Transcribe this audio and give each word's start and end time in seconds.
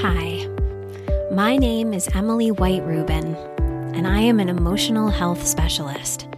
Hi, 0.00 0.46
my 1.30 1.56
name 1.56 1.94
is 1.94 2.06
Emily 2.14 2.50
White 2.50 2.82
Rubin, 2.84 3.34
and 3.94 4.06
I 4.06 4.20
am 4.20 4.40
an 4.40 4.50
emotional 4.50 5.08
health 5.08 5.46
specialist. 5.46 6.28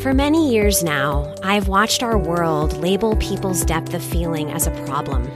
For 0.00 0.14
many 0.14 0.52
years 0.52 0.84
now, 0.84 1.34
I've 1.42 1.66
watched 1.66 2.04
our 2.04 2.16
world 2.16 2.76
label 2.76 3.16
people's 3.16 3.64
depth 3.64 3.94
of 3.94 4.04
feeling 4.04 4.52
as 4.52 4.68
a 4.68 4.84
problem, 4.86 5.28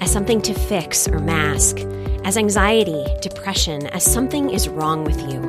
as 0.00 0.10
something 0.10 0.40
to 0.40 0.54
fix 0.54 1.06
or 1.06 1.18
mask, 1.18 1.80
as 2.24 2.38
anxiety, 2.38 3.04
depression, 3.20 3.86
as 3.88 4.02
something 4.02 4.48
is 4.48 4.70
wrong 4.70 5.04
with 5.04 5.20
you. 5.30 5.40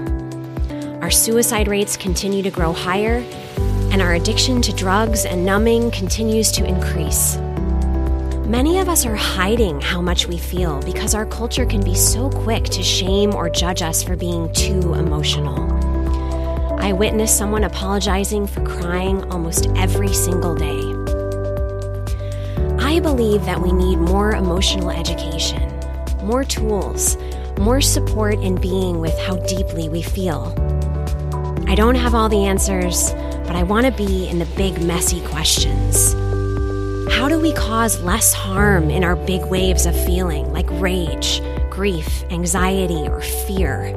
Our 1.01 1.11
suicide 1.11 1.69
rates 1.69 1.95
continue 1.95 2.43
to 2.43 2.51
grow 2.51 2.73
higher, 2.73 3.23
and 3.91 4.01
our 4.01 4.15
addiction 4.15 4.61
to 4.63 4.73
drugs 4.73 5.23
and 5.23 5.45
numbing 5.45 5.91
continues 5.91 6.51
to 6.51 6.65
increase. 6.65 7.37
Many 8.47 8.77
of 8.77 8.87
us 8.87 9.07
are 9.07 9.15
hiding 9.15 9.81
how 9.81 10.03
much 10.03 10.27
we 10.27 10.37
feel 10.37 10.79
because 10.81 11.15
our 11.15 11.25
culture 11.25 11.65
can 11.65 11.83
be 11.83 11.95
so 11.95 12.29
quick 12.29 12.65
to 12.65 12.83
shame 12.83 13.33
or 13.33 13.49
judge 13.49 13.81
us 13.81 14.03
for 14.03 14.15
being 14.15 14.53
too 14.53 14.93
emotional. 14.93 15.73
I 16.79 16.93
witness 16.93 17.35
someone 17.35 17.63
apologizing 17.63 18.45
for 18.45 18.63
crying 18.63 19.23
almost 19.31 19.65
every 19.75 20.13
single 20.13 20.53
day. 20.53 20.79
I 22.77 22.99
believe 22.99 23.43
that 23.45 23.59
we 23.59 23.71
need 23.71 23.95
more 23.95 24.35
emotional 24.35 24.91
education, 24.91 25.67
more 26.21 26.43
tools, 26.43 27.17
more 27.57 27.81
support 27.81 28.35
in 28.35 28.61
being 28.61 28.99
with 28.99 29.17
how 29.21 29.37
deeply 29.47 29.89
we 29.89 30.03
feel. 30.03 30.53
I 31.67 31.73
don't 31.73 31.95
have 31.95 32.13
all 32.13 32.29
the 32.29 32.45
answers, 32.45 33.11
but 33.47 33.55
I 33.55 33.63
want 33.63 33.87
to 33.87 33.91
be 33.91 34.29
in 34.29 34.37
the 34.37 34.45
big, 34.55 34.83
messy 34.83 35.21
questions. 35.21 36.15
How 37.09 37.29
do 37.29 37.39
we 37.39 37.53
cause 37.53 38.01
less 38.01 38.33
harm 38.33 38.89
in 38.89 39.03
our 39.03 39.15
big 39.15 39.45
waves 39.45 39.85
of 39.85 39.95
feeling, 40.05 40.51
like 40.51 40.67
rage, 40.71 41.41
grief, 41.69 42.23
anxiety, 42.29 43.07
or 43.07 43.21
fear? 43.21 43.95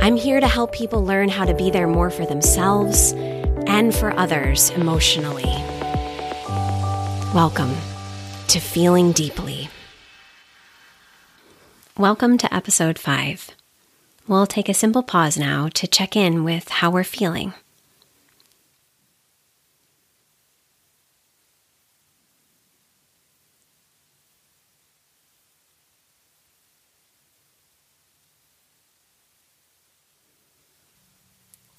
I'm 0.00 0.16
here 0.16 0.40
to 0.40 0.48
help 0.48 0.72
people 0.72 1.04
learn 1.04 1.28
how 1.28 1.44
to 1.44 1.54
be 1.54 1.70
there 1.70 1.86
more 1.86 2.10
for 2.10 2.26
themselves 2.26 3.12
and 3.66 3.94
for 3.94 4.12
others 4.18 4.70
emotionally. 4.70 5.44
Welcome 7.34 7.74
to 8.48 8.58
Feeling 8.58 9.12
Deeply. 9.12 9.68
Welcome 11.96 12.36
to 12.38 12.52
episode 12.52 12.98
5. 12.98 13.50
We'll 14.26 14.46
take 14.46 14.68
a 14.68 14.74
simple 14.74 15.02
pause 15.02 15.38
now 15.38 15.68
to 15.74 15.86
check 15.86 16.16
in 16.16 16.42
with 16.42 16.68
how 16.68 16.90
we're 16.90 17.04
feeling. 17.04 17.54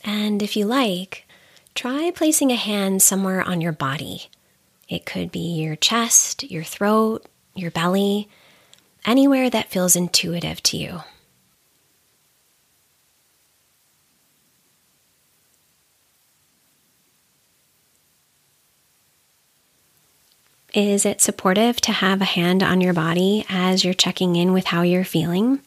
And 0.06 0.33
if 0.44 0.55
you 0.55 0.66
like, 0.66 1.25
try 1.73 2.11
placing 2.11 2.52
a 2.52 2.55
hand 2.55 3.02
somewhere 3.02 3.41
on 3.41 3.61
your 3.61 3.72
body. 3.72 4.30
It 4.88 5.05
could 5.05 5.31
be 5.31 5.39
your 5.39 5.75
chest, 5.75 6.44
your 6.44 6.63
throat, 6.63 7.25
your 7.55 7.72
belly, 7.72 8.30
anywhere 9.05 9.50
that 9.50 9.72
feels 9.72 9.95
intuitive 9.95 10.61
to 10.63 10.77
you. 10.77 11.02
Is 20.73 21.05
it 21.05 21.22
supportive 21.22 21.80
to 21.81 21.91
have 21.91 22.19
a 22.19 22.25
hand 22.25 22.63
on 22.63 22.81
your 22.81 22.94
body 22.94 23.45
as 23.47 23.85
you're 23.85 23.94
checking 23.94 24.35
in 24.35 24.53
with 24.53 24.66
how 24.66 24.81
you're 24.81 25.03
feeling? 25.03 25.59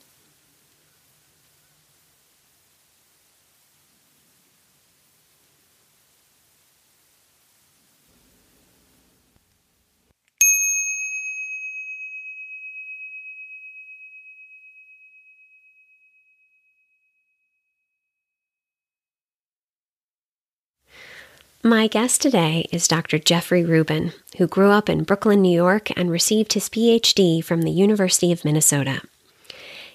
My 21.66 21.88
guest 21.88 22.22
today 22.22 22.68
is 22.70 22.86
Dr. 22.86 23.18
Jeffrey 23.18 23.64
Rubin, 23.64 24.12
who 24.38 24.46
grew 24.46 24.70
up 24.70 24.88
in 24.88 25.02
Brooklyn, 25.02 25.42
New 25.42 25.52
York, 25.52 25.90
and 25.98 26.08
received 26.08 26.52
his 26.52 26.68
PhD 26.68 27.42
from 27.42 27.62
the 27.62 27.72
University 27.72 28.30
of 28.30 28.44
Minnesota. 28.44 29.02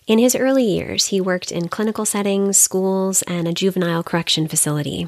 In 0.06 0.20
his 0.20 0.36
early 0.36 0.66
years, 0.66 1.06
he 1.06 1.22
worked 1.22 1.50
in 1.50 1.70
clinical 1.70 2.04
settings, 2.04 2.58
schools, 2.58 3.22
and 3.22 3.48
a 3.48 3.54
juvenile 3.54 4.04
correction 4.04 4.50
facility. 4.50 5.08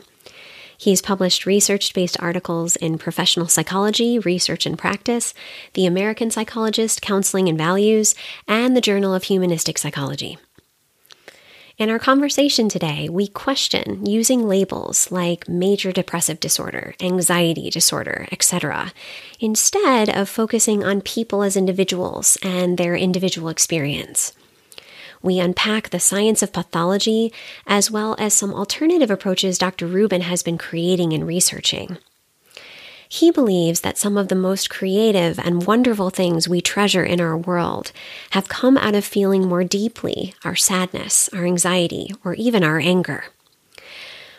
He's 0.77 1.01
published 1.01 1.45
research 1.45 1.93
based 1.93 2.17
articles 2.21 2.77
in 2.77 2.97
Professional 2.97 3.49
Psychology, 3.49 4.17
Research 4.17 4.65
and 4.65 4.79
Practice, 4.79 5.33
The 5.73 5.85
American 5.85 6.31
Psychologist, 6.31 7.01
Counseling 7.01 7.49
and 7.49 7.57
Values, 7.57 8.15
and 8.47 8.73
the 8.73 8.79
Journal 8.79 9.13
of 9.13 9.23
Humanistic 9.23 9.77
Psychology. 9.77 10.37
In 11.75 11.89
our 11.89 11.97
conversation 11.97 12.69
today, 12.69 13.09
we 13.09 13.27
question 13.27 14.05
using 14.05 14.47
labels 14.47 15.11
like 15.11 15.49
major 15.49 15.91
depressive 15.91 16.39
disorder, 16.39 16.93
anxiety 17.01 17.71
disorder, 17.71 18.27
etc., 18.31 18.93
instead 19.39 20.07
of 20.07 20.29
focusing 20.29 20.83
on 20.83 21.01
people 21.01 21.41
as 21.41 21.57
individuals 21.57 22.37
and 22.43 22.77
their 22.77 22.95
individual 22.95 23.49
experience. 23.49 24.33
We 25.23 25.39
unpack 25.39 25.89
the 25.89 25.99
science 25.99 26.43
of 26.43 26.53
pathology 26.53 27.33
as 27.65 27.89
well 27.89 28.15
as 28.19 28.35
some 28.35 28.53
alternative 28.53 29.09
approaches 29.09 29.57
Dr. 29.57 29.87
Rubin 29.87 30.21
has 30.21 30.43
been 30.43 30.59
creating 30.59 31.11
and 31.13 31.25
researching. 31.25 31.97
He 33.13 33.29
believes 33.29 33.81
that 33.81 33.99
some 33.99 34.17
of 34.17 34.29
the 34.29 34.33
most 34.33 34.71
creative 34.71 35.37
and 35.37 35.67
wonderful 35.67 36.09
things 36.09 36.49
we 36.49 36.61
treasure 36.61 37.03
in 37.03 37.21
our 37.21 37.37
world 37.37 37.91
have 38.31 38.49
come 38.49 38.75
out 38.75 38.95
of 38.95 39.05
feeling 39.05 39.47
more 39.47 39.63
deeply 39.63 40.33
our 40.43 40.55
sadness, 40.55 41.29
our 41.31 41.45
anxiety, 41.45 42.09
or 42.25 42.33
even 42.33 42.63
our 42.63 42.79
anger. 42.79 43.25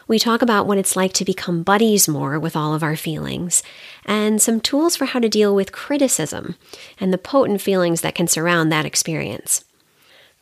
We 0.08 0.18
talk 0.18 0.42
about 0.42 0.66
what 0.66 0.76
it's 0.76 0.96
like 0.96 1.12
to 1.12 1.24
become 1.24 1.62
buddies 1.62 2.08
more 2.08 2.36
with 2.40 2.56
all 2.56 2.74
of 2.74 2.82
our 2.82 2.96
feelings, 2.96 3.62
and 4.04 4.42
some 4.42 4.60
tools 4.60 4.96
for 4.96 5.04
how 5.04 5.20
to 5.20 5.28
deal 5.28 5.54
with 5.54 5.70
criticism 5.70 6.56
and 6.98 7.12
the 7.12 7.16
potent 7.16 7.60
feelings 7.60 8.00
that 8.00 8.16
can 8.16 8.26
surround 8.26 8.72
that 8.72 8.84
experience. 8.84 9.64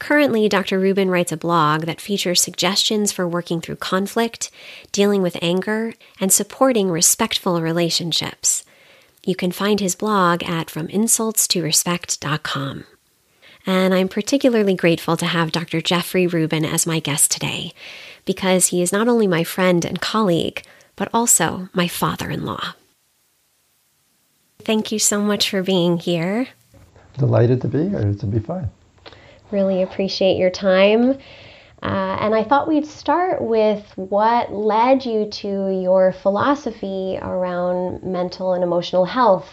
Currently, 0.03 0.49
Dr. 0.49 0.79
Rubin 0.81 1.11
writes 1.11 1.31
a 1.31 1.37
blog 1.37 1.83
that 1.83 2.01
features 2.01 2.43
suggestions 2.43 3.13
for 3.13 3.29
working 3.29 3.61
through 3.61 3.77
conflict, 3.77 4.51
dealing 4.91 5.23
with 5.23 5.39
anger, 5.41 5.95
and 6.19 6.33
supporting 6.33 6.91
respectful 6.91 7.63
relationships. 7.63 8.65
You 9.25 9.37
can 9.37 9.53
find 9.53 9.79
his 9.79 9.95
blog 9.95 10.43
at 10.43 10.67
FromInsultsToRespect.com. 10.67 12.85
And 13.65 13.95
I'm 13.95 14.09
particularly 14.09 14.75
grateful 14.75 15.17
to 15.19 15.27
have 15.27 15.53
Dr. 15.53 15.81
Jeffrey 15.81 16.27
Rubin 16.27 16.65
as 16.65 16.85
my 16.85 16.99
guest 16.99 17.31
today 17.31 17.73
because 18.25 18.67
he 18.67 18.83
is 18.83 18.93
not 18.93 19.07
only 19.07 19.29
my 19.29 19.45
friend 19.45 19.85
and 19.85 20.01
colleague, 20.01 20.65
but 20.97 21.11
also 21.15 21.69
my 21.73 21.87
father 21.87 22.29
in 22.29 22.45
law. 22.45 22.75
Thank 24.65 24.91
you 24.91 24.99
so 24.99 25.23
much 25.23 25.49
for 25.49 25.63
being 25.63 25.99
here. 25.99 26.49
Delighted 27.19 27.61
to 27.61 27.69
be 27.69 27.89
here. 27.89 28.15
To 28.15 28.27
be 28.27 28.41
fine. 28.41 28.69
Really 29.53 29.83
appreciate 29.83 30.39
your 30.39 30.51
time. 30.51 31.19
Uh, 31.83 32.17
and 32.21 32.35
I 32.35 32.43
thought 32.43 32.69
we'd 32.69 32.87
start 32.87 33.43
with 33.43 33.85
what 33.97 34.53
led 34.53 35.05
you 35.05 35.27
to 35.27 35.81
your 35.83 36.13
philosophy 36.13 37.19
around 37.21 38.03
mental 38.03 38.55
and 38.55 38.63
emotional 38.65 39.05
health. 39.05 39.49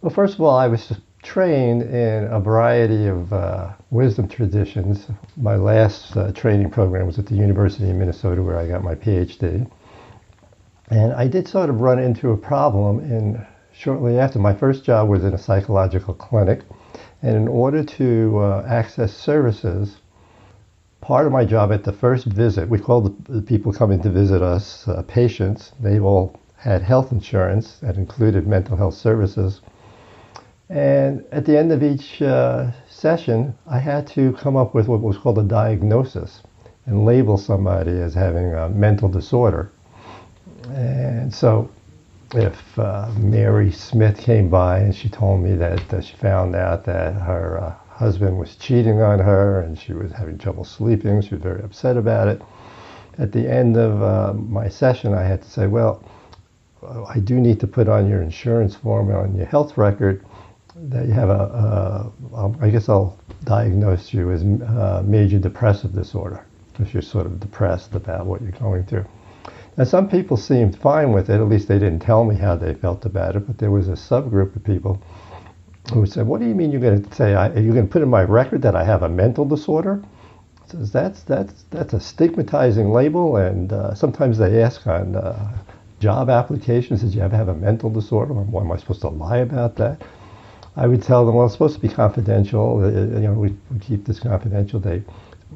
Well, 0.00 0.12
first 0.12 0.34
of 0.34 0.40
all, 0.40 0.56
I 0.56 0.68
was 0.68 0.92
trained 1.22 1.82
in 1.82 2.24
a 2.24 2.40
variety 2.40 3.06
of 3.06 3.32
uh, 3.32 3.72
wisdom 3.90 4.26
traditions. 4.26 5.06
My 5.36 5.56
last 5.56 6.16
uh, 6.16 6.32
training 6.32 6.70
program 6.70 7.06
was 7.06 7.18
at 7.18 7.26
the 7.26 7.34
University 7.34 7.90
of 7.90 7.96
Minnesota, 7.96 8.42
where 8.42 8.58
I 8.58 8.66
got 8.66 8.82
my 8.82 8.94
PhD. 8.94 9.70
And 10.88 11.12
I 11.12 11.28
did 11.28 11.46
sort 11.46 11.68
of 11.68 11.80
run 11.80 11.98
into 11.98 12.30
a 12.30 12.36
problem 12.36 13.00
in 13.00 13.44
shortly 13.72 14.18
after. 14.18 14.38
My 14.38 14.54
first 14.54 14.84
job 14.84 15.08
was 15.08 15.24
in 15.24 15.34
a 15.34 15.38
psychological 15.38 16.14
clinic 16.14 16.62
and 17.22 17.36
in 17.36 17.48
order 17.48 17.82
to 17.82 18.38
uh, 18.38 18.66
access 18.68 19.14
services, 19.14 19.96
part 21.00 21.26
of 21.26 21.32
my 21.32 21.44
job 21.44 21.72
at 21.72 21.84
the 21.84 21.92
first 21.92 22.26
visit, 22.26 22.68
we 22.68 22.78
called 22.78 23.24
the, 23.26 23.42
people 23.42 23.72
coming 23.72 24.02
to 24.02 24.10
visit 24.10 24.42
us 24.42 24.86
uh, 24.88 25.02
patients. 25.02 25.72
They 25.80 26.00
all 26.00 26.38
had 26.56 26.82
health 26.82 27.12
insurance 27.12 27.78
that 27.78 27.96
included 27.96 28.46
mental 28.46 28.76
health 28.76 28.94
services. 28.94 29.60
And 30.68 31.24
at 31.30 31.44
the 31.44 31.56
end 31.56 31.70
of 31.70 31.82
each 31.82 32.20
uh, 32.20 32.72
session, 32.88 33.54
I 33.66 33.78
had 33.78 34.06
to 34.08 34.32
come 34.32 34.56
up 34.56 34.74
with 34.74 34.88
what 34.88 35.00
was 35.00 35.16
called 35.16 35.38
a 35.38 35.44
diagnosis 35.44 36.42
and 36.86 37.04
label 37.04 37.36
somebody 37.36 37.92
as 37.92 38.14
having 38.14 38.54
a 38.54 38.68
mental 38.68 39.08
disorder. 39.08 39.70
And 40.70 41.32
so 41.32 41.70
if 42.34 42.78
uh, 42.78 43.10
Mary 43.18 43.70
Smith 43.70 44.18
came 44.18 44.48
by 44.48 44.78
and 44.78 44.94
she 44.94 45.08
told 45.08 45.42
me 45.42 45.54
that 45.54 46.04
she 46.04 46.16
found 46.16 46.56
out 46.56 46.84
that 46.84 47.14
her 47.14 47.58
uh, 47.58 47.74
husband 47.94 48.38
was 48.38 48.56
cheating 48.56 49.00
on 49.00 49.18
her 49.18 49.60
and 49.60 49.78
she 49.78 49.92
was 49.92 50.12
having 50.12 50.36
trouble 50.36 50.64
sleeping, 50.64 51.20
she 51.22 51.34
was 51.34 51.42
very 51.42 51.62
upset 51.62 51.96
about 51.96 52.28
it. 52.28 52.42
At 53.18 53.32
the 53.32 53.50
end 53.50 53.76
of 53.76 54.02
uh, 54.02 54.34
my 54.34 54.68
session, 54.68 55.14
I 55.14 55.22
had 55.22 55.42
to 55.42 55.50
say, 55.50 55.66
well, 55.66 56.04
I 57.08 57.18
do 57.20 57.40
need 57.40 57.58
to 57.60 57.66
put 57.66 57.88
on 57.88 58.08
your 58.08 58.22
insurance 58.22 58.74
form 58.74 59.08
and 59.08 59.18
on 59.18 59.34
your 59.36 59.46
health 59.46 59.76
record 59.76 60.24
that 60.74 61.06
you 61.06 61.12
have 61.12 61.30
a, 61.30 62.12
a 62.34 62.54
I 62.60 62.70
guess 62.70 62.88
I'll 62.88 63.18
diagnose 63.44 64.12
you 64.12 64.30
as 64.30 64.42
uh, 64.42 65.02
major 65.04 65.38
depressive 65.38 65.94
disorder 65.94 66.44
because 66.72 66.92
you're 66.92 67.02
sort 67.02 67.26
of 67.26 67.40
depressed 67.40 67.94
about 67.94 68.26
what 68.26 68.42
you're 68.42 68.50
going 68.52 68.84
through. 68.84 69.06
Now, 69.76 69.84
some 69.84 70.08
people 70.08 70.38
seemed 70.38 70.78
fine 70.78 71.12
with 71.12 71.28
it, 71.28 71.34
at 71.34 71.48
least 71.48 71.68
they 71.68 71.78
didn't 71.78 72.00
tell 72.00 72.24
me 72.24 72.34
how 72.34 72.56
they 72.56 72.72
felt 72.72 73.04
about 73.04 73.36
it, 73.36 73.46
but 73.46 73.58
there 73.58 73.70
was 73.70 73.88
a 73.88 73.92
subgroup 73.92 74.56
of 74.56 74.64
people 74.64 75.02
who 75.92 76.06
said, 76.06 76.26
What 76.26 76.40
do 76.40 76.46
you 76.46 76.54
mean 76.54 76.72
you're 76.72 76.80
going 76.80 77.02
to 77.02 77.14
say, 77.14 77.34
I, 77.34 77.48
you're 77.58 77.74
going 77.74 77.86
to 77.86 77.92
put 77.92 78.02
in 78.02 78.08
my 78.08 78.22
record 78.22 78.62
that 78.62 78.74
I 78.74 78.84
have 78.84 79.02
a 79.02 79.08
mental 79.08 79.44
disorder? 79.44 80.02
Says 80.66 80.90
that's 80.90 81.22
that's 81.22 81.62
that's 81.70 81.92
a 81.92 82.00
stigmatizing 82.00 82.90
label, 82.90 83.36
and 83.36 83.72
uh, 83.72 83.94
sometimes 83.94 84.36
they 84.36 84.60
ask 84.60 84.84
on 84.88 85.14
uh, 85.14 85.56
job 86.00 86.28
applications, 86.28 87.02
"Did 87.02 87.14
you 87.14 87.22
ever 87.22 87.36
have 87.36 87.46
a 87.46 87.54
mental 87.54 87.88
disorder?" 87.88 88.34
Why 88.34 88.62
am 88.62 88.72
I 88.72 88.76
supposed 88.76 89.02
to 89.02 89.08
lie 89.08 89.38
about 89.38 89.76
that? 89.76 90.02
I 90.74 90.88
would 90.88 91.04
tell 91.04 91.24
them, 91.24 91.36
"Well, 91.36 91.46
it's 91.46 91.54
supposed 91.54 91.76
to 91.76 91.80
be 91.80 91.88
confidential. 91.88 92.82
Uh, 92.82 92.88
you 92.88 93.28
know, 93.28 93.34
we, 93.34 93.54
we 93.70 93.78
keep 93.78 94.06
this 94.06 94.18
confidential." 94.18 94.80
They 94.80 95.04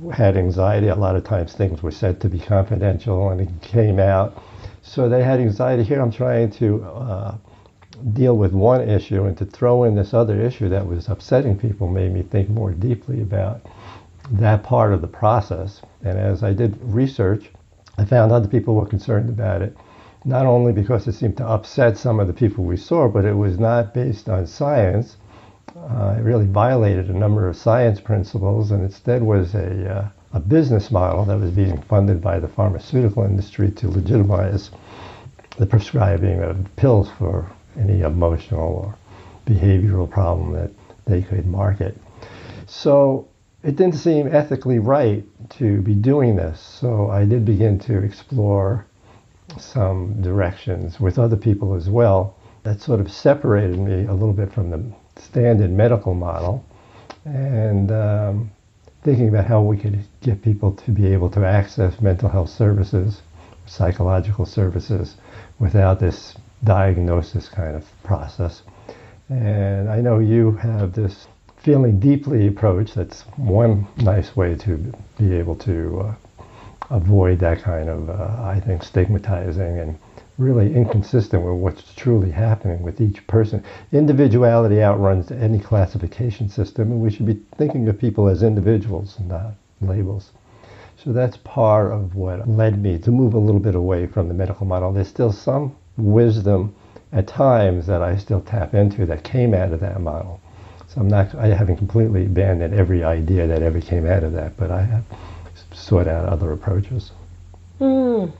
had 0.08 0.37
anxiety. 0.37 0.88
A 0.88 0.94
lot 0.94 1.17
of 1.17 1.25
times 1.25 1.52
things 1.52 1.82
were 1.82 1.91
said 1.91 2.20
to 2.20 2.29
be 2.29 2.38
confidential 2.38 3.31
and 3.31 3.41
it 3.41 3.62
came 3.62 3.99
out. 3.99 4.43
So 4.82 5.08
they 5.08 5.23
had 5.23 5.41
anxiety. 5.41 5.85
Here 5.85 6.00
I'm 6.00 6.11
trying 6.11 6.50
to 6.52 6.82
uh, 6.85 7.35
deal 8.12 8.37
with 8.37 8.52
one 8.52 8.88
issue 8.88 9.25
and 9.25 9.37
to 9.38 9.44
throw 9.44 9.85
in 9.85 9.94
this 9.94 10.14
other 10.14 10.41
issue 10.41 10.69
that 10.70 10.87
was 10.87 11.08
upsetting 11.08 11.58
people 11.58 11.88
made 11.88 12.12
me 12.12 12.23
think 12.23 12.49
more 12.49 12.73
deeply 12.73 13.20
about 13.20 13.61
that 14.31 14.62
part 14.62 14.93
of 14.93 15.00
the 15.00 15.06
process. 15.06 15.82
And 16.03 16.19
as 16.19 16.43
I 16.43 16.53
did 16.53 16.79
research, 16.81 17.50
I 17.99 18.05
found 18.05 18.32
other 18.32 18.49
people 18.49 18.75
were 18.75 18.87
concerned 18.87 19.29
about 19.29 19.61
it, 19.61 19.76
not 20.25 20.46
only 20.46 20.73
because 20.73 21.06
it 21.06 21.12
seemed 21.12 21.37
to 21.38 21.46
upset 21.46 21.99
some 21.99 22.20
of 22.20 22.26
the 22.26 22.32
people 22.32 22.64
we 22.64 22.76
saw, 22.76 23.08
but 23.08 23.25
it 23.25 23.35
was 23.35 23.58
not 23.58 23.93
based 23.93 24.29
on 24.29 24.46
science 24.46 25.17
uh, 25.76 26.17
it 26.19 26.22
really 26.22 26.46
violated 26.46 27.08
a 27.11 27.12
number 27.12 27.49
of 27.49 27.56
science 27.56 28.00
principles 28.00 28.70
and 28.70 28.82
instead 28.82 29.22
was 29.22 29.55
a, 29.55 29.96
uh, 29.96 30.08
a 30.32 30.40
business 30.40 30.90
model 30.90 31.25
that 31.25 31.38
was 31.38 31.50
being 31.50 31.81
funded 31.82 32.20
by 32.20 32.38
the 32.38 32.49
pharmaceutical 32.49 33.25
industry 33.25 33.70
to 33.70 33.88
legitimize 33.88 34.70
the 35.58 35.67
prescribing 35.67 36.43
of 36.43 36.56
pills 36.76 37.11
for 37.19 37.50
any 37.78 38.00
emotional 38.00 38.61
or 38.61 38.94
behavioral 39.46 40.08
problem 40.08 40.52
that 40.52 40.70
they 41.06 41.22
could 41.22 41.46
market. 41.46 41.96
So 42.67 43.28
it 43.62 43.76
didn't 43.76 43.96
seem 43.96 44.28
ethically 44.28 44.78
right 44.78 45.25
to 45.50 45.82
be 45.82 45.94
doing 45.94 46.37
this. 46.37 46.61
So 46.61 47.11
I 47.11 47.25
did 47.25 47.44
begin 47.44 47.78
to 47.81 48.02
explore 48.02 48.87
some 49.58 50.22
directions 50.22 51.00
with 51.00 51.19
other 51.19 51.37
people 51.37 51.75
as 51.75 51.88
well 51.88 52.37
that 52.62 52.81
sort 52.81 53.00
of 53.00 53.11
separated 53.11 53.78
me 53.78 54.05
a 54.05 54.12
little 54.12 54.32
bit 54.32 54.52
from 54.52 54.70
the 54.70 54.93
standard 55.31 55.71
medical 55.71 56.15
model 56.15 56.65
and 57.25 57.93
um, 57.93 58.50
thinking 59.05 59.29
about 59.29 59.47
how 59.47 59.62
we 59.62 59.77
could 59.77 60.05
get 60.23 60.43
people 60.43 60.73
to 60.73 60.91
be 60.91 61.06
able 61.06 61.31
to 61.31 61.44
access 61.44 62.00
mental 62.00 62.29
health 62.29 62.50
services, 62.50 63.23
psychological 63.67 64.44
services, 64.44 65.17
without 65.59 66.00
this 66.00 66.35
diagnosis 66.65 67.49
kind 67.49 67.77
of 67.77 67.85
process. 68.03 68.62
And 69.29 69.88
I 69.88 70.00
know 70.00 70.19
you 70.19 70.53
have 70.53 70.93
this 70.93 71.29
feeling 71.59 72.00
deeply 72.00 72.49
approach. 72.49 72.94
That's 72.94 73.23
one 73.37 73.87
nice 73.99 74.35
way 74.35 74.56
to 74.56 74.93
be 75.19 75.35
able 75.35 75.56
to 75.56 76.00
uh, 76.00 76.15
avoid 76.91 77.38
that 77.38 77.62
kind 77.62 77.88
of, 77.88 78.11
uh, 78.11 78.43
I 78.43 78.61
think, 78.67 78.82
stigmatizing 78.82 79.79
and 79.79 79.99
really 80.40 80.75
inconsistent 80.75 81.42
with 81.42 81.54
what's 81.54 81.94
truly 81.94 82.31
happening 82.31 82.82
with 82.82 83.00
each 83.00 83.26
person. 83.26 83.62
Individuality 83.92 84.82
outruns 84.82 85.31
any 85.31 85.58
classification 85.58 86.48
system, 86.48 86.90
and 86.90 87.00
we 87.00 87.10
should 87.10 87.26
be 87.26 87.38
thinking 87.56 87.87
of 87.88 87.98
people 87.98 88.26
as 88.26 88.42
individuals 88.42 89.19
not 89.20 89.52
labels. 89.82 90.31
So 90.96 91.12
that's 91.12 91.37
part 91.38 91.92
of 91.92 92.14
what 92.14 92.48
led 92.48 92.82
me 92.82 92.98
to 92.98 93.10
move 93.10 93.34
a 93.34 93.38
little 93.38 93.60
bit 93.60 93.75
away 93.75 94.06
from 94.06 94.28
the 94.28 94.34
medical 94.34 94.66
model. 94.66 94.92
There's 94.92 95.08
still 95.08 95.32
some 95.32 95.76
wisdom 95.96 96.75
at 97.12 97.26
times 97.26 97.86
that 97.86 98.02
I 98.02 98.16
still 98.16 98.40
tap 98.40 98.75
into 98.75 99.06
that 99.06 99.25
came 99.25 99.52
out 99.54 99.72
of 99.72 99.81
that 99.81 100.00
model. 100.00 100.40
So 100.88 101.00
I'm 101.00 101.08
not, 101.08 101.34
I 101.34 101.48
haven't 101.48 101.76
completely 101.76 102.26
abandoned 102.26 102.75
every 102.75 103.04
idea 103.04 103.46
that 103.46 103.62
ever 103.62 103.81
came 103.81 104.06
out 104.06 104.25
of 104.25 104.32
that, 104.32 104.56
but 104.56 104.70
I 104.70 104.82
have 104.82 105.04
sought 105.72 106.08
out 106.08 106.26
other 106.26 106.52
approaches. 106.52 107.12
Mm. 107.81 108.32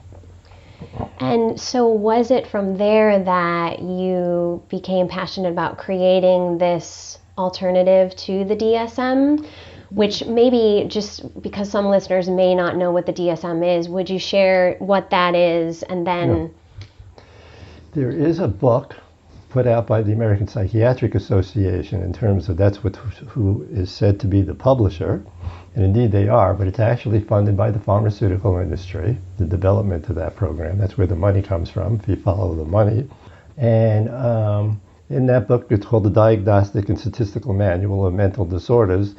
And 1.19 1.59
so, 1.59 1.87
was 1.87 2.31
it 2.31 2.47
from 2.47 2.77
there 2.77 3.23
that 3.23 3.79
you 3.81 4.63
became 4.69 5.07
passionate 5.07 5.51
about 5.51 5.77
creating 5.77 6.57
this 6.57 7.19
alternative 7.37 8.15
to 8.17 8.43
the 8.45 8.55
DSM? 8.55 9.47
Which 9.89 10.25
maybe 10.25 10.85
just 10.87 11.41
because 11.41 11.69
some 11.69 11.87
listeners 11.87 12.29
may 12.29 12.55
not 12.55 12.77
know 12.77 12.91
what 12.91 13.05
the 13.05 13.13
DSM 13.13 13.77
is, 13.77 13.89
would 13.89 14.09
you 14.09 14.19
share 14.19 14.77
what 14.79 15.09
that 15.09 15.35
is 15.35 15.83
and 15.83 16.07
then? 16.07 16.53
Yeah. 17.17 17.23
There 17.93 18.09
is 18.09 18.39
a 18.39 18.47
book 18.47 18.95
put 19.49 19.67
out 19.67 19.85
by 19.85 20.01
the 20.01 20.13
American 20.13 20.47
Psychiatric 20.47 21.13
Association 21.13 22.01
in 22.01 22.13
terms 22.13 22.47
of 22.47 22.55
that's 22.55 22.83
what 22.83 22.95
who 22.95 23.67
is 23.69 23.91
said 23.91 24.19
to 24.21 24.27
be 24.27 24.41
the 24.41 24.55
publisher 24.55 25.23
and 25.75 25.85
indeed 25.85 26.11
they 26.11 26.27
are, 26.27 26.53
but 26.53 26.67
it's 26.67 26.79
actually 26.79 27.21
funded 27.21 27.55
by 27.55 27.71
the 27.71 27.79
pharmaceutical 27.79 28.57
industry, 28.57 29.17
the 29.37 29.45
development 29.45 30.09
of 30.09 30.15
that 30.15 30.35
program. 30.35 30.77
That's 30.77 30.97
where 30.97 31.07
the 31.07 31.15
money 31.15 31.41
comes 31.41 31.69
from, 31.69 31.95
if 31.95 32.07
you 32.09 32.17
follow 32.17 32.55
the 32.55 32.65
money. 32.65 33.07
And 33.57 34.09
um, 34.09 34.81
in 35.09 35.27
that 35.27 35.47
book, 35.47 35.67
it's 35.69 35.85
called 35.85 36.03
the 36.03 36.09
Diagnostic 36.09 36.89
and 36.89 36.99
Statistical 36.99 37.53
Manual 37.53 38.05
of 38.05 38.13
Mental 38.13 38.45
Disorders. 38.45 39.15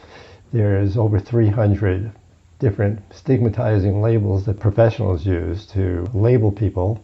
There's 0.53 0.97
over 0.99 1.19
300 1.19 2.13
different 2.59 3.01
stigmatizing 3.13 4.03
labels 4.03 4.45
that 4.45 4.61
professionals 4.61 5.25
use 5.25 5.67
to 5.67 6.07
label 6.13 6.53
people. 6.53 7.03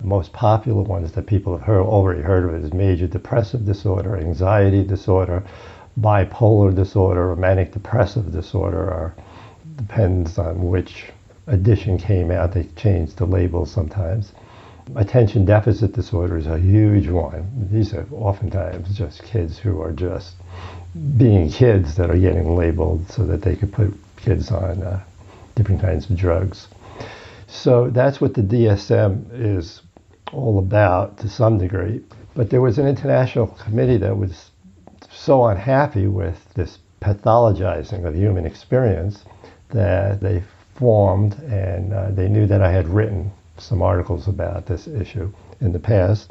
The 0.00 0.06
most 0.06 0.32
popular 0.32 0.82
ones 0.82 1.12
that 1.12 1.26
people 1.26 1.56
have 1.56 1.66
heard, 1.66 1.82
already 1.82 2.22
heard 2.22 2.44
of 2.44 2.64
is 2.64 2.72
major 2.72 3.06
depressive 3.06 3.66
disorder, 3.66 4.16
anxiety 4.16 4.82
disorder, 4.84 5.44
bipolar 6.00 6.74
disorder 6.74 7.30
or 7.30 7.36
manic 7.36 7.72
depressive 7.72 8.32
disorder 8.32 8.78
or 8.78 9.14
depends 9.76 10.38
on 10.38 10.68
which 10.68 11.06
edition 11.46 11.98
came 11.98 12.30
out. 12.30 12.52
They 12.52 12.64
changed 12.76 13.16
the 13.16 13.26
labels 13.26 13.70
sometimes. 13.70 14.32
Attention 14.96 15.44
deficit 15.44 15.92
disorder 15.92 16.38
is 16.38 16.46
a 16.46 16.58
huge 16.58 17.08
one. 17.08 17.68
These 17.70 17.92
are 17.94 18.06
oftentimes 18.12 18.96
just 18.96 19.22
kids 19.22 19.58
who 19.58 19.80
are 19.82 19.92
just 19.92 20.34
being 21.16 21.50
kids 21.50 21.94
that 21.96 22.10
are 22.10 22.18
getting 22.18 22.56
labeled 22.56 23.10
so 23.10 23.24
that 23.26 23.42
they 23.42 23.54
could 23.54 23.72
put 23.72 23.92
kids 24.16 24.50
on 24.50 24.82
uh, 24.82 25.02
different 25.54 25.80
kinds 25.80 26.08
of 26.08 26.16
drugs. 26.16 26.68
So 27.46 27.90
that's 27.90 28.20
what 28.20 28.34
the 28.34 28.42
DSM 28.42 29.30
is 29.32 29.82
all 30.32 30.58
about 30.58 31.18
to 31.18 31.28
some 31.28 31.58
degree. 31.58 32.02
But 32.34 32.50
there 32.50 32.60
was 32.60 32.78
an 32.78 32.86
international 32.86 33.46
committee 33.46 33.96
that 33.98 34.16
was 34.16 34.50
so 35.18 35.46
unhappy 35.46 36.06
with 36.06 36.52
this 36.54 36.78
pathologizing 37.00 38.06
of 38.06 38.14
human 38.14 38.46
experience 38.46 39.24
that 39.70 40.20
they 40.20 40.42
formed 40.76 41.34
and 41.50 41.92
uh, 41.92 42.10
they 42.12 42.28
knew 42.28 42.46
that 42.46 42.62
I 42.62 42.70
had 42.70 42.88
written 42.88 43.30
some 43.56 43.82
articles 43.82 44.28
about 44.28 44.66
this 44.66 44.86
issue 44.86 45.32
in 45.60 45.72
the 45.72 45.78
past, 45.78 46.30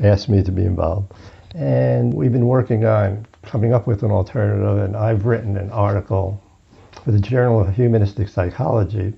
asked 0.00 0.28
me 0.28 0.42
to 0.42 0.50
be 0.50 0.64
involved. 0.64 1.12
And 1.54 2.12
we've 2.12 2.32
been 2.32 2.48
working 2.48 2.84
on 2.84 3.24
coming 3.42 3.72
up 3.72 3.86
with 3.86 4.02
an 4.02 4.10
alternative, 4.10 4.78
and 4.78 4.96
I've 4.96 5.24
written 5.24 5.56
an 5.56 5.70
article 5.70 6.42
for 7.04 7.12
the 7.12 7.20
Journal 7.20 7.60
of 7.60 7.72
Humanistic 7.74 8.28
Psychology 8.28 9.14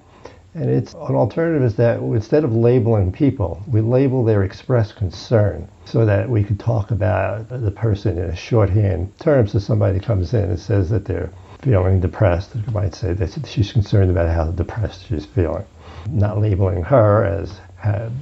and 0.57 0.71
it's 0.71 0.95
an 0.95 1.15
alternative 1.15 1.63
is 1.63 1.77
that 1.77 1.99
instead 1.99 2.43
of 2.43 2.55
labeling 2.55 3.13
people, 3.13 3.63
we 3.69 3.83
label 3.83 4.25
their 4.25 4.43
expressed 4.43 4.97
concern 4.97 5.69
so 5.85 6.07
that 6.07 6.31
we 6.31 6.43
could 6.43 6.59
talk 6.59 6.91
about 6.91 7.51
the 7.51 7.71
person 7.71 8.17
in 8.17 8.31
a 8.31 8.37
shorthand 8.37 9.19
terms. 9.19 9.53
So 9.53 9.59
somebody 9.59 10.01
comes 10.01 10.33
in 10.33 10.45
and 10.45 10.59
says 10.59 10.89
that 10.89 11.05
they're 11.05 11.31
feeling 11.61 12.01
depressed, 12.01 12.55
you 12.55 12.73
might 12.73 12.95
say 12.95 13.13
that 13.13 13.47
she's 13.47 13.71
concerned 13.71 14.11
about 14.11 14.35
how 14.35 14.51
depressed 14.51 15.07
she's 15.09 15.27
feeling. 15.27 15.65
Not 16.09 16.41
labeling 16.41 16.83
her 16.85 17.25
as 17.25 17.61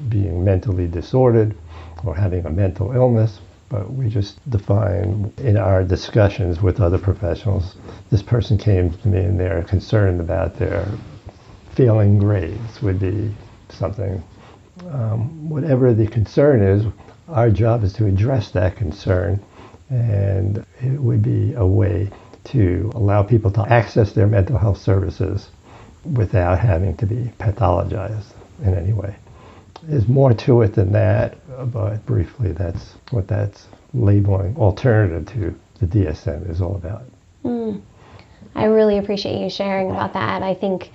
being 0.08 0.44
mentally 0.44 0.88
disordered 0.88 1.56
or 2.04 2.16
having 2.16 2.44
a 2.46 2.50
mental 2.50 2.90
illness, 2.92 3.40
but 3.68 3.92
we 3.92 4.08
just 4.08 4.38
define 4.50 5.32
in 5.38 5.56
our 5.56 5.84
discussions 5.84 6.60
with 6.60 6.80
other 6.80 6.98
professionals. 6.98 7.76
This 8.10 8.22
person 8.22 8.58
came 8.58 8.90
to 8.92 9.08
me 9.08 9.20
and 9.20 9.38
they're 9.38 9.62
concerned 9.62 10.20
about 10.20 10.58
their 10.58 10.88
failing 11.74 12.18
grades 12.18 12.82
would 12.82 12.98
be 12.98 13.34
something. 13.68 14.22
Um, 14.90 15.48
whatever 15.48 15.94
the 15.94 16.06
concern 16.06 16.62
is, 16.62 16.84
our 17.28 17.50
job 17.50 17.84
is 17.84 17.92
to 17.94 18.06
address 18.06 18.50
that 18.50 18.76
concern, 18.76 19.42
and 19.88 20.64
it 20.80 21.00
would 21.00 21.22
be 21.22 21.54
a 21.54 21.66
way 21.66 22.10
to 22.44 22.90
allow 22.94 23.22
people 23.22 23.50
to 23.52 23.62
access 23.72 24.12
their 24.12 24.26
mental 24.26 24.58
health 24.58 24.78
services 24.78 25.48
without 26.12 26.58
having 26.58 26.96
to 26.98 27.06
be 27.06 27.32
pathologized 27.38 28.32
in 28.62 28.74
any 28.74 28.92
way. 28.92 29.16
There's 29.82 30.08
more 30.08 30.34
to 30.34 30.62
it 30.62 30.74
than 30.74 30.92
that, 30.92 31.36
but 31.72 32.04
briefly, 32.06 32.52
that's 32.52 32.94
what 33.10 33.28
that's 33.28 33.66
labeling 33.92 34.56
alternative 34.56 35.26
to 35.32 35.58
the 35.80 35.86
DSM 35.86 36.50
is 36.50 36.60
all 36.60 36.76
about. 36.76 37.02
Mm. 37.44 37.82
I 38.54 38.64
really 38.64 38.98
appreciate 38.98 39.40
you 39.40 39.50
sharing 39.50 39.90
about 39.90 40.12
that. 40.12 40.42
I 40.42 40.54
think 40.54 40.90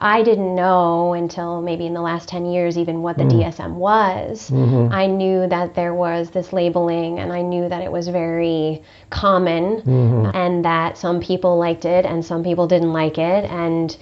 I 0.00 0.22
didn't 0.22 0.54
know 0.54 1.12
until 1.12 1.60
maybe 1.60 1.86
in 1.86 1.94
the 1.94 2.00
last 2.00 2.28
10 2.28 2.46
years 2.46 2.78
even 2.78 3.02
what 3.02 3.18
the 3.18 3.24
mm. 3.24 3.32
DSM 3.32 3.74
was. 3.74 4.50
Mm-hmm. 4.50 4.92
I 4.92 5.06
knew 5.06 5.46
that 5.48 5.74
there 5.74 5.94
was 5.94 6.30
this 6.30 6.52
labeling 6.52 7.18
and 7.18 7.32
I 7.32 7.42
knew 7.42 7.68
that 7.68 7.82
it 7.82 7.90
was 7.90 8.08
very 8.08 8.82
common 9.10 9.82
mm-hmm. 9.82 10.30
and 10.34 10.64
that 10.64 10.98
some 10.98 11.20
people 11.20 11.58
liked 11.58 11.84
it 11.84 12.06
and 12.06 12.24
some 12.24 12.44
people 12.44 12.66
didn't 12.66 12.92
like 12.92 13.18
it 13.18 13.44
and 13.44 13.96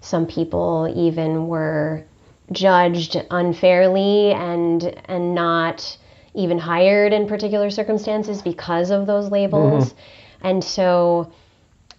some 0.00 0.26
people 0.26 0.92
even 0.96 1.48
were 1.48 2.04
judged 2.52 3.16
unfairly 3.30 4.32
and 4.32 4.82
and 5.04 5.34
not 5.34 5.96
even 6.34 6.58
hired 6.58 7.12
in 7.12 7.26
particular 7.26 7.70
circumstances 7.70 8.40
because 8.42 8.90
of 8.90 9.06
those 9.06 9.30
labels. 9.30 9.92
Mm-hmm. 9.92 10.46
And 10.46 10.64
so 10.64 11.32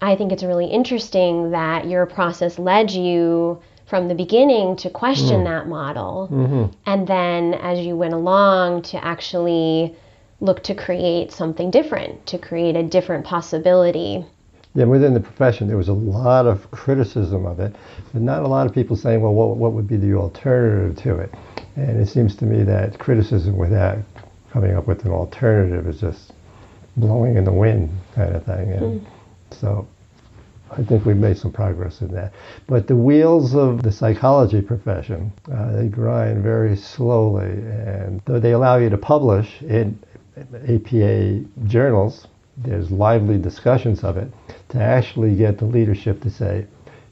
I 0.02 0.16
think 0.16 0.32
it's 0.32 0.44
really 0.44 0.66
interesting 0.66 1.52
that 1.52 1.88
your 1.88 2.06
process 2.06 2.58
led 2.58 2.90
you 2.92 3.62
from 3.86 4.08
the 4.08 4.16
beginning 4.16 4.76
to 4.78 4.90
question 4.90 5.42
mm. 5.42 5.44
that 5.46 5.68
model. 5.68 6.28
Mm-hmm. 6.32 6.76
And 6.86 7.08
then 7.08 7.54
as 7.56 7.80
you 7.80 7.96
went 7.96 8.14
along 8.14 8.84
to 8.84 9.04
actually 9.04 9.96
look 10.40 10.64
to 10.64 10.74
create 10.74 11.32
something 11.32 11.70
different, 11.70 12.26
to 12.26 12.38
create 12.38 12.76
a 12.76 12.84
different 12.84 13.26
possibility. 13.26 14.26
Yeah, 14.74 14.86
within 14.86 15.14
the 15.14 15.20
profession, 15.20 15.68
there 15.68 15.78
was 15.78 15.90
a 15.90 15.94
lot 15.94 16.48
of 16.48 16.72
criticism 16.72 17.46
of 17.46 17.60
it, 17.60 17.76
but 18.14 18.22
not 18.22 18.42
a 18.42 18.48
lot 18.48 18.66
of 18.66 18.74
people 18.74 18.96
saying, 18.96 19.22
well, 19.22 19.34
what, 19.34 19.58
what 19.58 19.74
would 19.74 19.88
be 19.88 19.98
the 19.98 20.14
alternative 20.16 20.96
to 21.04 21.18
it? 21.18 21.34
And 21.76 22.00
it 22.00 22.08
seems 22.08 22.36
to 22.38 22.46
me 22.46 22.64
that 22.64 22.98
criticism 22.98 23.56
without 23.56 24.00
coming 24.52 24.76
up 24.76 24.88
with 24.88 25.06
an 25.06 25.12
alternative 25.12 25.88
is 25.88 26.00
just 26.02 26.34
blowing 26.98 27.38
in 27.38 27.44
the 27.44 27.52
wind 27.52 27.90
kind 28.16 28.36
of 28.36 28.46
thing. 28.46 28.72
And 28.72 29.02
mm. 29.02 29.08
So 29.54 29.88
I 30.72 30.84
think 30.84 31.06
we've 31.06 31.18
made 31.18 31.38
some 31.38 31.52
progress 31.52 32.02
in 32.02 32.14
that. 32.14 32.34
But 32.68 32.88
the 32.88 32.96
wheels 32.96 33.56
of 33.56 33.84
the 33.84 33.92
psychology 33.92 34.62
profession, 34.62 35.32
uh, 35.52 35.74
they 35.74 35.88
grind 35.88 36.44
very 36.44 36.78
slowly. 36.78 37.52
And 37.52 38.22
though 38.26 38.40
they 38.40 38.54
allow 38.54 38.78
you 38.78 38.90
to 38.90 38.98
publish 38.98 39.62
in 39.62 40.00
APA 40.38 41.44
journals, 41.68 42.28
there's 42.58 42.90
lively 42.90 43.38
discussions 43.38 44.04
of 44.04 44.18
it, 44.18 44.32
to 44.70 44.80
actually 44.82 45.36
get 45.36 45.58
the 45.58 45.66
leadership 45.66 46.22
to 46.22 46.30
say, 46.30 46.66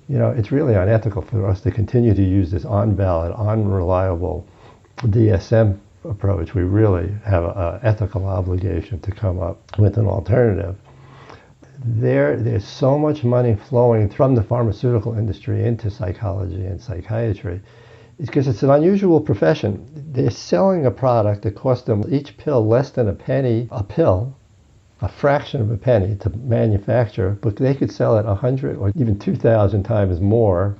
you 0.07 0.17
know, 0.17 0.29
it's 0.29 0.51
really 0.51 0.75
unethical 0.75 1.21
for 1.21 1.45
us 1.45 1.61
to 1.61 1.71
continue 1.71 2.13
to 2.13 2.23
use 2.23 2.51
this 2.51 2.65
on-ballot, 2.65 3.35
unreliable 3.35 4.47
DSM 4.99 5.77
approach. 6.05 6.53
We 6.53 6.63
really 6.63 7.13
have 7.25 7.43
an 7.43 7.79
ethical 7.83 8.25
obligation 8.25 8.99
to 9.01 9.11
come 9.11 9.39
up 9.39 9.77
with 9.77 9.97
an 9.97 10.07
alternative 10.07 10.77
there 11.85 12.35
there's 12.35 12.67
so 12.67 12.97
much 12.97 13.23
money 13.23 13.55
flowing 13.55 14.09
from 14.09 14.35
the 14.35 14.43
pharmaceutical 14.43 15.17
industry 15.17 15.65
into 15.65 15.89
psychology 15.89 16.65
and 16.65 16.81
psychiatry 16.81 17.61
because 18.19 18.47
it's 18.49 18.63
an 18.63 18.69
unusual 18.69 19.21
profession. 19.21 19.89
They're 20.11 20.29
selling 20.29 20.85
a 20.85 20.91
product 20.91 21.43
that 21.43 21.55
costs 21.55 21.85
them 21.85 22.03
each 22.09 22.35
pill 22.37 22.67
less 22.67 22.89
than 22.91 23.07
a 23.07 23.13
penny 23.13 23.69
a 23.71 23.83
pill, 23.83 24.35
a 25.01 25.07
fraction 25.07 25.61
of 25.61 25.71
a 25.71 25.77
penny 25.77 26.17
to 26.17 26.29
manufacture, 26.29 27.37
but 27.41 27.55
they 27.55 27.73
could 27.73 27.91
sell 27.91 28.17
it 28.17 28.25
a 28.25 28.35
hundred 28.35 28.75
or 28.75 28.91
even 28.95 29.17
two 29.17 29.35
thousand 29.35 29.83
times 29.83 30.19
more 30.19 30.75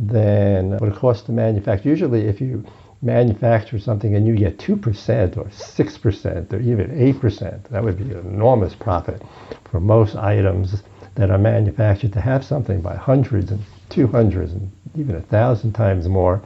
than 0.00 0.72
what 0.78 0.88
it 0.88 0.96
costs 0.96 1.24
to 1.24 1.32
manufacture. 1.32 1.88
Usually, 1.88 2.26
if 2.26 2.40
you 2.40 2.64
manufacture 3.02 3.78
something 3.78 4.14
and 4.14 4.26
you 4.26 4.36
get 4.36 4.58
2% 4.58 5.36
or 5.36 5.44
6% 5.44 6.52
or 6.52 6.60
even 6.60 6.90
8%, 6.90 7.68
that 7.68 7.82
would 7.82 7.96
be 7.96 8.14
an 8.14 8.26
enormous 8.26 8.74
profit 8.74 9.22
for 9.64 9.80
most 9.80 10.16
items 10.16 10.82
that 11.14 11.30
are 11.30 11.38
manufactured 11.38 12.12
to 12.12 12.20
have 12.20 12.44
something 12.44 12.80
by 12.80 12.94
hundreds 12.96 13.50
and 13.50 13.60
two 13.88 14.06
hundreds 14.06 14.52
and 14.52 14.70
even 14.96 15.16
a 15.16 15.20
thousand 15.20 15.72
times 15.72 16.08
more. 16.08 16.42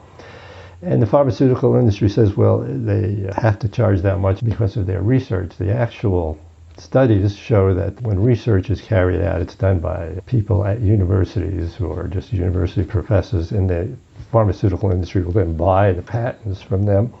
And 0.81 1.01
the 1.01 1.07
pharmaceutical 1.07 1.75
industry 1.75 2.09
says, 2.09 2.35
well, 2.35 2.59
they 2.59 3.29
have 3.35 3.59
to 3.59 3.69
charge 3.69 4.01
that 4.01 4.19
much 4.19 4.43
because 4.43 4.77
of 4.77 4.85
their 4.85 5.01
research. 5.01 5.57
The 5.57 5.73
actual 5.73 6.39
studies 6.77 7.35
show 7.35 7.73
that 7.73 8.01
when 8.01 8.21
research 8.21 8.69
is 8.69 8.81
carried 8.81 9.21
out, 9.21 9.41
it's 9.41 9.55
done 9.55 9.79
by 9.79 10.09
people 10.25 10.65
at 10.65 10.81
universities 10.81 11.79
or 11.79 12.07
just 12.07 12.33
university 12.33 12.83
professors, 12.83 13.51
and 13.51 13.69
the 13.69 13.95
pharmaceutical 14.31 14.91
industry 14.91 15.23
will 15.23 15.31
then 15.31 15.55
buy 15.55 15.93
the 15.93 16.01
patents 16.01 16.61
from 16.61 16.83
them, 16.83 17.13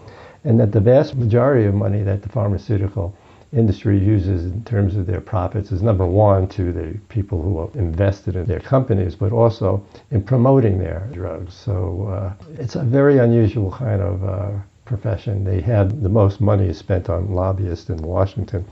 and 0.43 0.59
that 0.59 0.71
the 0.71 0.79
vast 0.79 1.15
majority 1.15 1.65
of 1.65 1.73
money 1.73 2.03
that 2.03 2.21
the 2.21 2.29
pharmaceutical 2.29 3.15
industry 3.53 3.97
uses 3.97 4.45
in 4.45 4.63
terms 4.65 4.95
of 4.95 5.05
their 5.05 5.21
profits 5.21 5.71
is 5.71 5.81
number 5.81 6.05
one 6.05 6.47
to 6.47 6.73
the 6.73 6.97
people 7.07 7.41
who 7.41 7.57
are 7.57 7.69
invested 7.75 8.35
in 8.35 8.45
their 8.45 8.59
companies, 8.59 9.15
but 9.15 9.31
also 9.31 9.85
in 10.11 10.21
promoting 10.21 10.77
their 10.77 11.07
drugs. 11.13 11.53
So 11.53 12.07
uh, 12.09 12.45
it's 12.59 12.75
a 12.75 12.83
very 12.83 13.19
unusual 13.19 13.71
kind 13.71 14.01
of 14.01 14.23
uh, 14.23 14.51
profession. 14.83 15.43
They 15.43 15.61
have 15.61 16.01
the 16.01 16.09
most 16.09 16.41
money 16.41 16.73
spent 16.73 17.09
on 17.09 17.33
lobbyists 17.33 17.89
in 17.89 17.97
Washington 17.97 18.65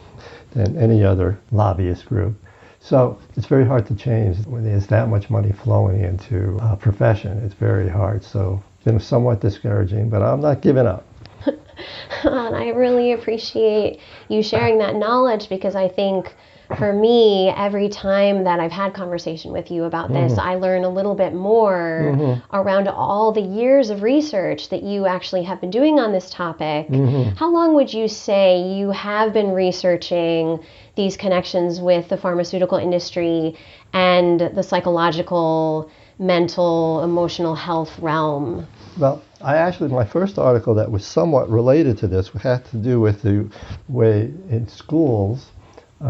than 0.53 0.77
any 0.77 1.03
other 1.03 1.39
lobbyist 1.51 2.05
group. 2.05 2.35
So 2.79 3.17
it's 3.37 3.47
very 3.47 3.65
hard 3.65 3.87
to 3.87 3.95
change 3.95 4.45
when 4.45 4.65
there's 4.65 4.87
that 4.87 5.07
much 5.07 5.29
money 5.29 5.51
flowing 5.51 6.03
into 6.03 6.57
a 6.61 6.75
profession. 6.75 7.37
It's 7.45 7.53
very 7.53 7.87
hard. 7.87 8.23
So 8.23 8.61
it's 8.75 8.83
been 8.83 8.99
somewhat 8.99 9.39
discouraging, 9.39 10.09
but 10.09 10.21
I'm 10.21 10.41
not 10.41 10.61
giving 10.61 10.85
up. 10.85 11.05
and 11.45 12.55
I 12.55 12.69
really 12.69 13.13
appreciate 13.13 13.99
you 14.27 14.43
sharing 14.43 14.77
that 14.79 14.95
knowledge 14.95 15.49
because 15.49 15.75
I 15.75 15.87
think 15.87 16.35
for 16.77 16.93
me, 16.93 17.49
every 17.49 17.89
time 17.89 18.45
that 18.45 18.59
I've 18.59 18.71
had 18.71 18.93
conversation 18.93 19.51
with 19.51 19.69
you 19.69 19.83
about 19.83 20.09
this, 20.11 20.33
mm-hmm. 20.33 20.39
I 20.39 20.55
learn 20.55 20.83
a 20.83 20.89
little 20.89 21.15
bit 21.15 21.33
more 21.33 22.13
mm-hmm. 22.15 22.55
around 22.55 22.87
all 22.87 23.31
the 23.31 23.41
years 23.41 23.89
of 23.89 24.01
research 24.01 24.69
that 24.69 24.81
you 24.83 25.05
actually 25.05 25.43
have 25.43 25.59
been 25.61 25.71
doing 25.71 25.99
on 25.99 26.11
this 26.11 26.29
topic. 26.29 26.87
Mm-hmm. 26.87 27.35
How 27.35 27.51
long 27.51 27.75
would 27.75 27.93
you 27.93 28.07
say 28.07 28.61
you 28.61 28.91
have 28.91 29.33
been 29.33 29.51
researching 29.51 30.63
these 30.95 31.17
connections 31.17 31.79
with 31.79 32.07
the 32.09 32.17
pharmaceutical 32.17 32.77
industry 32.77 33.57
and 33.91 34.39
the 34.39 34.63
psychological, 34.63 35.91
mental, 36.17 37.03
emotional 37.03 37.55
health 37.55 37.97
realm? 37.99 38.67
Well, 38.97 39.21
I 39.41 39.57
actually, 39.57 39.89
my 39.89 40.05
first 40.05 40.39
article 40.39 40.73
that 40.75 40.89
was 40.89 41.05
somewhat 41.05 41.49
related 41.49 41.97
to 41.99 42.07
this 42.07 42.29
had 42.29 42.63
to 42.65 42.77
do 42.77 43.01
with 43.01 43.21
the 43.21 43.49
way 43.89 44.31
in 44.49 44.67
schools 44.67 45.51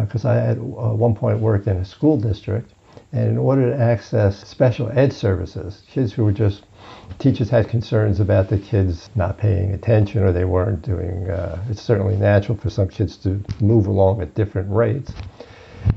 because 0.01 0.25
uh, 0.25 0.29
I 0.29 0.37
at 0.37 0.57
uh, 0.57 0.93
one 0.95 1.15
point 1.15 1.39
worked 1.39 1.67
in 1.67 1.77
a 1.77 1.85
school 1.85 2.17
district. 2.17 2.73
And 3.11 3.29
in 3.29 3.37
order 3.37 3.71
to 3.71 3.79
access 3.79 4.47
special 4.47 4.91
ed 4.91 5.13
services, 5.13 5.83
kids 5.87 6.13
who 6.13 6.25
were 6.25 6.31
just, 6.31 6.63
teachers 7.19 7.49
had 7.49 7.69
concerns 7.69 8.19
about 8.19 8.49
the 8.49 8.57
kids 8.57 9.09
not 9.15 9.37
paying 9.37 9.71
attention 9.71 10.23
or 10.23 10.31
they 10.31 10.45
weren't 10.45 10.81
doing, 10.81 11.29
uh, 11.29 11.63
it's 11.69 11.81
certainly 11.81 12.15
natural 12.15 12.57
for 12.57 12.71
some 12.71 12.87
kids 12.87 13.17
to 13.17 13.39
move 13.59 13.85
along 13.85 14.21
at 14.21 14.33
different 14.33 14.69
rates. 14.71 15.11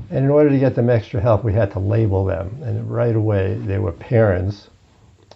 And 0.09 0.25
in 0.25 0.29
order 0.29 0.49
to 0.49 0.59
get 0.59 0.75
them 0.75 0.89
extra 0.89 1.19
help, 1.19 1.43
we 1.43 1.53
had 1.53 1.71
to 1.71 1.79
label 1.79 2.23
them. 2.25 2.61
And 2.61 2.89
right 2.89 3.15
away, 3.15 3.55
there 3.61 3.81
were 3.81 3.93
parents 3.93 4.69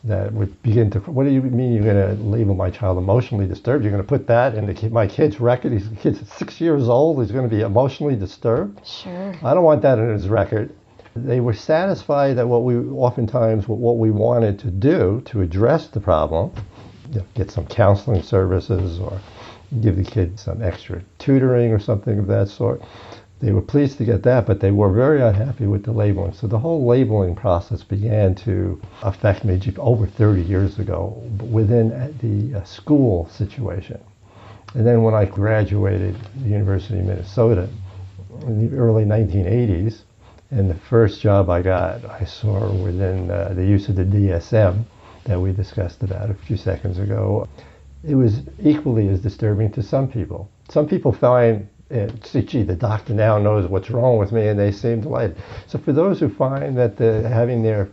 that 0.03 0.33
would 0.33 0.61
begin 0.63 0.89
to, 0.91 0.99
what 0.99 1.25
do 1.25 1.31
you 1.31 1.41
mean 1.41 1.73
you're 1.73 1.83
going 1.83 2.17
to 2.17 2.23
label 2.23 2.55
my 2.55 2.71
child 2.71 2.97
emotionally 2.97 3.47
disturbed? 3.47 3.83
You're 3.83 3.91
going 3.91 4.03
to 4.03 4.07
put 4.07 4.27
that 4.27 4.55
in 4.55 4.65
the, 4.65 4.89
my 4.89 5.07
kid's 5.07 5.39
record? 5.39 5.71
He's 5.71 5.87
kid's 6.01 6.27
six 6.33 6.59
years 6.59 6.89
old. 6.89 7.21
He's 7.21 7.31
going 7.31 7.47
to 7.47 7.55
be 7.55 7.61
emotionally 7.61 8.15
disturbed? 8.15 8.85
Sure. 8.85 9.35
I 9.43 9.53
don't 9.53 9.63
want 9.63 9.83
that 9.83 9.99
in 9.99 10.09
his 10.09 10.27
record. 10.27 10.73
They 11.15 11.39
were 11.39 11.53
satisfied 11.53 12.37
that 12.37 12.47
what 12.47 12.63
we 12.63 12.77
oftentimes 12.77 13.67
what 13.67 13.97
we 13.97 14.11
wanted 14.11 14.59
to 14.59 14.71
do 14.71 15.21
to 15.25 15.41
address 15.41 15.87
the 15.87 15.99
problem, 15.99 16.53
you 17.11 17.19
know, 17.19 17.25
get 17.35 17.51
some 17.51 17.67
counseling 17.67 18.23
services 18.23 18.97
or 18.97 19.19
give 19.81 19.97
the 19.97 20.03
kid 20.03 20.39
some 20.39 20.61
extra 20.61 21.01
tutoring 21.19 21.73
or 21.73 21.79
something 21.79 22.17
of 22.17 22.27
that 22.27 22.47
sort, 22.47 22.81
they 23.41 23.51
were 23.51 23.61
pleased 23.61 23.97
to 23.97 24.05
get 24.05 24.23
that, 24.23 24.45
but 24.45 24.59
they 24.59 24.71
were 24.71 24.91
very 24.91 25.21
unhappy 25.21 25.65
with 25.65 25.83
the 25.83 25.91
labeling. 25.91 26.33
So 26.33 26.47
the 26.47 26.59
whole 26.59 26.85
labeling 26.85 27.35
process 27.35 27.83
began 27.83 28.35
to 28.35 28.79
affect 29.01 29.43
me 29.43 29.59
over 29.77 30.05
30 30.05 30.41
years 30.43 30.77
ago 30.77 31.21
within 31.49 31.89
the 32.21 32.59
uh, 32.59 32.63
school 32.63 33.27
situation. 33.29 33.99
And 34.75 34.85
then 34.85 35.03
when 35.03 35.13
I 35.13 35.25
graduated 35.25 36.15
the 36.43 36.49
University 36.49 36.99
of 36.99 37.05
Minnesota 37.05 37.67
in 38.43 38.69
the 38.69 38.77
early 38.77 39.05
1980s, 39.05 40.01
and 40.51 40.69
the 40.69 40.75
first 40.75 41.21
job 41.21 41.49
I 41.49 41.61
got, 41.61 42.03
I 42.05 42.25
saw 42.25 42.71
within 42.71 43.31
uh, 43.31 43.53
the 43.55 43.65
use 43.65 43.87
of 43.87 43.95
the 43.95 44.03
DSM 44.03 44.83
that 45.23 45.39
we 45.39 45.53
discussed 45.53 46.03
about 46.03 46.29
a 46.29 46.33
few 46.33 46.57
seconds 46.57 46.99
ago. 46.99 47.47
It 48.03 48.15
was 48.15 48.41
equally 48.61 49.07
as 49.07 49.21
disturbing 49.21 49.71
to 49.73 49.83
some 49.83 50.09
people 50.09 50.49
Some 50.71 50.87
people 50.87 51.11
find, 51.11 51.67
see, 52.23 52.41
gee, 52.41 52.63
the 52.63 52.75
doctor 52.75 53.13
now 53.13 53.37
knows 53.37 53.69
what's 53.69 53.89
wrong 53.89 54.17
with 54.17 54.31
me, 54.31 54.47
and 54.47 54.59
they 54.59 54.71
seem 54.71 55.01
delighted. 55.01 55.37
So 55.67 55.79
for 55.79 55.93
those 55.93 56.19
who 56.19 56.29
find 56.29 56.77
that 56.77 56.97
the, 56.97 57.27
having 57.27 57.63
their 57.63 57.89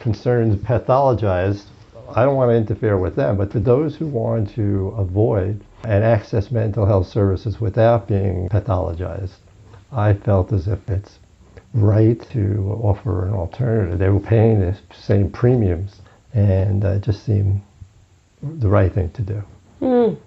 concerns 0.00 0.56
pathologized, 0.56 1.64
I 2.14 2.24
don't 2.24 2.36
want 2.36 2.50
to 2.50 2.56
interfere 2.56 2.98
with 2.98 3.16
them, 3.16 3.36
but 3.36 3.52
for 3.52 3.60
those 3.60 3.96
who 3.96 4.06
want 4.06 4.50
to 4.54 4.94
avoid 4.96 5.60
and 5.84 6.02
access 6.02 6.50
mental 6.50 6.86
health 6.86 7.06
services 7.06 7.60
without 7.60 8.08
being 8.08 8.48
pathologized, 8.48 9.36
I 9.92 10.14
felt 10.14 10.52
as 10.52 10.68
if 10.68 10.88
it's 10.88 11.18
right 11.74 12.20
to 12.30 12.78
offer 12.82 13.26
an 13.26 13.34
alternative. 13.34 13.98
They 13.98 14.08
were 14.08 14.20
paying 14.20 14.60
the 14.60 14.76
same 14.94 15.30
premiums, 15.30 16.00
and 16.32 16.84
uh, 16.84 16.92
it 16.92 17.02
just 17.02 17.24
seemed 17.24 17.60
the 18.42 18.68
right 18.68 18.92
thing 18.92 19.10
to 19.10 19.22
do. 19.22 19.42
Mm. 19.80 20.18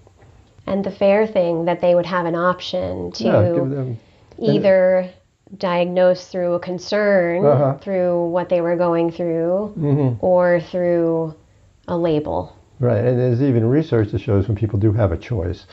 And 0.66 0.84
the 0.84 0.90
fair 0.90 1.26
thing 1.26 1.64
that 1.64 1.80
they 1.80 1.94
would 1.94 2.06
have 2.06 2.26
an 2.26 2.34
option 2.34 3.12
to 3.12 3.96
yeah, 4.38 4.54
either 4.54 5.10
diagnose 5.58 6.28
through 6.28 6.54
a 6.54 6.60
concern, 6.60 7.44
uh-huh. 7.44 7.78
through 7.78 8.28
what 8.28 8.48
they 8.48 8.60
were 8.60 8.76
going 8.76 9.10
through, 9.10 9.74
mm-hmm. 9.76 10.24
or 10.24 10.60
through 10.60 11.34
a 11.88 11.96
label. 11.96 12.56
Right, 12.78 13.04
and 13.04 13.18
there's 13.18 13.42
even 13.42 13.64
research 13.66 14.10
that 14.12 14.20
shows 14.20 14.48
when 14.48 14.56
people 14.56 14.78
do 14.78 14.92
have 14.92 15.12
a 15.12 15.16
choice 15.16 15.66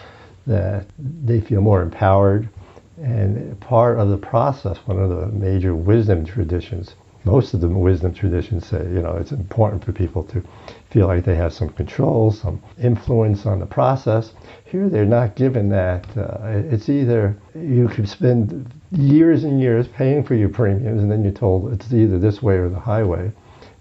that 0.46 0.86
they 0.98 1.42
feel 1.42 1.62
more 1.62 1.82
empowered. 1.82 2.50
And 3.02 3.58
part 3.62 3.98
of 3.98 4.10
the 4.10 4.18
process, 4.18 4.78
one 4.86 5.00
of 5.00 5.10
the 5.10 5.28
major 5.28 5.74
wisdom 5.74 6.26
traditions, 6.26 6.96
most 7.30 7.54
of 7.54 7.62
the 7.62 7.68
wisdom 7.68 8.14
traditions 8.14 8.66
say, 8.66 8.84
you 8.86 9.02
know, 9.02 9.16
it's 9.16 9.32
important 9.32 9.86
for 9.86 9.92
people 9.92 10.24
to 10.24 10.44
feel 10.90 11.06
like 11.06 11.24
they 11.26 11.36
have 11.36 11.54
some 11.54 11.70
control, 11.70 12.32
some 12.32 12.62
influence 12.82 13.46
on 13.46 13.60
the 13.60 13.66
process. 13.66 14.34
Here, 14.66 14.90
they're 14.90 15.06
not 15.06 15.36
given 15.36 15.70
that. 15.70 16.06
Uh, 16.18 16.38
it's 16.74 16.90
either 16.90 17.36
you 17.54 17.88
could 17.88 18.10
spend 18.10 18.72
years 18.92 19.44
and 19.44 19.62
years 19.62 19.88
paying 19.88 20.24
for 20.24 20.34
your 20.34 20.50
premiums, 20.50 21.02
and 21.04 21.12
then 21.12 21.24
you're 21.24 21.32
told 21.32 21.72
it's 21.72 21.94
either 21.94 22.18
this 22.18 22.42
way 22.42 22.56
or 22.56 22.70
the 22.70 22.80
highway. 22.80 23.32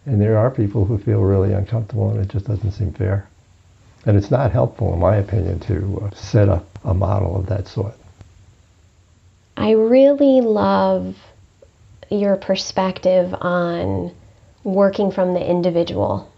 And 0.05 0.21
there 0.21 0.37
are 0.37 0.51
people 0.51 0.85
who 0.85 0.99
feel 0.99 1.23
really 1.23 1.55
uncomfortable, 1.55 2.11
and 2.11 2.21
it 2.21 2.29
just 2.29 2.47
doesn't 2.47 2.73
seem 2.73 2.93
fair. 2.93 3.29
And 4.05 4.17
it's 4.17 4.31
not 4.31 4.53
helpful, 4.53 4.93
in 4.93 5.01
my 5.01 5.17
opinion, 5.17 5.61
to 5.61 6.03
uh, 6.05 6.15
set 6.15 6.49
up 6.49 6.67
a 6.85 6.93
model 6.93 7.37
of 7.37 7.47
that 7.47 7.67
sort. 7.67 7.95
I 9.57 9.73
really 9.73 10.41
love 10.43 11.17
your 12.11 12.37
perspective 12.37 13.35
on 13.41 14.15
working 14.65 15.11
from 15.11 15.35
the 15.35 15.51
individual. 15.51 16.31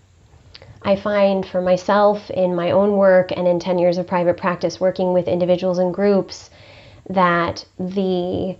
I 0.82 0.96
find 0.96 1.44
for 1.46 1.60
myself 1.60 2.30
in 2.30 2.54
my 2.54 2.70
own 2.70 2.96
work 2.96 3.32
and 3.36 3.46
in 3.46 3.60
10 3.60 3.78
years 3.78 3.98
of 3.98 4.06
private 4.06 4.36
practice 4.36 4.80
working 4.80 5.12
with 5.12 5.28
individuals 5.28 5.78
and 5.78 5.92
groups 5.92 6.50
that 7.10 7.64
the 7.78 8.56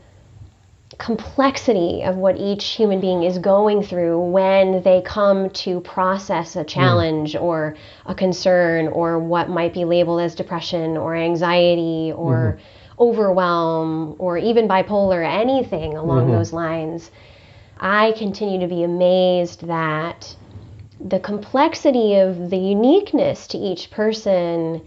complexity 0.98 2.02
of 2.02 2.16
what 2.16 2.36
each 2.36 2.64
human 2.64 3.00
being 3.00 3.22
is 3.22 3.38
going 3.38 3.82
through 3.82 4.20
when 4.20 4.82
they 4.82 5.00
come 5.00 5.48
to 5.50 5.80
process 5.80 6.56
a 6.56 6.64
challenge 6.64 7.32
mm. 7.32 7.40
or 7.40 7.74
a 8.04 8.14
concern 8.14 8.88
or 8.88 9.18
what 9.18 9.48
might 9.48 9.72
be 9.72 9.84
labeled 9.86 10.20
as 10.20 10.34
depression 10.34 10.98
or 10.98 11.14
anxiety 11.16 12.12
or 12.14 12.58
mm-hmm. 12.58 12.62
Overwhelm 13.00 14.14
or 14.19 14.37
even 14.37 14.69
bipolar, 14.69 15.25
anything 15.26 15.97
along 15.97 16.25
mm-hmm. 16.25 16.33
those 16.33 16.52
lines. 16.52 17.11
I 17.78 18.12
continue 18.12 18.61
to 18.61 18.69
be 18.69 18.83
amazed 18.83 19.66
that 19.66 20.37
the 21.00 21.19
complexity 21.19 22.16
of 22.16 22.50
the 22.50 22.59
uniqueness 22.59 23.47
to 23.49 23.59
each 23.59 23.90
person 23.90 24.83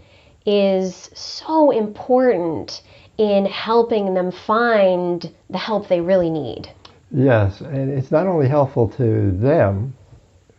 is 0.46 1.10
so 1.12 1.70
important 1.72 2.82
in 3.18 3.46
helping 3.46 4.14
them 4.14 4.30
find 4.30 5.32
the 5.50 5.58
help 5.58 5.88
they 5.88 6.00
really 6.00 6.30
need. 6.30 6.68
Yes, 7.10 7.60
and 7.60 7.90
it's 7.90 8.10
not 8.10 8.26
only 8.26 8.48
helpful 8.48 8.88
to 8.90 9.30
them, 9.32 9.94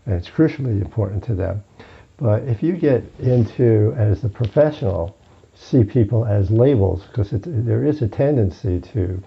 and 0.05 0.15
it's 0.15 0.29
crucially 0.29 0.81
important 0.81 1.23
to 1.25 1.35
them, 1.35 1.63
but 2.17 2.43
if 2.43 2.63
you 2.63 2.73
get 2.73 3.03
into, 3.19 3.93
as 3.97 4.23
a 4.23 4.29
professional, 4.29 5.17
see 5.55 5.83
people 5.83 6.25
as 6.25 6.51
labels, 6.51 7.03
because 7.03 7.29
there 7.31 7.85
is 7.85 8.01
a 8.01 8.07
tendency 8.07 8.81
to, 8.93 9.21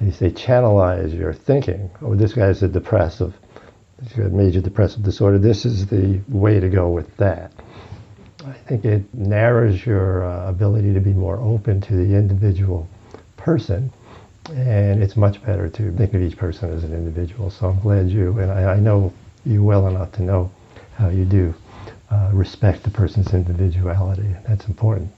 they 0.00 0.10
say, 0.10 0.30
channelize 0.30 1.16
your 1.16 1.32
thinking. 1.32 1.90
Oh, 2.02 2.14
this 2.14 2.34
guy's 2.34 2.62
a 2.62 2.68
depressive, 2.68 3.34
he's 4.02 4.12
got 4.12 4.32
major 4.32 4.60
depressive 4.60 5.02
disorder. 5.02 5.38
This 5.38 5.64
is 5.64 5.86
the 5.86 6.20
way 6.28 6.60
to 6.60 6.68
go 6.68 6.90
with 6.90 7.16
that. 7.16 7.52
I 8.44 8.52
think 8.52 8.84
it 8.84 9.02
narrows 9.14 9.86
your 9.86 10.24
uh, 10.24 10.48
ability 10.50 10.92
to 10.92 11.00
be 11.00 11.12
more 11.12 11.38
open 11.38 11.80
to 11.82 11.96
the 11.96 12.14
individual 12.14 12.88
person. 13.36 13.90
And 14.50 15.02
it's 15.02 15.16
much 15.16 15.42
better 15.42 15.70
to 15.70 15.92
think 15.92 16.12
of 16.12 16.20
each 16.20 16.36
person 16.36 16.70
as 16.70 16.84
an 16.84 16.92
individual. 16.92 17.48
So 17.48 17.68
I'm 17.68 17.80
glad 17.80 18.10
you, 18.10 18.38
and 18.38 18.50
I, 18.50 18.74
I 18.74 18.80
know 18.80 19.14
you 19.46 19.62
well 19.62 19.86
enough 19.86 20.12
to 20.12 20.22
know 20.22 20.50
how 20.96 21.08
you 21.08 21.24
do 21.24 21.54
uh, 22.14 22.30
respect 22.32 22.82
the 22.82 22.90
person's 22.90 23.32
individuality. 23.32 24.34
That's 24.46 24.66
important. 24.66 25.10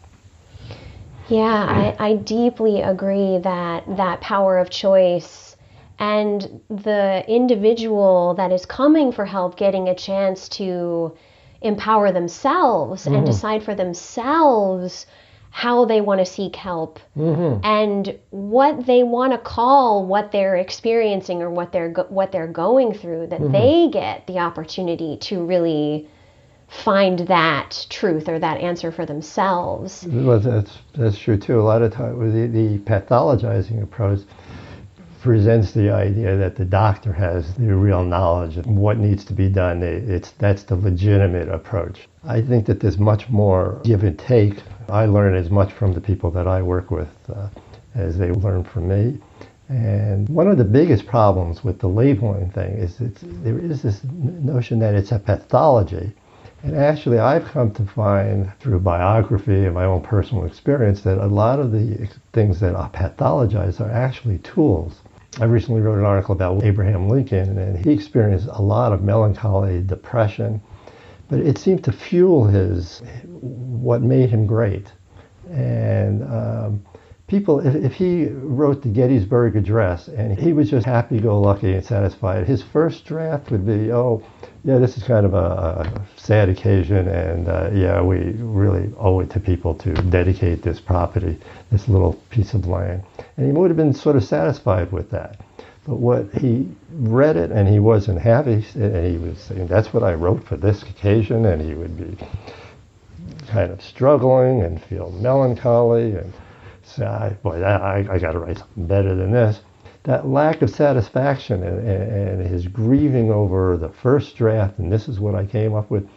Yeah, 1.29 1.95
I, 1.99 2.11
I 2.11 2.17
deeply 2.17 2.83
agree 2.83 3.39
that 3.39 3.97
that 3.97 4.21
power 4.21 4.59
of 4.59 4.71
choice 4.71 5.57
and 5.99 6.61
the 6.69 7.25
individual 7.27 8.35
that 8.35 8.53
is 8.53 8.65
coming 8.65 9.13
for 9.13 9.25
help 9.25 9.57
getting 9.57 9.89
a 9.89 9.95
chance 9.95 10.49
to 10.51 11.17
empower 11.63 12.13
themselves 12.13 13.05
mm-hmm. 13.05 13.15
and 13.17 13.27
decide 13.27 13.63
for 13.65 13.75
themselves 13.75 15.07
how 15.51 15.87
they 15.87 16.03
want 16.03 16.21
to 16.21 16.27
seek 16.27 16.55
help 16.55 17.01
mm-hmm. 17.17 17.65
and 17.65 18.19
what 18.31 18.85
they 18.87 19.03
want 19.03 19.33
to 19.33 19.39
call 19.39 20.05
what 20.05 20.31
they're 20.31 20.57
experiencing 20.57 21.43
or 21.43 21.51
what 21.51 21.73
they're 21.73 21.89
go- 21.89 22.07
what 22.11 22.31
they're 22.31 22.47
going 22.47 22.93
through 22.93 23.27
that 23.27 23.41
mm-hmm. 23.41 23.53
they 23.53 23.89
get 23.91 24.27
the 24.27 24.39
opportunity 24.39 25.17
to 25.17 25.45
really 25.45 26.07
find 26.69 27.21
that 27.21 27.87
truth 27.91 28.29
or 28.29 28.39
that 28.39 28.61
answer 28.61 28.93
for 28.93 29.07
themselves. 29.07 30.07
Well, 30.09 30.41
that's 30.41 30.79
that's 30.95 31.19
true 31.19 31.37
too. 31.37 31.61
A 31.61 31.63
lot 31.63 31.83
of 31.83 31.93
times, 31.93 32.33
the, 32.33 32.47
the 32.47 32.79
pathologizing 32.79 33.83
approach 33.83 34.21
presents 35.23 35.73
the 35.73 35.91
idea 35.91 36.37
that 36.37 36.55
the 36.57 36.65
doctor 36.65 37.13
has 37.13 37.55
the 37.55 37.75
real 37.75 38.05
knowledge 38.05 38.57
of 38.59 38.67
what 38.67 38.99
needs 38.99 39.25
to 39.25 39.33
be 39.33 39.49
done. 39.49 39.83
It's 39.83 40.31
that's 40.33 40.63
the 40.65 40.77
legitimate 40.77 41.49
approach. 41.49 42.09
I 42.25 42.41
think 42.41 42.67
that 42.67 42.81
there's 42.81 42.99
much 42.99 43.29
more 43.29 43.81
give 43.85 44.05
and 44.05 44.19
take. 44.19 44.63
I 44.89 45.07
learn 45.07 45.35
as 45.35 45.51
much 45.51 45.73
from 45.73 45.95
the 45.95 46.01
people 46.01 46.31
that 46.33 46.47
I 46.47 46.63
work 46.63 46.91
with 46.91 47.09
uh, 47.35 47.49
as 47.95 48.19
they 48.19 48.31
learn 48.31 48.65
from 48.65 48.89
me. 48.89 49.19
And 49.69 50.29
one 50.29 50.49
of 50.49 50.59
the 50.59 50.65
biggest 50.65 51.07
problems 51.07 51.65
with 51.65 51.81
the 51.81 51.89
labeling 51.89 52.51
thing 52.51 52.75
is 52.75 52.97
there 52.99 53.59
is 53.59 53.83
this 53.83 54.05
notion 54.05 54.79
that 54.79 54.95
it's 54.95 55.11
a 55.11 55.19
pathology. 55.19 56.13
And 56.63 56.75
actually, 56.75 57.19
I've 57.19 57.45
come 57.45 57.71
to 57.75 57.85
find 57.85 58.53
through 58.59 58.81
biography 58.81 59.67
and 59.67 59.75
my 59.75 59.85
own 59.85 60.03
personal 60.03 60.47
experience 60.47 61.03
that 61.03 61.19
a 61.19 61.27
lot 61.27 61.61
of 61.61 61.71
the 61.71 62.09
things 62.33 62.59
that 62.61 62.75
are 62.75 62.91
pathologized 62.91 63.81
are 63.81 63.91
actually 63.91 64.39
tools. 64.39 65.01
I 65.39 65.45
recently 65.45 65.83
wrote 65.83 65.99
an 65.99 66.07
article 66.07 66.35
about 66.35 66.65
Abraham 66.65 67.09
Lincoln, 67.09 67.59
and 67.59 67.79
he 67.85 67.93
experienced 67.93 68.49
a 68.51 68.63
lot 68.63 68.93
of 68.93 69.03
melancholy, 69.03 69.83
depression, 69.83 70.63
but 71.29 71.41
it 71.41 71.59
seemed 71.59 71.85
to 71.85 71.93
fuel 71.93 72.45
his 72.45 73.03
what 73.31 74.01
made 74.01 74.31
him 74.31 74.47
great. 74.47 74.91
And 75.51 76.23
um, 76.25 76.85
people, 77.27 77.61
if, 77.61 77.75
if 77.75 77.93
he 77.93 78.27
wrote 78.29 78.83
the 78.83 78.89
Gettysburg 78.89 79.57
Address 79.57 80.09
and 80.09 80.39
he 80.39 80.53
was 80.53 80.71
just 80.71 80.87
happy-go-lucky 80.87 81.75
and 81.75 81.85
satisfied, 81.85 82.47
his 82.47 82.63
first 82.63 83.05
draft 83.05 83.51
would 83.51 83.67
be, 83.67 83.93
oh, 83.93 84.23
yeah, 84.67 84.79
this 84.79 84.97
is 84.97 85.05
kind 85.05 85.25
of 85.25 85.33
a, 85.33 85.37
a 85.39 86.07
sad 86.17 86.49
occasion, 86.49 87.07
and 87.07 87.47
uh, 87.47 87.71
yeah, 87.73 88.03
we 88.03 88.33
really 88.33 88.93
owe 88.99 89.21
it 89.21 89.31
to 89.31 89.39
people 89.39 89.77
to 89.77 89.93
dedicate 89.95 90.63
this 90.63 90.81
property, 90.81 91.39
this 91.71 91.87
little 91.87 92.15
piece 92.31 92.53
of 92.53 92.67
land. 92.67 93.05
And 93.37 93.47
he 93.47 93.53
would 93.53 93.71
have 93.71 93.77
been 93.77 93.95
sort 93.95 94.17
of 94.17 94.25
satisfied 94.25 94.91
with 94.91 95.09
that. 95.11 95.41
But 95.87 95.99
what 95.99 96.35
he 96.35 96.69
read 96.91 97.37
it 97.37 97.53
and 97.53 97.69
he 97.69 97.79
wasn't 97.79 98.21
happy, 98.21 98.65
and 98.75 99.07
he 99.07 99.19
was 99.19 99.39
saying, 99.39 99.69
that's 99.69 99.95
what 99.95 100.03
I 100.03 100.15
wrote 100.15 100.43
for 100.43 100.57
this 100.57 100.83
occasion, 100.83 101.47
and 101.47 101.63
he 101.63 101.75
would 101.75 101.97
be 101.97 102.27
kind 103.47 103.71
of 103.71 103.81
struggling 103.81 104.63
and 104.63 104.83
feel 104.83 105.13
melancholy 105.13 106.17
and 106.17 106.33
say, 106.83 107.37
boy, 107.45 107.63
I, 107.63 107.99
I 108.13 108.19
got 108.19 108.33
to 108.33 108.41
write 108.41 108.59
something 108.59 108.89
better 108.89 109.15
than 109.15 109.31
this. 109.31 109.61
That 110.07 110.29
lack 110.29 110.63
of 110.63 110.71
satisfaction 110.71 111.65
and, 111.65 111.87
and, 111.89 112.47
his 112.47 112.69
grieving 112.69 113.33
over 113.33 113.77
the 113.77 113.89
first 113.89 114.37
draft, 114.37 114.79
and 114.79 114.91
this 114.91 115.09
is 115.09 115.19
what 115.19 115.35
I 115.35 115.45
came 115.45 115.75
up 115.75 115.91
with, 115.91 116.09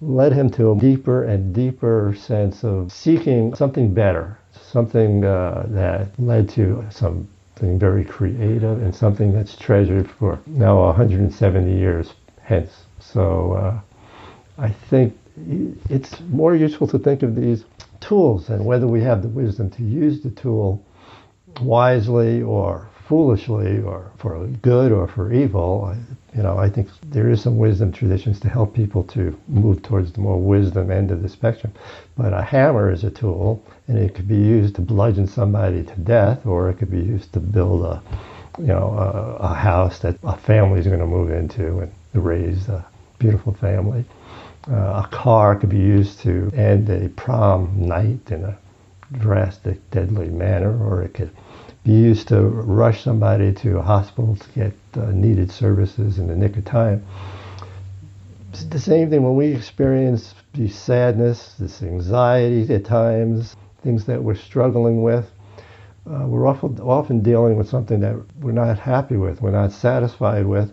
led 0.00 0.32
him 0.32 0.50
to 0.50 0.72
a 0.72 0.76
deeper 0.76 1.22
and 1.22 1.54
deeper 1.54 2.16
sense 2.18 2.64
of 2.64 2.90
seeking 2.90 3.54
something 3.54 3.94
better, 3.94 4.36
something 4.52 5.24
uh, 5.24 5.66
that 5.68 6.08
led 6.18 6.48
to 6.50 6.84
something 6.90 7.78
very 7.78 8.04
creative 8.04 8.82
and 8.82 8.92
something 8.92 9.32
that's 9.32 9.56
treasured 9.56 10.10
for 10.10 10.40
now 10.46 10.84
170 10.86 11.72
years 11.72 12.14
hence. 12.42 12.86
So 12.98 13.52
uh, 13.52 13.80
I 14.60 14.70
think 14.90 15.16
it's 15.88 16.20
more 16.22 16.56
useful 16.56 16.88
to 16.88 16.98
think 16.98 17.22
of 17.22 17.36
these 17.36 17.64
tools 18.00 18.48
and 18.48 18.64
whether 18.64 18.88
we 18.88 19.00
have 19.02 19.22
the 19.22 19.28
wisdom 19.28 19.70
to 19.70 19.84
use 19.84 20.22
the 20.22 20.30
tool 20.30 20.84
wisely 21.60 22.42
or 22.42 22.87
foolishly 23.08 23.80
or 23.80 24.10
for 24.18 24.46
good 24.60 24.92
or 24.92 25.08
for 25.08 25.32
evil. 25.32 25.96
You 26.36 26.42
know, 26.42 26.58
I 26.58 26.68
think 26.68 26.90
there 27.06 27.30
is 27.30 27.40
some 27.40 27.56
wisdom 27.56 27.90
traditions 27.90 28.38
to 28.40 28.50
help 28.50 28.74
people 28.74 29.02
to 29.04 29.34
move 29.48 29.82
towards 29.82 30.12
the 30.12 30.20
more 30.20 30.38
wisdom 30.38 30.90
end 30.90 31.10
of 31.10 31.22
the 31.22 31.28
spectrum. 31.28 31.72
But 32.18 32.34
a 32.34 32.42
hammer 32.42 32.92
is 32.92 33.04
a 33.04 33.10
tool, 33.10 33.64
and 33.88 33.96
it 33.96 34.14
could 34.14 34.28
be 34.28 34.36
used 34.36 34.74
to 34.74 34.82
bludgeon 34.82 35.26
somebody 35.26 35.82
to 35.84 35.96
death, 35.96 36.44
or 36.44 36.68
it 36.68 36.74
could 36.74 36.90
be 36.90 37.00
used 37.00 37.32
to 37.32 37.40
build 37.40 37.82
a, 37.86 38.02
you 38.58 38.66
know, 38.66 38.88
a, 38.90 39.44
a 39.52 39.54
house 39.54 40.00
that 40.00 40.18
a 40.22 40.36
family 40.36 40.78
is 40.78 40.86
going 40.86 41.00
to 41.00 41.06
move 41.06 41.30
into 41.30 41.78
and 41.78 41.92
raise 42.12 42.68
a 42.68 42.84
beautiful 43.18 43.54
family. 43.54 44.04
Uh, 44.70 45.02
a 45.02 45.08
car 45.10 45.56
could 45.56 45.70
be 45.70 45.78
used 45.78 46.20
to 46.20 46.50
end 46.54 46.90
a 46.90 47.08
prom 47.10 47.72
night 47.74 48.30
in 48.30 48.44
a 48.44 48.58
drastic, 49.12 49.78
deadly 49.90 50.28
manner, 50.28 50.76
or 50.84 51.02
it 51.02 51.14
could 51.14 51.30
be 51.84 51.92
used 51.92 52.28
to 52.28 52.40
rush 52.40 53.02
somebody 53.02 53.52
to 53.52 53.78
a 53.78 53.82
hospital 53.82 54.36
to 54.36 54.48
get 54.50 54.72
uh, 54.96 55.10
needed 55.12 55.50
services 55.50 56.18
in 56.18 56.26
the 56.26 56.36
nick 56.36 56.56
of 56.56 56.64
time. 56.64 57.04
It's 58.50 58.64
the 58.64 58.78
same 58.78 59.10
thing 59.10 59.22
when 59.22 59.36
we 59.36 59.54
experience 59.54 60.34
the 60.54 60.68
sadness, 60.68 61.54
this 61.58 61.82
anxiety 61.82 62.72
at 62.74 62.84
times, 62.84 63.56
things 63.82 64.04
that 64.06 64.22
we're 64.22 64.34
struggling 64.34 65.02
with. 65.02 65.30
Uh, 66.06 66.26
we're 66.26 66.46
often, 66.46 66.78
often 66.80 67.22
dealing 67.22 67.56
with 67.56 67.68
something 67.68 68.00
that 68.00 68.16
we're 68.40 68.52
not 68.52 68.78
happy 68.78 69.16
with, 69.16 69.42
we're 69.42 69.50
not 69.50 69.72
satisfied 69.72 70.46
with 70.46 70.72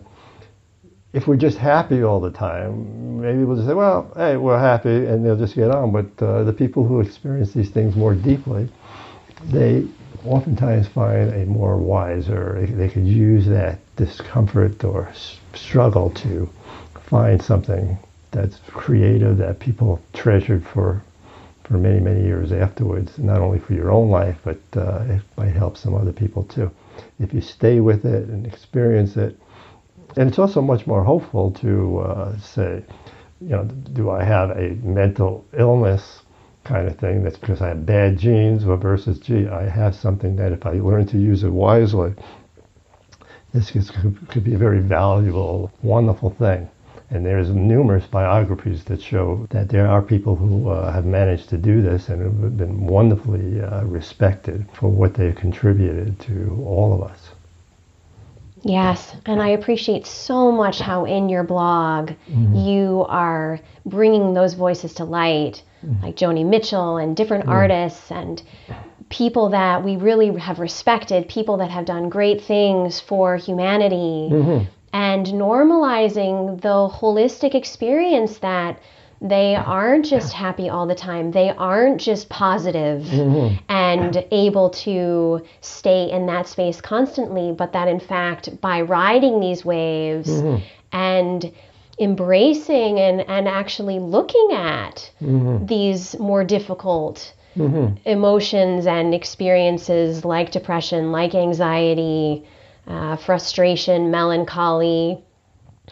if 1.16 1.26
we're 1.26 1.36
just 1.36 1.56
happy 1.56 2.02
all 2.02 2.20
the 2.20 2.30
time, 2.30 3.22
maybe 3.22 3.42
we'll 3.42 3.56
just 3.56 3.66
say, 3.66 3.72
well, 3.72 4.12
hey, 4.16 4.36
we're 4.36 4.58
happy, 4.58 5.06
and 5.06 5.24
they'll 5.24 5.34
just 5.34 5.54
get 5.54 5.70
on. 5.70 5.90
But 5.90 6.22
uh, 6.22 6.44
the 6.44 6.52
people 6.52 6.86
who 6.86 7.00
experience 7.00 7.52
these 7.52 7.70
things 7.70 7.96
more 7.96 8.14
deeply, 8.14 8.68
they 9.46 9.86
oftentimes 10.26 10.88
find 10.88 11.32
a 11.32 11.46
more 11.46 11.76
wiser, 11.76 12.66
they 12.70 12.88
could 12.88 13.06
use 13.06 13.46
that 13.46 13.78
discomfort 13.96 14.82
or 14.84 15.12
struggle 15.54 16.10
to 16.10 16.48
find 17.00 17.40
something 17.40 17.98
that's 18.30 18.58
creative 18.68 19.38
that 19.38 19.58
people 19.58 20.00
treasured 20.12 20.64
for 20.66 21.02
for 21.64 21.78
many 21.78 21.98
many 21.98 22.22
years 22.22 22.52
afterwards 22.52 23.18
not 23.18 23.40
only 23.40 23.58
for 23.58 23.74
your 23.74 23.90
own 23.90 24.08
life 24.08 24.36
but 24.44 24.60
uh, 24.76 25.02
it 25.08 25.20
might 25.36 25.54
help 25.54 25.76
some 25.76 25.94
other 25.94 26.12
people 26.12 26.44
too. 26.44 26.70
If 27.18 27.34
you 27.34 27.40
stay 27.40 27.80
with 27.80 28.04
it 28.04 28.28
and 28.28 28.46
experience 28.46 29.16
it 29.16 29.38
and 30.16 30.28
it's 30.28 30.38
also 30.38 30.62
much 30.62 30.86
more 30.86 31.02
hopeful 31.02 31.50
to 31.52 31.98
uh, 31.98 32.38
say, 32.38 32.82
you 33.40 33.48
know, 33.48 33.64
do 33.64 34.10
I 34.10 34.24
have 34.24 34.50
a 34.50 34.70
mental 34.82 35.44
illness 35.52 36.22
kind 36.66 36.88
of 36.88 36.98
thing 36.98 37.22
that's 37.22 37.38
because 37.38 37.62
I 37.62 37.68
have 37.68 37.86
bad 37.86 38.18
genes 38.18 38.64
versus, 38.64 39.18
gee, 39.18 39.46
I 39.46 39.68
have 39.68 39.94
something 39.94 40.36
that 40.36 40.52
if 40.52 40.66
I 40.66 40.72
learn 40.72 41.06
to 41.06 41.18
use 41.18 41.44
it 41.44 41.50
wisely, 41.50 42.14
this 43.54 43.70
could, 43.70 44.44
be 44.44 44.54
a 44.54 44.58
very 44.58 44.80
valuable, 44.80 45.70
wonderful 45.82 46.30
thing. 46.30 46.68
And 47.08 47.24
there's 47.24 47.50
numerous 47.50 48.04
biographies 48.06 48.84
that 48.84 49.00
show 49.00 49.46
that 49.50 49.68
there 49.68 49.86
are 49.86 50.02
people 50.02 50.34
who 50.34 50.68
uh, 50.68 50.92
have 50.92 51.06
managed 51.06 51.48
to 51.50 51.56
do 51.56 51.80
this 51.80 52.08
and 52.08 52.20
have 52.20 52.56
been 52.56 52.86
wonderfully 52.86 53.60
uh, 53.60 53.84
respected 53.84 54.66
for 54.74 54.88
what 54.88 55.14
they've 55.14 55.34
contributed 55.34 56.18
to 56.20 56.64
all 56.66 56.92
of 56.92 57.08
us. 57.08 57.30
Yes, 58.62 59.14
and 59.26 59.40
I 59.40 59.50
appreciate 59.50 60.06
so 60.06 60.50
much 60.50 60.80
how 60.80 61.04
in 61.04 61.28
your 61.28 61.44
blog 61.44 62.10
mm-hmm. 62.28 62.56
you 62.56 63.06
are 63.08 63.60
bringing 63.84 64.34
those 64.34 64.54
voices 64.54 64.94
to 64.94 65.04
light. 65.04 65.62
Like 66.02 66.16
Joni 66.16 66.44
Mitchell 66.44 66.96
and 66.96 67.16
different 67.16 67.48
artists 67.48 68.10
and 68.10 68.42
people 69.08 69.50
that 69.50 69.84
we 69.84 69.96
really 69.96 70.36
have 70.38 70.58
respected, 70.58 71.28
people 71.28 71.58
that 71.58 71.70
have 71.70 71.84
done 71.84 72.08
great 72.08 72.42
things 72.42 73.00
for 73.00 73.36
humanity, 73.36 74.28
mm-hmm. 74.32 74.64
and 74.92 75.26
normalizing 75.26 76.60
the 76.60 76.88
holistic 76.88 77.54
experience 77.54 78.38
that 78.38 78.80
they 79.20 79.54
aren't 79.54 80.04
just 80.04 80.32
happy 80.32 80.68
all 80.68 80.86
the 80.86 80.94
time. 80.94 81.30
They 81.30 81.50
aren't 81.50 82.00
just 82.00 82.28
positive 82.28 83.02
mm-hmm. 83.02 83.56
and 83.68 84.24
able 84.30 84.70
to 84.70 85.42
stay 85.62 86.10
in 86.10 86.26
that 86.26 86.48
space 86.48 86.80
constantly, 86.80 87.52
but 87.52 87.72
that 87.72 87.88
in 87.88 88.00
fact, 88.00 88.60
by 88.60 88.82
riding 88.82 89.40
these 89.40 89.64
waves 89.64 90.28
mm-hmm. 90.28 90.62
and 90.92 91.52
embracing 91.98 92.98
and, 92.98 93.20
and 93.22 93.48
actually 93.48 93.98
looking 93.98 94.48
at 94.52 95.10
mm-hmm. 95.20 95.64
these 95.66 96.18
more 96.18 96.44
difficult 96.44 97.32
mm-hmm. 97.56 97.96
emotions 98.08 98.86
and 98.86 99.14
experiences 99.14 100.24
like 100.24 100.50
depression, 100.50 101.12
like 101.12 101.34
anxiety, 101.34 102.46
uh, 102.86 103.16
frustration, 103.16 104.10
melancholy, 104.10 105.22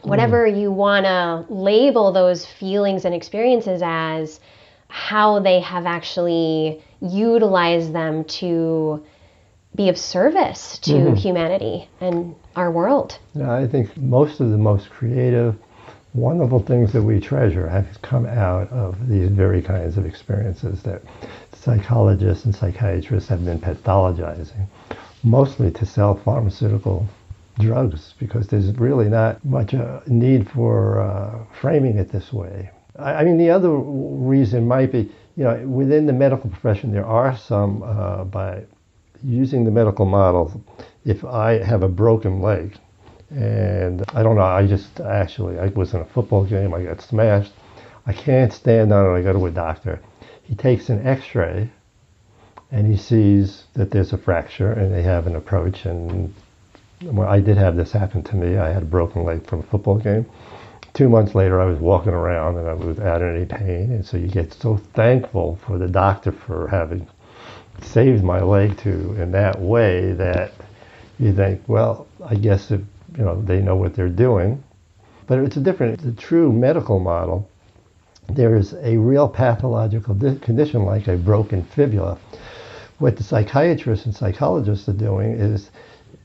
whatever 0.02 0.48
mm. 0.48 0.60
you 0.60 0.70
want 0.70 1.06
to 1.06 1.52
label 1.52 2.12
those 2.12 2.44
feelings 2.44 3.04
and 3.04 3.14
experiences 3.14 3.80
as, 3.84 4.40
how 4.88 5.40
they 5.40 5.60
have 5.60 5.86
actually 5.86 6.82
utilized 7.00 7.92
them 7.92 8.24
to 8.24 9.04
be 9.74 9.88
of 9.88 9.98
service 9.98 10.78
to 10.78 10.92
mm-hmm. 10.92 11.14
humanity 11.14 11.88
and 12.00 12.34
our 12.54 12.70
world. 12.70 13.18
Yeah, 13.34 13.52
I 13.52 13.66
think 13.66 13.96
most 13.96 14.40
of 14.40 14.50
the 14.50 14.58
most 14.58 14.88
creative, 14.90 15.56
wonderful 16.14 16.60
things 16.60 16.92
that 16.92 17.02
we 17.02 17.20
treasure 17.20 17.68
have 17.68 17.86
come 18.00 18.24
out 18.24 18.70
of 18.70 19.08
these 19.08 19.28
very 19.28 19.60
kinds 19.60 19.98
of 19.98 20.06
experiences 20.06 20.82
that 20.84 21.02
psychologists 21.52 22.44
and 22.44 22.54
psychiatrists 22.54 23.28
have 23.28 23.44
been 23.44 23.60
pathologizing, 23.60 24.66
mostly 25.24 25.72
to 25.72 25.84
sell 25.84 26.14
pharmaceutical 26.14 27.06
drugs 27.58 28.14
because 28.18 28.46
there's 28.46 28.76
really 28.78 29.08
not 29.08 29.44
much 29.44 29.74
uh, 29.74 30.00
need 30.06 30.48
for 30.50 31.00
uh, 31.00 31.44
framing 31.60 31.98
it 31.98 32.10
this 32.10 32.32
way. 32.32 32.70
I, 32.96 33.14
I, 33.14 33.24
mean, 33.24 33.36
the 33.36 33.50
other 33.50 33.70
reason 33.70 34.68
might 34.68 34.92
be, 34.92 35.10
you 35.36 35.44
know, 35.44 35.66
within 35.66 36.06
the 36.06 36.12
medical 36.12 36.48
profession, 36.48 36.92
there 36.92 37.06
are 37.06 37.36
some 37.36 37.82
uh, 37.82 38.24
by 38.24 38.62
using 39.24 39.64
the 39.64 39.70
medical 39.70 40.04
model. 40.04 40.62
If 41.04 41.24
I 41.24 41.62
have 41.62 41.82
a 41.82 41.88
broken 41.88 42.40
leg, 42.40 42.76
and 43.30 44.04
I 44.14 44.22
don't 44.22 44.36
know, 44.36 44.42
I 44.42 44.66
just 44.66 45.00
actually, 45.00 45.58
I 45.58 45.66
was 45.68 45.94
in 45.94 46.00
a 46.00 46.04
football 46.04 46.44
game, 46.44 46.74
I 46.74 46.82
got 46.82 47.00
smashed. 47.00 47.52
I 48.06 48.12
can't 48.12 48.52
stand 48.52 48.92
on 48.92 49.06
it. 49.06 49.18
I 49.18 49.22
go 49.22 49.32
to 49.32 49.46
a 49.46 49.50
doctor. 49.50 50.00
He 50.42 50.54
takes 50.54 50.90
an 50.90 51.06
X-ray, 51.06 51.70
and 52.70 52.86
he 52.86 52.98
sees 52.98 53.64
that 53.74 53.90
there's 53.90 54.12
a 54.12 54.18
fracture, 54.18 54.72
and 54.72 54.92
they 54.92 55.02
have 55.02 55.26
an 55.26 55.36
approach 55.36 55.86
and 55.86 56.34
well, 57.02 57.28
I 57.28 57.40
did 57.40 57.56
have 57.56 57.76
this 57.76 57.92
happen 57.92 58.22
to 58.24 58.36
me. 58.36 58.56
I 58.56 58.70
had 58.70 58.82
a 58.82 58.86
broken 58.86 59.24
leg 59.24 59.46
from 59.46 59.60
a 59.60 59.64
football 59.64 59.98
game. 59.98 60.26
Two 60.94 61.08
months 61.08 61.34
later, 61.34 61.60
I 61.60 61.64
was 61.64 61.78
walking 61.78 62.12
around 62.12 62.56
and 62.56 62.68
I 62.68 62.74
was 62.74 62.86
without 62.86 63.20
any 63.20 63.44
pain. 63.44 63.90
And 63.92 64.06
so 64.06 64.16
you 64.16 64.28
get 64.28 64.54
so 64.54 64.76
thankful 64.94 65.58
for 65.66 65.76
the 65.76 65.88
doctor 65.88 66.30
for 66.32 66.68
having 66.68 67.06
saved 67.82 68.22
my 68.22 68.40
leg 68.40 68.78
to 68.78 69.20
in 69.20 69.32
that 69.32 69.60
way 69.60 70.12
that 70.12 70.52
you 71.18 71.34
think, 71.34 71.62
well, 71.66 72.06
I 72.24 72.36
guess 72.36 72.70
if, 72.70 72.80
you 73.16 73.24
know 73.24 73.40
they 73.42 73.60
know 73.60 73.76
what 73.76 73.94
they're 73.94 74.08
doing. 74.08 74.62
But 75.26 75.38
it's 75.38 75.56
a 75.56 75.60
different, 75.60 76.02
the 76.02 76.12
true 76.12 76.52
medical 76.52 76.98
model. 76.98 77.48
There 78.28 78.56
is 78.56 78.74
a 78.74 78.96
real 78.96 79.28
pathological 79.28 80.14
condition 80.14 80.84
like 80.84 81.08
a 81.08 81.16
broken 81.16 81.62
fibula. 81.62 82.18
What 82.98 83.16
the 83.16 83.22
psychiatrists 83.22 84.06
and 84.06 84.14
psychologists 84.14 84.88
are 84.88 84.94
doing 84.94 85.32
is 85.32 85.70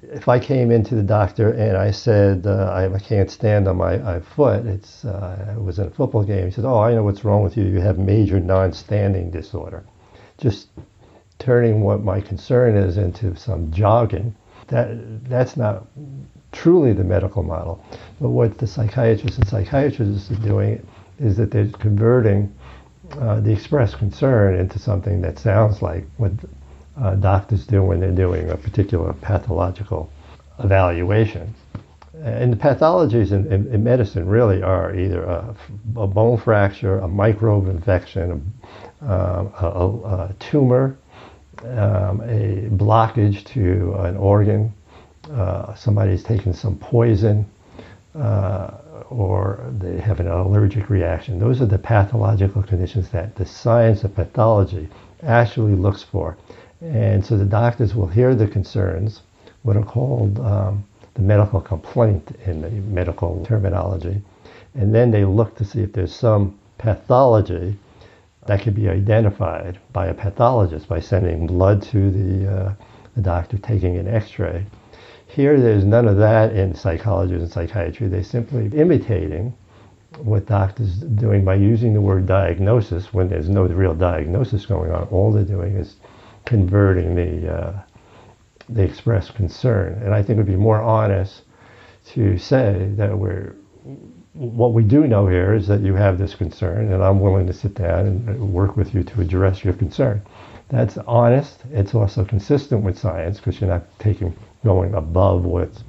if 0.04 0.28
I 0.28 0.40
came 0.40 0.72
into 0.72 0.96
the 0.96 1.04
doctor 1.04 1.52
and 1.52 1.78
I 1.78 1.92
said 1.92 2.48
uh, 2.48 2.90
I, 2.94 3.00
can't 3.00 3.30
stand 3.30 3.68
on 3.68 3.78
my, 3.78 3.98
my 3.98 4.20
foot, 4.20 4.66
it's 4.66 5.06
uh, 5.06 5.54
I 5.56 5.58
was 5.58 5.80
in 5.80 5.88
a 5.88 5.90
football 5.90 6.24
game. 6.24 6.46
He 6.46 6.52
said, 6.52 6.66
"Oh, 6.66 6.80
I 6.80 6.94
know 6.94 7.04
what's 7.04 7.24
wrong 7.26 7.44
with 7.44 7.58
you. 7.58 7.66
You 7.66 7.80
have 7.82 7.98
major 7.98 8.40
non-standing 8.40 9.32
disorder." 9.32 9.84
Just 10.38 10.70
turning 11.38 11.82
what 11.82 12.04
my 12.04 12.22
concern 12.22 12.78
is 12.78 12.98
into 12.98 13.36
some 13.36 13.72
jogging. 13.72 14.36
That 14.68 15.30
that's 15.30 15.58
not 15.58 15.86
truly 16.52 16.94
the 16.94 17.04
medical 17.04 17.44
model. 17.44 17.84
But 18.20 18.30
what 18.30 18.58
the 18.58 18.68
psychiatrists 18.68 19.38
and 19.38 19.48
psychiatrists 19.48 20.32
are 20.32 20.36
doing 20.36 20.86
is 21.20 21.38
that 21.38 21.52
they're 21.52 21.70
converting 21.70 22.54
uh, 23.14 23.40
the 23.40 23.52
expressed 23.52 23.98
concern 23.98 24.56
into 24.56 24.80
something 24.80 25.22
that 25.22 25.40
sounds 25.40 25.82
like 25.82 26.06
what 26.18 26.32
uh, 26.98 27.16
doctors 27.16 27.66
do 27.66 27.84
when 27.84 28.00
they're 28.00 28.12
doing 28.12 28.50
a 28.50 28.58
particular 28.58 29.14
pathological 29.14 30.12
evaluation. 30.60 31.54
And 32.22 32.52
the 32.52 32.58
pathologies 32.58 33.32
in, 33.32 33.52
in, 33.52 33.74
in 33.74 33.84
medicine 33.84 34.28
really 34.28 34.62
are 34.62 34.94
either 34.94 35.24
a, 35.24 35.56
a, 35.96 36.08
bone 36.08 36.38
fracture, 36.38 37.00
a 37.00 37.08
microbe 37.08 37.70
infection, 37.70 38.54
a, 39.02 39.06
a, 39.06 40.28
a 40.30 40.36
tumor, 40.40 40.98
um, 41.64 42.22
a 42.22 42.68
blockage 42.72 43.46
to 43.46 43.94
an 44.00 44.18
organ, 44.18 44.74
uh, 45.32 45.76
somebody's 45.76 46.24
taken 46.24 46.54
some 46.54 46.78
poison, 46.78 47.46
uh, 48.16 48.72
or 49.10 49.72
they 49.80 50.00
have 50.00 50.20
an 50.20 50.28
allergic 50.28 50.90
reaction. 50.90 51.40
Those 51.40 51.62
are 51.62 51.66
the 51.66 51.78
pathological 51.78 52.64
conditions 52.64 53.10
that 53.10 53.36
the 53.36 53.46
science 53.46 54.04
of 54.04 54.16
pathology 54.16 54.90
actually 55.24 55.76
looks 55.76 56.04
for. 56.04 56.38
And 56.82 57.26
so 57.26 57.38
the 57.38 57.46
doctors 57.46 57.94
will 57.94 58.08
hear 58.08 58.36
the 58.36 58.48
concerns, 58.48 59.22
what 59.64 59.76
are 59.76 59.84
called 59.84 60.40
um, 60.40 60.86
the 61.14 61.22
medical 61.22 61.60
complaint 61.60 62.32
in 62.46 62.62
the 62.62 62.70
medical 62.70 63.44
terminology, 63.46 64.22
and 64.76 64.94
then 64.94 65.12
they 65.12 65.26
look 65.26 65.56
to 65.58 65.66
see 65.66 65.82
if 65.82 65.92
there's 65.94 66.16
some 66.16 66.58
pathology 66.78 67.78
that 68.46 68.62
could 68.62 68.76
be 68.76 68.88
identified 68.88 69.78
by 69.92 70.08
a 70.08 70.14
pathologist 70.14 70.88
by 70.88 71.00
sending 71.00 71.46
blood 71.46 71.82
to 71.84 72.10
the, 72.10 72.52
uh, 72.52 72.74
the 73.16 73.22
doctor, 73.22 73.58
taking 73.58 73.98
an 73.98 74.08
x-ray. 74.08 74.66
Here, 75.30 75.60
there's 75.60 75.86
none 75.86 76.08
of 76.08 76.18
that 76.18 76.56
in 76.56 76.74
psychology 76.74 77.36
and 77.36 77.50
psychiatry. 77.50 78.08
They're 78.08 78.24
simply 78.24 78.66
imitating 78.76 79.56
what 80.18 80.48
doctors 80.48 81.04
are 81.04 81.08
doing 81.08 81.46
by 81.46 81.54
using 81.54 81.94
the 81.94 82.02
word 82.02 82.26
diagnosis 82.26 83.14
when 83.14 83.30
there's 83.30 83.48
no 83.48 83.64
real 83.64 83.94
diagnosis 83.94 84.66
going 84.66 84.92
on. 84.92 85.08
All 85.10 85.32
they're 85.32 85.44
doing 85.44 85.76
is 85.76 85.98
converting 86.46 87.14
the, 87.14 87.54
uh, 87.54 87.82
the 88.70 88.82
expressed 88.82 89.36
concern. 89.36 90.02
And 90.04 90.16
I 90.16 90.24
think 90.24 90.32
it 90.32 90.38
would 90.38 90.48
be 90.48 90.56
more 90.56 90.82
honest 90.82 91.44
to 92.14 92.40
say 92.40 92.92
that 92.96 93.16
we're 93.16 93.56
what 94.34 94.74
we 94.74 94.84
do 94.84 95.06
know 95.06 95.28
here 95.28 95.54
is 95.54 95.68
that 95.68 95.82
you 95.82 95.96
have 95.96 96.18
this 96.18 96.34
concern, 96.34 96.94
and 96.94 97.04
I'm 97.04 97.20
willing 97.20 97.46
to 97.48 97.54
sit 97.54 97.74
down 97.74 98.06
and 98.08 98.54
work 98.54 98.78
with 98.78 98.94
you 98.96 99.04
to 99.04 99.22
address 99.22 99.64
your 99.64 99.74
concern. 99.74 100.22
That's 100.70 100.98
honest. 101.00 101.64
It's 101.72 101.94
also 101.94 102.24
consistent 102.24 102.84
with 102.84 102.98
science 102.98 103.38
because 103.38 103.60
you're 103.60 103.70
not 103.70 103.86
taking 104.00 104.34
going 104.64 104.94
above 104.94 105.46
what's 105.46 105.84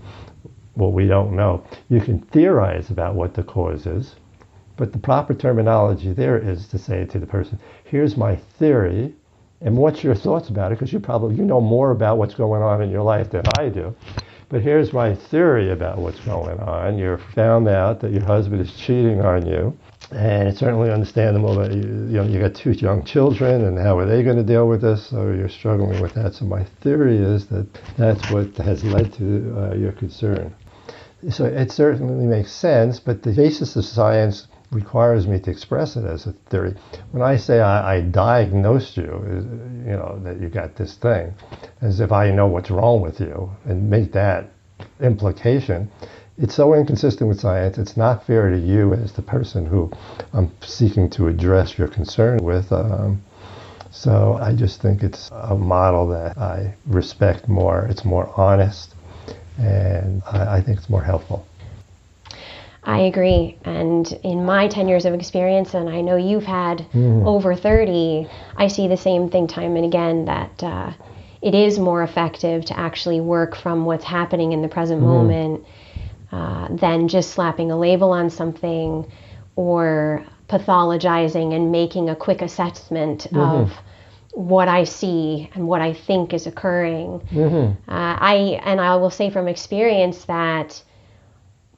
what 0.75 0.93
we 0.93 1.07
don't 1.07 1.35
know. 1.35 1.65
You 1.89 2.01
can 2.01 2.21
theorize 2.21 2.91
about 2.91 3.15
what 3.15 3.35
the 3.35 3.43
cause 3.43 3.87
is, 3.87 4.15
but 4.77 4.93
the 4.93 4.99
proper 4.99 5.35
terminology 5.35 6.13
there 6.13 6.39
is 6.39 6.69
to 6.69 6.79
say 6.79 7.05
to 7.07 7.19
the 7.19 7.27
person, 7.27 7.59
"Here's 7.85 8.17
my 8.17 8.37
theory." 8.37 9.15
And 9.63 9.77
what's 9.77 10.03
your 10.03 10.15
thoughts 10.15 10.49
about 10.49 10.73
it? 10.73 10.79
Because 10.79 10.91
you 10.91 11.01
probably 11.01 11.35
you 11.35 11.45
know 11.45 11.61
more 11.61 11.91
about 11.91 12.17
what's 12.17 12.35
going 12.35 12.63
on 12.63 12.81
in 12.81 12.91
your 12.91 13.03
life 13.03 13.31
than 13.31 13.43
I 13.59 13.69
do. 13.69 13.95
But 14.49 14.63
here's 14.63 14.93
my 14.93 15.15
theory 15.15 15.71
about 15.71 15.99
what's 15.99 16.19
going 16.21 16.59
on. 16.61 16.99
You've 16.99 17.23
found 17.35 17.69
out 17.69 18.01
that 18.01 18.11
your 18.11 18.25
husband 18.25 18.61
is 18.63 18.75
cheating 18.75 19.21
on 19.21 19.47
you. 19.47 19.77
And 20.12 20.49
it's 20.49 20.59
certainly 20.59 20.90
understandable 20.90 21.55
that 21.57 21.73
you, 21.73 21.83
you 21.83 22.16
know 22.16 22.25
you 22.25 22.40
got 22.40 22.55
two 22.55 22.73
young 22.73 23.05
children, 23.05 23.64
and 23.64 23.79
how 23.79 23.99
are 23.99 24.07
they 24.07 24.23
going 24.23 24.37
to 24.37 24.42
deal 24.42 24.66
with 24.66 24.81
this? 24.81 25.07
So 25.07 25.31
you're 25.31 25.49
struggling 25.49 26.01
with 26.01 26.14
that. 26.14 26.35
So 26.35 26.46
my 26.46 26.64
theory 26.83 27.16
is 27.16 27.46
that 27.46 27.66
that's 27.96 28.31
what 28.31 28.57
has 28.57 28.83
led 28.85 29.12
to 29.14 29.55
uh, 29.57 29.75
your 29.75 29.92
concern. 29.92 30.55
So 31.31 31.44
it 31.44 31.70
certainly 31.70 32.27
makes 32.27 32.51
sense, 32.51 32.99
but 32.99 33.23
the 33.23 33.33
basis 33.33 33.77
of 33.77 33.85
science 33.85 34.49
requires 34.70 35.27
me 35.27 35.38
to 35.40 35.51
express 35.51 35.96
it 35.96 36.05
as 36.05 36.27
a 36.27 36.33
theory. 36.49 36.75
When 37.11 37.23
I 37.23 37.37
say 37.37 37.61
I, 37.61 37.96
I 37.96 38.01
diagnosed 38.01 38.96
you, 38.96 39.05
you 39.85 39.92
know, 39.92 40.18
that 40.25 40.40
you 40.40 40.49
got 40.49 40.77
this 40.77 40.94
thing, 40.94 41.35
as 41.83 42.01
if 42.01 42.11
I 42.11 42.31
know 42.31 42.46
what's 42.46 42.70
wrong 42.70 43.01
with 43.01 43.20
you 43.20 43.51
and 43.64 43.90
make 43.90 44.12
that 44.12 44.51
implication, 45.01 45.90
it's 46.40 46.55
so 46.55 46.72
inconsistent 46.74 47.29
with 47.29 47.38
science. 47.38 47.76
It's 47.76 47.98
not 47.98 48.26
fair 48.26 48.50
to 48.50 48.59
you 48.59 48.94
as 48.94 49.12
the 49.12 49.22
person 49.22 49.66
who 49.66 49.92
I'm 50.33 50.50
seeking 50.62 51.11
to 51.11 51.29
address 51.29 51.76
your 51.76 51.87
concern 51.87 52.38
with. 52.42 52.72
Um, 52.72 53.22
so 53.90 54.38
I 54.40 54.55
just 54.55 54.81
think 54.81 55.03
it's 55.03 55.31
a 55.33 55.55
model 55.55 56.09
that 56.09 56.38
I 56.38 56.74
respect 56.87 57.46
more. 57.46 57.87
It's 57.90 58.05
more 58.07 58.33
honest, 58.37 58.94
and 59.59 60.22
I, 60.33 60.57
I 60.57 60.61
think 60.62 60.79
it's 60.79 60.88
more 60.88 61.03
helpful. 61.03 61.46
I 62.85 63.00
agree. 63.00 63.59
And 63.64 64.11
in 64.24 64.46
my 64.46 64.66
10 64.68 64.88
years 64.88 65.05
of 65.05 65.12
experience, 65.12 65.74
and 65.74 65.90
I 65.90 66.00
know 66.00 66.16
you've 66.16 66.44
had 66.44 66.79
mm. 66.94 67.26
over 67.26 67.55
30, 67.55 68.26
I 68.57 68.68
see 68.68 68.88
the 68.88 68.96
same 68.96 69.29
thing 69.29 69.46
time 69.46 69.76
and 69.76 69.85
again 69.85 70.24
that 70.24 70.62
uh, 70.64 70.92
it 71.42 71.55
is 71.55 71.79
more 71.79 72.03
effective 72.03 72.64
to 72.66 72.79
actually 72.79 73.20
work 73.20 73.55
from 73.55 73.85
what's 73.85 74.05
happening 74.05 74.53
in 74.53 74.62
the 74.62 74.68
present 74.68 75.03
mm. 75.03 75.07
moment 75.07 75.66
uh, 76.33 76.69
than 76.71 77.09
just 77.09 77.33
slapping 77.33 77.71
a 77.71 77.79
label 77.79 78.12
on 78.12 78.31
something 78.31 79.11
or 79.57 80.25
pathologizing 80.49 81.55
and 81.55 81.71
making 81.71 82.09
a 82.09 82.16
quick 82.16 82.43
assessment 82.43 83.27
mm-hmm. 83.31 83.38
of 83.38 83.73
what 84.33 84.69
I 84.69 84.85
see 84.85 85.51
and 85.55 85.66
what 85.66 85.81
I 85.81 85.93
think 85.93 86.33
is 86.33 86.47
occurring. 86.47 87.21
Mm-hmm. 87.33 87.90
Uh, 87.90 88.16
I 88.21 88.61
and 88.64 88.81
I 88.81 88.97
will 88.97 89.11
say 89.11 89.31
from 89.31 89.49
experience 89.49 90.25
that 90.27 90.83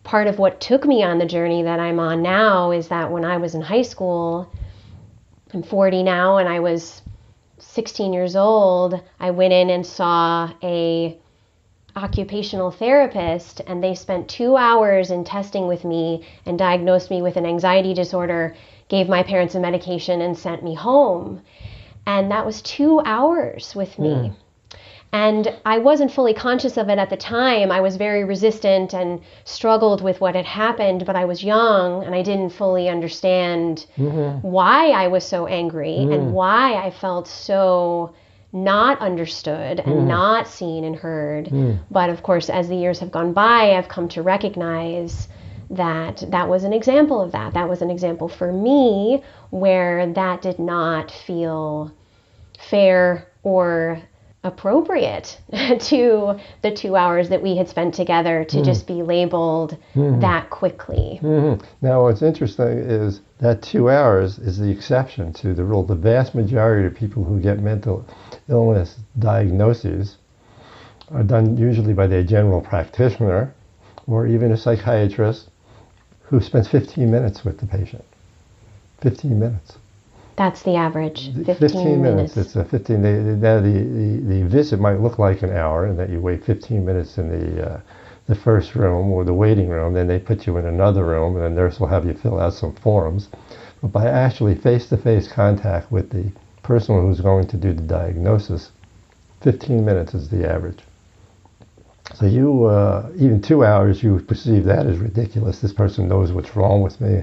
part 0.04 0.26
of 0.26 0.38
what 0.38 0.60
took 0.60 0.84
me 0.84 1.02
on 1.02 1.18
the 1.18 1.26
journey 1.26 1.62
that 1.62 1.80
I'm 1.80 1.98
on 1.98 2.22
now 2.22 2.72
is 2.72 2.88
that 2.88 3.10
when 3.10 3.24
I 3.24 3.36
was 3.36 3.54
in 3.54 3.60
high 3.60 3.82
school, 3.82 4.52
I'm 5.54 5.62
40 5.62 6.02
now, 6.02 6.38
and 6.38 6.48
I 6.48 6.60
was 6.60 7.02
16 7.58 8.12
years 8.12 8.36
old, 8.36 9.00
I 9.20 9.30
went 9.30 9.52
in 9.52 9.70
and 9.70 9.86
saw 9.86 10.50
a 10.62 11.18
occupational 11.96 12.70
therapist 12.70 13.60
and 13.66 13.82
they 13.82 13.94
spent 13.94 14.28
2 14.28 14.56
hours 14.56 15.10
in 15.10 15.24
testing 15.24 15.66
with 15.66 15.84
me 15.84 16.24
and 16.46 16.58
diagnosed 16.58 17.10
me 17.10 17.22
with 17.22 17.36
an 17.36 17.46
anxiety 17.46 17.94
disorder, 17.94 18.54
gave 18.88 19.08
my 19.08 19.22
parents 19.22 19.54
a 19.54 19.60
medication 19.60 20.20
and 20.20 20.36
sent 20.36 20.62
me 20.62 20.74
home. 20.74 21.40
And 22.06 22.30
that 22.30 22.46
was 22.46 22.62
2 22.62 23.02
hours 23.04 23.74
with 23.74 23.98
me. 23.98 24.14
Mm. 24.14 24.36
And 25.14 25.54
I 25.66 25.76
wasn't 25.76 26.10
fully 26.10 26.32
conscious 26.32 26.78
of 26.78 26.88
it 26.88 26.98
at 26.98 27.10
the 27.10 27.18
time. 27.18 27.70
I 27.70 27.82
was 27.82 27.96
very 27.96 28.24
resistant 28.24 28.94
and 28.94 29.20
struggled 29.44 30.00
with 30.02 30.22
what 30.22 30.34
had 30.34 30.46
happened, 30.46 31.04
but 31.04 31.16
I 31.16 31.26
was 31.26 31.44
young 31.44 32.02
and 32.02 32.14
I 32.14 32.22
didn't 32.22 32.50
fully 32.50 32.88
understand 32.88 33.84
mm-hmm. 33.98 34.38
why 34.40 34.88
I 34.88 35.08
was 35.08 35.24
so 35.24 35.46
angry 35.46 35.98
mm. 35.98 36.14
and 36.14 36.32
why 36.32 36.74
I 36.74 36.90
felt 36.90 37.28
so 37.28 38.14
not 38.52 39.00
understood 39.00 39.80
and 39.80 39.94
mm. 39.94 40.06
not 40.06 40.46
seen 40.46 40.84
and 40.84 40.96
heard. 40.96 41.46
Mm. 41.46 41.78
But 41.90 42.10
of 42.10 42.22
course, 42.22 42.50
as 42.50 42.68
the 42.68 42.76
years 42.76 42.98
have 43.00 43.10
gone 43.10 43.32
by, 43.32 43.76
I've 43.76 43.88
come 43.88 44.08
to 44.08 44.22
recognize 44.22 45.28
that 45.70 46.22
that 46.28 46.48
was 46.48 46.64
an 46.64 46.72
example 46.72 47.20
of 47.22 47.32
that. 47.32 47.54
That 47.54 47.68
was 47.68 47.80
an 47.80 47.90
example 47.90 48.28
for 48.28 48.52
me 48.52 49.22
where 49.50 50.12
that 50.12 50.42
did 50.42 50.58
not 50.58 51.10
feel 51.10 51.92
fair 52.58 53.26
or 53.42 54.02
appropriate 54.44 55.38
to 55.80 56.38
the 56.62 56.70
two 56.70 56.96
hours 56.96 57.28
that 57.28 57.42
we 57.42 57.56
had 57.56 57.68
spent 57.68 57.94
together 57.94 58.44
to 58.44 58.58
mm. 58.58 58.64
just 58.64 58.86
be 58.86 59.02
labeled 59.02 59.76
mm. 59.94 60.20
that 60.20 60.50
quickly. 60.50 61.20
Mm-hmm. 61.22 61.64
Now, 61.80 62.04
what's 62.04 62.22
interesting 62.22 62.78
is 62.78 63.20
that 63.38 63.62
two 63.62 63.88
hours 63.88 64.38
is 64.38 64.58
the 64.58 64.70
exception 64.70 65.32
to 65.34 65.54
the 65.54 65.64
rule. 65.64 65.84
The 65.84 65.94
vast 65.94 66.34
majority 66.34 66.86
of 66.86 66.94
people 66.94 67.24
who 67.24 67.40
get 67.40 67.60
mental 67.60 68.04
illness 68.48 68.96
diagnoses 69.18 70.16
are 71.10 71.22
done 71.22 71.56
usually 71.56 71.92
by 71.92 72.06
their 72.06 72.24
general 72.24 72.60
practitioner 72.60 73.54
or 74.06 74.26
even 74.26 74.50
a 74.50 74.56
psychiatrist 74.56 75.50
who 76.22 76.40
spends 76.40 76.66
15 76.68 77.10
minutes 77.10 77.44
with 77.44 77.58
the 77.58 77.66
patient. 77.66 78.04
15 79.02 79.38
minutes. 79.38 79.76
That's 80.36 80.62
the 80.62 80.76
average. 80.76 81.32
15, 81.34 81.54
15 81.56 82.02
minutes. 82.02 82.36
minutes. 82.36 82.36
It's 82.36 82.56
a 82.56 82.64
15. 82.64 83.02
They, 83.02 83.12
now 83.12 83.60
the, 83.60 83.70
the, 83.70 84.20
the 84.26 84.48
visit 84.48 84.80
might 84.80 85.00
look 85.00 85.18
like 85.18 85.42
an 85.42 85.50
hour, 85.50 85.86
and 85.86 85.98
that 85.98 86.10
you 86.10 86.20
wait 86.20 86.44
15 86.44 86.84
minutes 86.84 87.18
in 87.18 87.28
the 87.28 87.72
uh, 87.72 87.80
the 88.26 88.34
first 88.34 88.74
room 88.74 89.10
or 89.10 89.24
the 89.24 89.34
waiting 89.34 89.68
room. 89.68 89.94
Then 89.94 90.06
they 90.06 90.18
put 90.18 90.46
you 90.46 90.56
in 90.56 90.66
another 90.66 91.04
room, 91.04 91.36
and 91.36 91.44
the 91.44 91.50
nurse 91.50 91.80
will 91.80 91.88
have 91.88 92.06
you 92.06 92.14
fill 92.14 92.38
out 92.38 92.54
some 92.54 92.74
forms. 92.76 93.28
But 93.80 93.92
by 93.92 94.06
actually 94.06 94.54
face-to-face 94.54 95.28
contact 95.28 95.90
with 95.90 96.10
the 96.10 96.30
person 96.62 97.00
who's 97.00 97.20
going 97.20 97.48
to 97.48 97.56
do 97.56 97.72
the 97.72 97.82
diagnosis, 97.82 98.70
15 99.40 99.84
minutes 99.84 100.14
is 100.14 100.28
the 100.28 100.48
average. 100.48 100.78
So 102.14 102.26
you, 102.26 102.64
uh, 102.64 103.10
even 103.16 103.40
two 103.40 103.64
hours, 103.64 104.02
you 104.02 104.18
perceive 104.20 104.64
that 104.64 104.86
as 104.86 104.98
ridiculous. 104.98 105.60
This 105.60 105.72
person 105.72 106.08
knows 106.08 106.30
what's 106.30 106.54
wrong 106.54 106.82
with 106.82 107.00
me, 107.00 107.22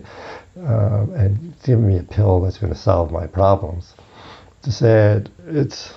uh, 0.66 1.06
and 1.16 1.54
giving 1.64 1.88
me 1.88 1.98
a 1.98 2.04
pill 2.04 2.42
that's 2.42 2.58
going 2.58 2.74
to 2.74 2.80
solve 2.80 3.12
my 3.12 3.28
problems. 3.28 3.94
It's 4.64 4.76
sad. 4.76 5.30
It's 5.48 5.94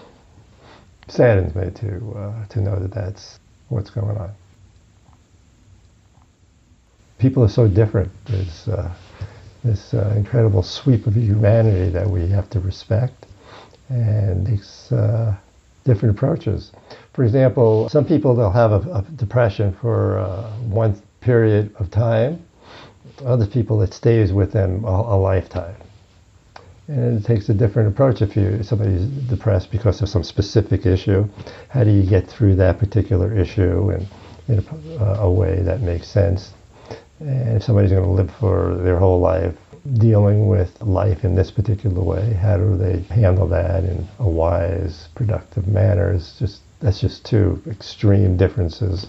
saddens 1.09 1.55
me 1.55 1.71
to 1.71 2.13
uh, 2.17 2.47
to 2.47 2.61
know 2.61 2.79
that 2.79 2.93
that's 2.93 3.41
what's 3.69 3.91
going 3.91 4.17
on. 4.17 4.31
People 7.19 7.43
are 7.45 7.49
so 7.49 7.69
different. 7.69 8.11
There's 8.27 8.69
uh, 8.69 8.93
this 9.65 9.95
uh, 9.95 10.13
incredible 10.17 10.63
sweep 10.63 11.07
of 11.07 11.15
humanity 11.17 11.91
that 11.91 12.09
we 12.09 12.29
have 12.29 12.51
to 12.51 12.61
respect, 12.61 13.27
and 13.89 14.47
these 14.47 14.91
uh, 14.93 15.35
different 15.85 16.17
approaches. 16.17 16.73
For 17.13 17.25
example, 17.25 17.89
some 17.89 18.05
people 18.05 18.35
they'll 18.35 18.51
have 18.51 18.73
a, 18.73 18.91
a 18.93 19.03
depression 19.17 19.77
for 19.81 20.19
uh, 20.19 20.51
one 20.61 21.01
period 21.21 21.75
of 21.79 21.91
time. 21.91 22.43
Other 23.25 23.47
people 23.47 23.83
it 23.83 23.93
stays 23.95 24.33
with 24.33 24.53
them 24.53 24.85
a, 24.85 24.89
a, 24.89 25.19
lifetime. 25.19 25.77
And 26.89 27.19
it 27.19 27.27
takes 27.27 27.49
a 27.49 27.55
different 27.55 27.89
approach 27.89 28.23
if 28.23 28.37
you 28.37 28.63
somebody's 28.63 29.07
depressed 29.07 29.71
because 29.71 30.03
of 30.03 30.09
some 30.09 30.25
specific 30.25 30.87
issue. 30.87 31.29
How 31.69 31.85
do 31.85 31.91
you 31.91 32.03
get 32.03 32.27
through 32.29 32.57
that 32.57 32.79
particular 32.79 33.37
issue 33.37 33.91
and 33.91 34.07
in 34.49 34.65
a, 34.99 35.05
a 35.21 35.31
way 35.31 35.63
that 35.63 35.81
makes 35.81 36.09
sense? 36.09 36.53
And 37.21 37.57
if 37.57 37.63
somebody's 37.63 37.93
going 37.93 38.05
to 38.05 38.11
live 38.11 38.33
for 38.41 38.77
their 38.83 38.99
whole 38.99 39.21
life 39.21 39.55
dealing 39.95 40.47
with 40.47 40.81
life 40.81 41.25
in 41.25 41.35
this 41.35 41.51
particular 41.51 42.03
way, 42.03 42.33
how 42.35 42.57
do 42.57 42.77
they 42.77 43.01
handle 43.15 43.47
that 43.49 43.85
in 43.85 44.07
a 44.19 44.29
wise, 44.29 45.09
productive 45.15 45.67
manner? 45.67 46.13
It's 46.13 46.39
just 46.39 46.63
that's 46.81 47.01
just 47.01 47.25
two 47.25 47.63
extreme 47.69 48.37
differences. 48.37 49.07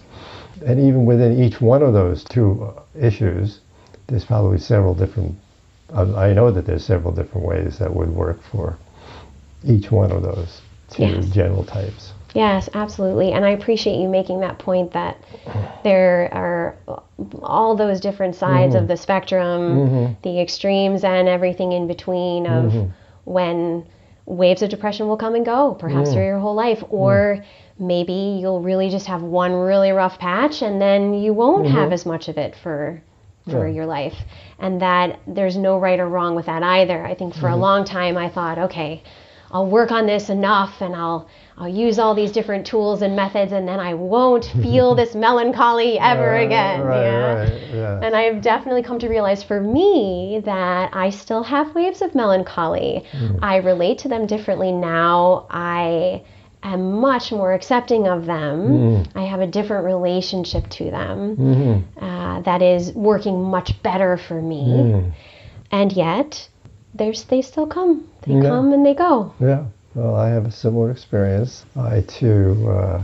And 0.66 0.80
even 0.80 1.06
within 1.06 1.44
each 1.44 1.60
one 1.60 1.82
of 1.82 1.94
those 1.94 2.24
two 2.24 2.72
issues, 3.00 3.60
there's 4.08 4.26
probably 4.26 4.58
several 4.58 4.94
different. 4.94 5.36
I 5.94 6.34
know 6.34 6.52
that 6.52 6.66
there's 6.66 6.84
several 6.84 7.14
different 7.14 7.46
ways 7.46 7.78
that 7.80 7.96
would 7.96 8.10
work 8.10 8.42
for 8.42 8.78
each 9.64 9.92
one 9.92 10.12
of 10.12 10.24
those 10.24 10.62
two 10.90 11.04
yes. 11.04 11.30
general 11.30 11.64
types. 11.64 12.14
Yes, 12.34 12.68
absolutely. 12.74 13.32
And 13.32 13.46
I 13.46 13.52
appreciate 13.52 14.02
you 14.02 14.10
making 14.10 14.40
that 14.40 14.58
point 14.58 14.92
that 14.94 15.18
there 15.84 16.30
are 16.34 16.76
all 17.44 17.76
those 17.76 18.00
different 18.00 18.36
sides 18.36 18.74
mm-hmm. 18.74 18.84
of 18.84 18.88
the 18.88 18.98
spectrum, 18.98 19.62
mm-hmm. 19.78 20.14
the 20.24 20.42
extremes, 20.42 21.04
and 21.04 21.28
everything 21.28 21.74
in 21.74 21.88
between 21.88 22.48
of 22.48 22.72
mm-hmm. 22.72 22.92
when 23.26 23.86
waves 24.26 24.64
of 24.64 24.70
depression 24.70 25.08
will 25.08 25.18
come 25.18 25.36
and 25.36 25.46
go, 25.46 25.76
perhaps 25.76 26.10
mm. 26.10 26.14
through 26.14 26.26
your 26.26 26.40
whole 26.40 26.56
life, 26.56 26.84
or 26.90 27.38
mm. 27.40 27.46
maybe 27.78 28.40
you'll 28.42 28.62
really 28.62 28.90
just 28.90 29.06
have 29.06 29.22
one 29.22 29.54
really 29.54 29.92
rough 29.92 30.18
patch 30.18 30.62
and 30.62 30.82
then 30.82 31.14
you 31.14 31.34
won't 31.34 31.68
have 31.68 31.86
mm-hmm. 31.86 31.94
as 31.94 32.06
much 32.06 32.30
of 32.30 32.38
it 32.38 32.56
for 32.56 33.02
for 33.50 33.68
yeah. 33.68 33.74
your 33.74 33.86
life 33.86 34.16
and 34.60 34.82
that 34.82 35.20
there's 35.28 35.58
no 35.58 35.78
right 35.80 36.00
or 36.00 36.08
wrong 36.08 36.36
with 36.36 36.46
that 36.46 36.64
either 36.64 37.06
i 37.06 37.14
think 37.14 37.34
for 37.34 37.48
a 37.48 37.52
mm-hmm. 37.52 37.62
long 37.62 37.86
time 37.86 38.18
i 38.18 38.30
thought 38.30 38.58
okay 38.58 39.04
I'll 39.54 39.68
work 39.68 39.92
on 39.92 40.08
this 40.08 40.30
enough 40.30 40.82
and 40.82 40.96
I'll 40.96 41.30
I'll 41.56 41.68
use 41.70 42.00
all 42.00 42.16
these 42.16 42.32
different 42.32 42.66
tools 42.66 43.04
and 43.04 43.16
methods 43.16 43.52
and 43.52 43.68
then 43.68 43.80
I 43.80 43.94
won't 43.94 44.46
feel 44.64 44.96
this 44.96 45.14
melancholy 45.14 46.00
ever 46.00 46.38
again. 46.38 46.82
Right, 46.82 47.02
yeah? 47.04 47.34
Right, 47.34 47.62
yeah. 47.72 48.00
And 48.02 48.16
I've 48.16 48.42
definitely 48.42 48.82
come 48.82 48.98
to 48.98 49.08
realize 49.08 49.44
for 49.44 49.62
me 49.62 50.42
that 50.44 50.90
I 50.96 51.12
still 51.12 51.44
have 51.44 51.76
waves 51.76 52.02
of 52.02 52.16
melancholy. 52.16 53.06
Mm. 53.12 53.40
I 53.44 53.58
relate 53.58 54.00
to 54.00 54.08
them 54.08 54.26
differently 54.26 54.72
now. 54.72 55.46
I 55.52 56.24
am 56.72 56.94
much 57.00 57.32
more 57.32 57.54
accepting 57.54 58.08
of 58.08 58.26
them. 58.26 58.68
Mm. 58.68 59.08
I 59.16 59.24
have 59.24 59.42
a 59.42 59.48
different 59.48 59.86
relationship 59.86 60.70
to 60.70 60.86
them 60.86 61.36
mm-hmm. 61.36 62.04
uh, 62.04 62.42
that 62.42 62.62
is 62.62 62.92
working 62.94 63.44
much 63.44 63.82
better 63.84 64.18
for 64.18 64.42
me. 64.42 64.66
Mm. 64.66 65.14
And 65.72 65.92
yet, 65.92 66.48
there's 66.94 67.24
they 67.26 67.42
still 67.42 67.68
come. 67.68 68.08
They 68.22 68.36
yeah. 68.36 68.44
come 68.44 68.74
and 68.74 68.86
they 68.86 68.94
go. 68.94 69.34
Yeah. 69.40 69.66
Well, 69.96 70.16
I 70.16 70.30
have 70.30 70.46
a 70.46 70.52
similar 70.52 70.90
experience. 70.90 71.66
I 71.76 72.02
too, 72.02 72.68
uh, 72.70 73.04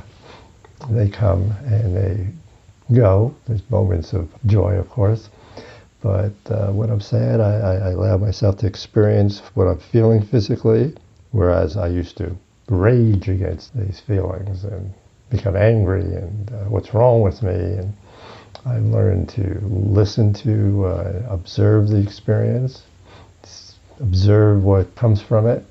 they 0.89 1.09
come 1.09 1.51
and 1.65 1.95
they 1.95 2.27
go. 2.95 3.35
There's 3.45 3.67
moments 3.69 4.13
of 4.13 4.29
joy, 4.45 4.75
of 4.75 4.89
course. 4.89 5.29
But 6.01 6.33
uh, 6.49 6.71
when 6.71 6.89
I'm 6.89 7.01
sad, 7.01 7.41
I, 7.41 7.53
I, 7.53 7.89
allow 7.91 8.17
myself 8.17 8.57
to 8.59 8.67
experience 8.67 9.41
what 9.53 9.67
I'm 9.67 9.79
feeling 9.79 10.21
physically, 10.21 10.95
whereas 11.31 11.75
I 11.75 11.87
used 11.87 12.15
to 12.17 12.37
rage 12.69 13.29
against 13.29 13.77
these 13.77 13.99
feelings 13.99 14.63
and 14.63 14.93
become 15.29 15.55
angry 15.55 16.01
and 16.01 16.51
uh, 16.51 16.65
what's 16.65 16.93
wrong 16.93 17.21
with 17.21 17.41
me. 17.41 17.53
And 17.53 17.93
I 18.65 18.79
learned 18.79 19.29
to 19.29 19.59
listen 19.63 20.33
to, 20.33 20.85
uh, 20.85 21.21
observe 21.29 21.89
the 21.89 21.97
experience, 21.97 22.83
observe 23.99 24.63
what 24.63 24.95
comes 24.95 25.21
from 25.21 25.47
it, 25.47 25.63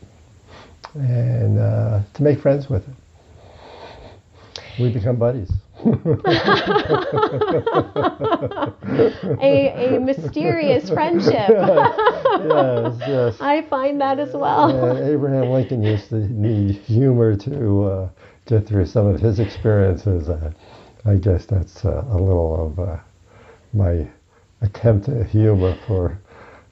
and 0.94 1.58
uh, 1.58 2.00
to 2.14 2.22
make 2.22 2.40
friends 2.40 2.68
with 2.68 2.86
it. 2.88 2.94
We 4.80 4.90
become 4.92 5.16
buddies. 5.16 5.50
a, 9.40 9.96
a 9.96 10.00
mysterious 10.00 10.90
friendship. 10.90 11.48
yes, 11.48 12.96
yes. 13.06 13.36
I 13.40 13.64
find 13.70 14.00
that 14.00 14.18
as 14.18 14.32
well. 14.34 14.70
And 14.70 14.98
Abraham 15.08 15.50
Lincoln 15.50 15.82
used 15.82 16.08
to 16.08 16.16
need 16.16 16.76
humor 16.76 17.36
to 17.36 17.84
uh, 17.84 18.08
get 18.46 18.66
through 18.66 18.86
some 18.86 19.06
of 19.06 19.20
his 19.20 19.38
experiences. 19.38 20.28
Uh, 20.28 20.52
I 21.04 21.14
guess 21.14 21.46
that's 21.46 21.84
uh, 21.84 22.04
a 22.10 22.18
little 22.18 22.66
of 22.66 22.78
uh, 22.80 22.96
my 23.72 24.08
attempt 24.62 25.08
at 25.08 25.26
humor 25.28 25.78
for 25.86 26.18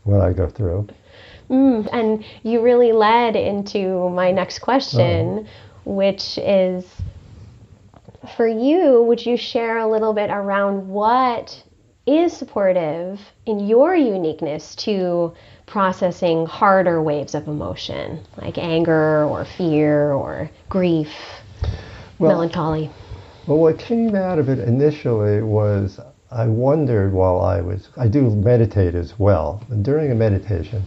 what 0.03 0.21
I 0.21 0.33
go 0.33 0.49
through. 0.49 0.89
Mm, 1.49 1.89
and 1.93 2.25
you 2.43 2.61
really 2.61 2.91
led 2.93 3.37
into 3.37 4.09
my 4.11 4.33
next 4.33 4.59
question, 4.59 5.39
uh-huh. 5.39 5.49
which 5.85 6.39
is 6.39 6.85
for 8.27 8.47
you, 8.47 9.03
would 9.03 9.25
you 9.25 9.37
share 9.37 9.79
a 9.79 9.87
little 9.91 10.13
bit 10.13 10.31
around 10.31 10.89
what 10.89 11.63
is 12.07 12.33
supportive 12.33 13.21
in 13.47 13.61
your 13.61 13.97
uniqueness 13.97 14.75
to 14.77 15.33
processing 15.67 16.47
harder 16.47 17.03
waves 17.03 17.35
of 17.35 17.49
emotion, 17.49 18.21
like 18.37 18.59
anger 18.59 19.25
or 19.25 19.45
fear 19.45 20.13
or 20.13 20.51
grief, 20.69 21.13
well, 22.19 22.33
melancholy? 22.33 22.91
Well, 23.47 23.59
what 23.59 23.79
came 23.79 24.15
out 24.15 24.39
of 24.39 24.49
it 24.49 24.61
initially 24.61 25.43
was 25.43 25.99
I 26.31 26.47
wondered 26.47 27.13
while 27.13 27.41
I 27.41 27.61
was, 27.61 27.89
I 27.97 28.09
do 28.09 28.31
meditate 28.31 28.95
as 28.95 29.19
well. 29.19 29.65
And 29.71 29.85
during 29.85 30.11
a 30.11 30.15
meditation, 30.15 30.83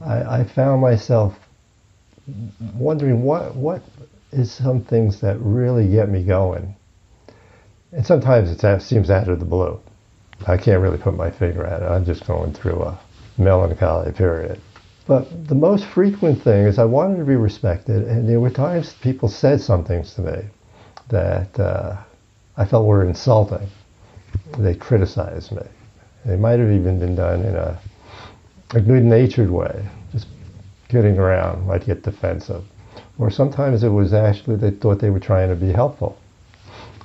I, 0.00 0.40
I 0.40 0.44
found 0.44 0.80
myself 0.80 1.38
wondering 2.74 3.22
what 3.22 3.56
what 3.56 3.82
is 4.32 4.50
some 4.50 4.82
things 4.82 5.20
that 5.20 5.36
really 5.40 5.88
get 5.88 6.08
me 6.08 6.24
going. 6.24 6.74
And 7.92 8.06
sometimes 8.06 8.50
it 8.50 8.82
seems 8.82 9.10
out 9.10 9.28
of 9.28 9.38
the 9.38 9.44
blue. 9.44 9.78
I 10.46 10.56
can't 10.56 10.80
really 10.80 10.98
put 10.98 11.14
my 11.14 11.30
finger 11.30 11.64
at 11.64 11.82
it. 11.82 11.86
I'm 11.86 12.04
just 12.04 12.26
going 12.26 12.52
through 12.52 12.82
a 12.82 12.98
melancholy 13.38 14.12
period. 14.12 14.60
But 15.06 15.48
the 15.48 15.54
most 15.54 15.84
frequent 15.84 16.42
thing 16.42 16.64
is 16.64 16.78
I 16.78 16.84
wanted 16.84 17.18
to 17.18 17.24
be 17.24 17.36
respected, 17.36 18.04
and 18.04 18.28
there 18.28 18.40
were 18.40 18.50
times 18.50 18.94
people 18.94 19.28
said 19.28 19.60
some 19.60 19.84
things 19.84 20.14
to 20.14 20.22
me 20.22 20.44
that 21.08 21.58
uh, 21.60 21.96
I 22.56 22.64
felt 22.64 22.86
were 22.86 23.04
insulting. 23.04 23.68
They 24.58 24.74
criticized 24.74 25.52
me. 25.52 25.62
They 26.24 26.36
might 26.36 26.58
have 26.60 26.70
even 26.70 26.98
been 26.98 27.14
done 27.14 27.42
in 27.42 27.56
a 27.56 27.78
a 28.74 28.80
good 28.80 29.04
natured 29.04 29.50
way, 29.50 29.86
just 30.12 30.26
getting 30.88 31.18
around, 31.18 31.66
might 31.66 31.84
get 31.84 32.02
defensive. 32.02 32.64
Or 33.22 33.30
sometimes 33.30 33.84
it 33.84 33.88
was 33.88 34.12
actually 34.12 34.56
they 34.56 34.72
thought 34.72 34.98
they 34.98 35.10
were 35.10 35.20
trying 35.20 35.48
to 35.48 35.54
be 35.54 35.70
helpful. 35.70 36.18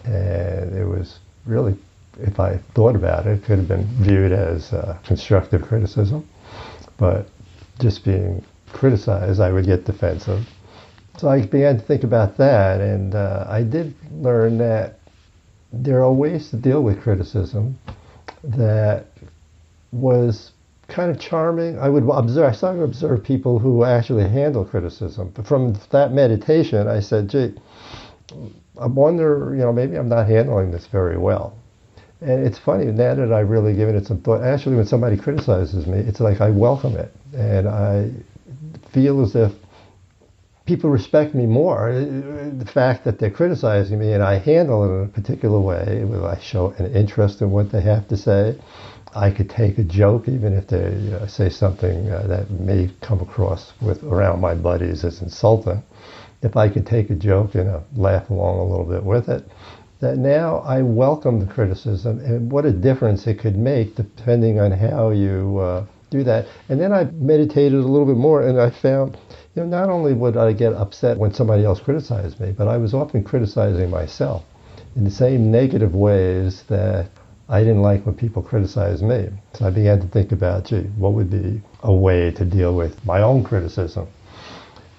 And 0.03 0.75
it 0.75 0.83
was 0.83 1.19
really, 1.45 1.75
if 2.19 2.39
I 2.39 2.57
thought 2.73 2.95
about 2.95 3.27
it, 3.27 3.33
it 3.33 3.43
could 3.43 3.59
have 3.59 3.67
been 3.67 3.85
viewed 4.01 4.31
as 4.31 4.73
uh, 4.73 4.97
constructive 5.03 5.61
criticism. 5.61 6.27
But 6.97 7.29
just 7.77 8.03
being 8.03 8.43
criticized, 8.73 9.39
I 9.39 9.51
would 9.51 9.67
get 9.67 9.85
defensive. 9.85 10.49
So 11.19 11.29
I 11.29 11.45
began 11.45 11.77
to 11.77 11.85
think 11.85 12.03
about 12.03 12.35
that, 12.37 12.81
and 12.81 13.13
uh, 13.13 13.45
I 13.47 13.61
did 13.61 13.93
learn 14.11 14.57
that 14.57 14.97
there 15.71 16.03
are 16.03 16.11
ways 16.11 16.49
to 16.49 16.55
deal 16.55 16.81
with 16.81 16.99
criticism 16.99 17.77
that 18.43 19.05
was 19.91 20.51
kind 20.87 21.11
of 21.11 21.19
charming. 21.19 21.77
I 21.79 21.89
would 21.89 22.07
observe. 22.09 22.49
I 22.49 22.55
started 22.55 22.79
to 22.79 22.83
observe 22.85 23.23
people 23.23 23.59
who 23.59 23.83
actually 23.83 24.27
handle 24.27 24.65
criticism. 24.65 25.31
But 25.33 25.45
from 25.45 25.77
that 25.91 26.13
meditation, 26.13 26.87
I 26.87 26.99
said, 26.99 27.29
"Gee, 27.29 27.53
I 28.79 28.87
wonder. 28.87 29.53
You 29.53 29.63
know, 29.63 29.73
maybe 29.73 29.95
I'm 29.95 30.09
not 30.09 30.27
handling 30.27 30.71
this 30.71 30.87
very 30.87 31.17
well." 31.17 31.53
And 32.21 32.45
it's 32.45 32.57
funny 32.57 32.85
now 32.85 33.13
that 33.13 33.31
I've 33.31 33.49
really 33.49 33.75
given 33.75 33.95
it 33.95 34.07
some 34.07 34.21
thought. 34.21 34.41
Actually, 34.41 34.77
when 34.77 34.87
somebody 34.87 35.17
criticizes 35.17 35.85
me, 35.85 35.99
it's 35.99 36.19
like 36.19 36.41
I 36.41 36.49
welcome 36.49 36.95
it, 36.95 37.13
and 37.35 37.67
I 37.67 38.09
feel 38.91 39.21
as 39.21 39.35
if 39.35 39.51
people 40.65 40.89
respect 40.89 41.35
me 41.35 41.45
more. 41.45 41.89
Uh, 41.89 42.49
the 42.57 42.69
fact 42.73 43.03
that 43.05 43.19
they're 43.19 43.31
criticizing 43.31 43.99
me 43.99 44.13
and 44.13 44.23
I 44.23 44.37
handle 44.37 44.83
it 44.83 44.95
in 44.95 45.03
a 45.05 45.07
particular 45.07 45.59
way, 45.59 46.05
I 46.25 46.39
show 46.39 46.71
an 46.77 46.93
interest 46.93 47.41
in 47.41 47.51
what 47.51 47.71
they 47.71 47.81
have 47.81 48.07
to 48.09 48.17
say 48.17 48.57
I 49.17 49.31
could 49.31 49.49
take 49.49 49.79
a 49.79 49.83
joke, 49.83 50.27
even 50.27 50.53
if 50.53 50.67
they 50.67 51.27
say 51.27 51.49
something 51.49 52.07
uh, 52.11 52.27
that 52.27 52.51
may 52.51 52.91
come 53.01 53.19
across 53.19 53.73
with 53.81 54.03
around 54.03 54.41
my 54.41 54.53
buddies 54.53 55.03
as 55.03 55.23
insulting. 55.23 55.81
If 56.43 56.55
I 56.55 56.69
could 56.69 56.85
take 56.85 57.09
a 57.09 57.15
joke 57.15 57.55
and 57.55 57.67
uh, 57.67 57.79
laugh 57.95 58.29
along 58.29 58.59
a 58.59 58.63
little 58.63 58.85
bit 58.85 59.03
with 59.03 59.27
it, 59.27 59.43
that 60.01 60.19
now 60.19 60.57
I 60.57 60.83
welcome 60.83 61.39
the 61.39 61.51
criticism 61.51 62.19
and 62.19 62.51
what 62.51 62.67
a 62.67 62.71
difference 62.71 63.25
it 63.25 63.39
could 63.39 63.57
make 63.57 63.95
depending 63.95 64.59
on 64.59 64.69
how 64.69 65.09
you 65.09 65.57
uh, 65.57 65.85
do 66.11 66.23
that. 66.23 66.45
And 66.69 66.79
then 66.79 66.93
I 66.93 67.05
meditated 67.05 67.73
a 67.73 67.87
little 67.87 68.05
bit 68.05 68.17
more 68.17 68.47
and 68.47 68.61
I 68.61 68.69
found, 68.69 69.17
you 69.55 69.63
know, 69.63 69.67
not 69.67 69.89
only 69.89 70.13
would 70.13 70.37
I 70.37 70.53
get 70.53 70.73
upset 70.73 71.17
when 71.17 71.33
somebody 71.33 71.65
else 71.65 71.79
criticized 71.79 72.39
me, 72.39 72.51
but 72.51 72.67
I 72.67 72.77
was 72.77 72.93
often 72.93 73.23
criticizing 73.23 73.89
myself 73.89 74.43
in 74.95 75.03
the 75.03 75.09
same 75.09 75.49
negative 75.49 75.95
ways 75.95 76.61
that 76.69 77.09
I 77.49 77.59
didn't 77.59 77.81
like 77.81 78.05
when 78.05 78.15
people 78.15 78.41
criticized 78.41 79.03
me. 79.03 79.29
So 79.53 79.67
I 79.67 79.69
began 79.69 80.01
to 80.01 80.07
think 80.07 80.31
about, 80.31 80.65
gee, 80.65 80.81
what 80.97 81.13
would 81.13 81.29
be 81.29 81.61
a 81.83 81.93
way 81.93 82.31
to 82.31 82.45
deal 82.45 82.75
with 82.75 83.03
my 83.05 83.21
own 83.21 83.43
criticism? 83.43 84.07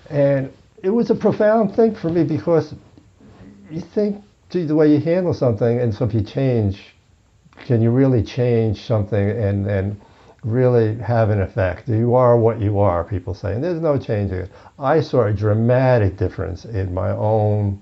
And 0.08 0.52
it 0.82 0.90
was 0.90 1.10
a 1.10 1.14
profound 1.14 1.74
thing 1.74 1.94
for 1.94 2.08
me 2.08 2.24
because 2.24 2.74
you 3.70 3.80
think, 3.80 4.24
gee, 4.50 4.64
the 4.64 4.74
way 4.74 4.90
you 4.90 5.00
handle 5.00 5.34
something, 5.34 5.78
and 5.78 5.94
so 5.94 6.04
if 6.06 6.14
you 6.14 6.22
change 6.22 6.94
can 7.64 7.82
you 7.82 7.90
really 7.90 8.22
change 8.22 8.82
something 8.82 9.30
and 9.30 9.66
and 9.66 10.00
really 10.44 10.96
have 10.98 11.30
an 11.30 11.40
effect? 11.40 11.88
You 11.88 12.14
are 12.14 12.36
what 12.38 12.60
you 12.60 12.78
are, 12.78 13.02
people 13.04 13.34
say, 13.34 13.54
and 13.54 13.62
there's 13.62 13.80
no 13.80 13.98
changing 13.98 14.38
it. 14.38 14.50
I 14.78 15.00
saw 15.00 15.24
a 15.24 15.32
dramatic 15.32 16.16
difference 16.16 16.64
in 16.64 16.94
my 16.94 17.10
own 17.10 17.80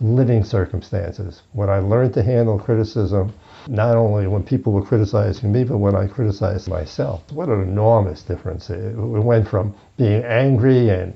living 0.00 0.42
circumstances 0.42 1.42
when 1.52 1.68
I 1.68 1.78
learned 1.78 2.14
to 2.14 2.22
handle 2.22 2.58
criticism. 2.58 3.32
Not 3.68 3.96
only 3.96 4.26
when 4.26 4.42
people 4.42 4.72
were 4.72 4.84
criticizing 4.84 5.52
me, 5.52 5.64
but 5.64 5.78
when 5.78 5.94
I 5.94 6.06
criticized 6.06 6.68
myself. 6.68 7.22
What 7.32 7.48
an 7.48 7.62
enormous 7.62 8.22
difference. 8.22 8.70
It 8.70 8.94
went 8.96 9.48
from 9.48 9.74
being 9.96 10.22
angry 10.24 10.90
and 10.90 11.14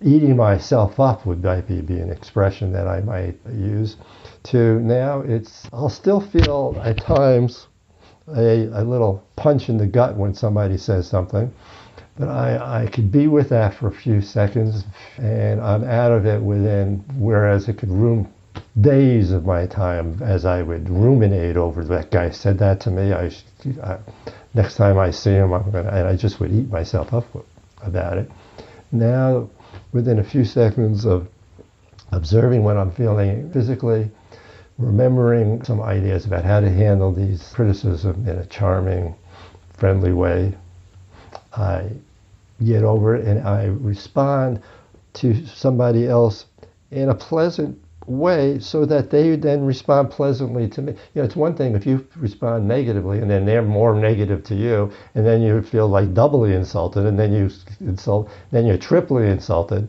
eating 0.00 0.36
myself 0.36 1.00
up 1.00 1.24
would 1.24 1.42
maybe 1.42 1.80
be 1.80 1.98
an 1.98 2.10
expression 2.10 2.72
that 2.72 2.86
I 2.86 3.00
might 3.00 3.38
use 3.52 3.96
to 4.44 4.78
now 4.80 5.20
it's 5.20 5.66
I'll 5.72 5.88
still 5.88 6.20
feel 6.20 6.78
at 6.84 6.98
times 6.98 7.68
a, 8.28 8.66
a 8.66 8.84
little 8.84 9.24
punch 9.36 9.68
in 9.70 9.78
the 9.78 9.86
gut 9.86 10.16
when 10.16 10.34
somebody 10.34 10.76
says 10.76 11.08
something 11.08 11.50
but 12.18 12.28
I, 12.28 12.82
I 12.82 12.86
could 12.86 13.10
be 13.10 13.28
with 13.28 13.48
that 13.48 13.74
for 13.74 13.88
a 13.88 13.92
few 13.92 14.20
seconds 14.20 14.84
and 15.16 15.60
I'm 15.60 15.84
out 15.84 16.12
of 16.12 16.26
it 16.26 16.42
within 16.42 17.02
whereas 17.16 17.68
it 17.68 17.78
could 17.78 17.90
ruin 17.90 18.30
days 18.80 19.30
of 19.30 19.44
my 19.44 19.66
time 19.66 20.20
as 20.22 20.44
I 20.44 20.62
would 20.62 20.88
ruminate 20.88 21.56
over 21.56 21.84
that 21.84 22.10
guy 22.10 22.30
said 22.30 22.58
that 22.58 22.80
to 22.80 22.90
me 22.90 23.12
I, 23.12 23.30
I 23.82 23.98
next 24.52 24.76
time 24.76 24.98
I 24.98 25.10
see 25.10 25.30
him 25.30 25.52
I'm 25.52 25.70
gonna 25.70 25.90
and 25.90 26.08
I 26.08 26.16
just 26.16 26.40
would 26.40 26.52
eat 26.52 26.70
myself 26.70 27.12
up 27.14 27.26
about 27.82 28.18
it 28.18 28.30
now 28.92 29.48
within 29.92 30.18
a 30.18 30.24
few 30.24 30.44
seconds 30.44 31.04
of 31.04 31.28
observing 32.12 32.62
what 32.62 32.76
I'm 32.76 32.92
feeling 32.92 33.50
physically, 33.52 34.10
remembering 34.78 35.62
some 35.64 35.80
ideas 35.80 36.26
about 36.26 36.44
how 36.44 36.60
to 36.60 36.70
handle 36.70 37.12
these 37.12 37.52
criticism 37.52 38.26
in 38.28 38.38
a 38.38 38.46
charming, 38.46 39.14
friendly 39.72 40.12
way. 40.12 40.54
I 41.52 41.90
get 42.64 42.82
over 42.84 43.16
it 43.16 43.26
and 43.26 43.46
I 43.46 43.64
respond 43.66 44.62
to 45.14 45.46
somebody 45.46 46.06
else 46.06 46.46
in 46.90 47.08
a 47.08 47.14
pleasant 47.14 47.80
way 48.06 48.58
so 48.58 48.84
that 48.84 49.10
they 49.10 49.36
then 49.36 49.64
respond 49.64 50.10
pleasantly 50.10 50.68
to 50.68 50.82
me. 50.82 50.92
You 50.92 51.22
know, 51.22 51.24
it's 51.24 51.36
one 51.36 51.54
thing 51.54 51.74
if 51.74 51.86
you 51.86 52.06
respond 52.16 52.66
negatively 52.68 53.18
and 53.18 53.30
then 53.30 53.44
they're 53.44 53.62
more 53.62 53.94
negative 53.94 54.44
to 54.44 54.54
you 54.54 54.92
and 55.14 55.24
then 55.24 55.42
you 55.42 55.62
feel 55.62 55.88
like 55.88 56.14
doubly 56.14 56.54
insulted 56.54 57.06
and 57.06 57.18
then 57.18 57.32
you 57.32 57.50
insult, 57.80 58.30
then 58.50 58.66
you're 58.66 58.78
triply 58.78 59.28
insulted. 59.28 59.88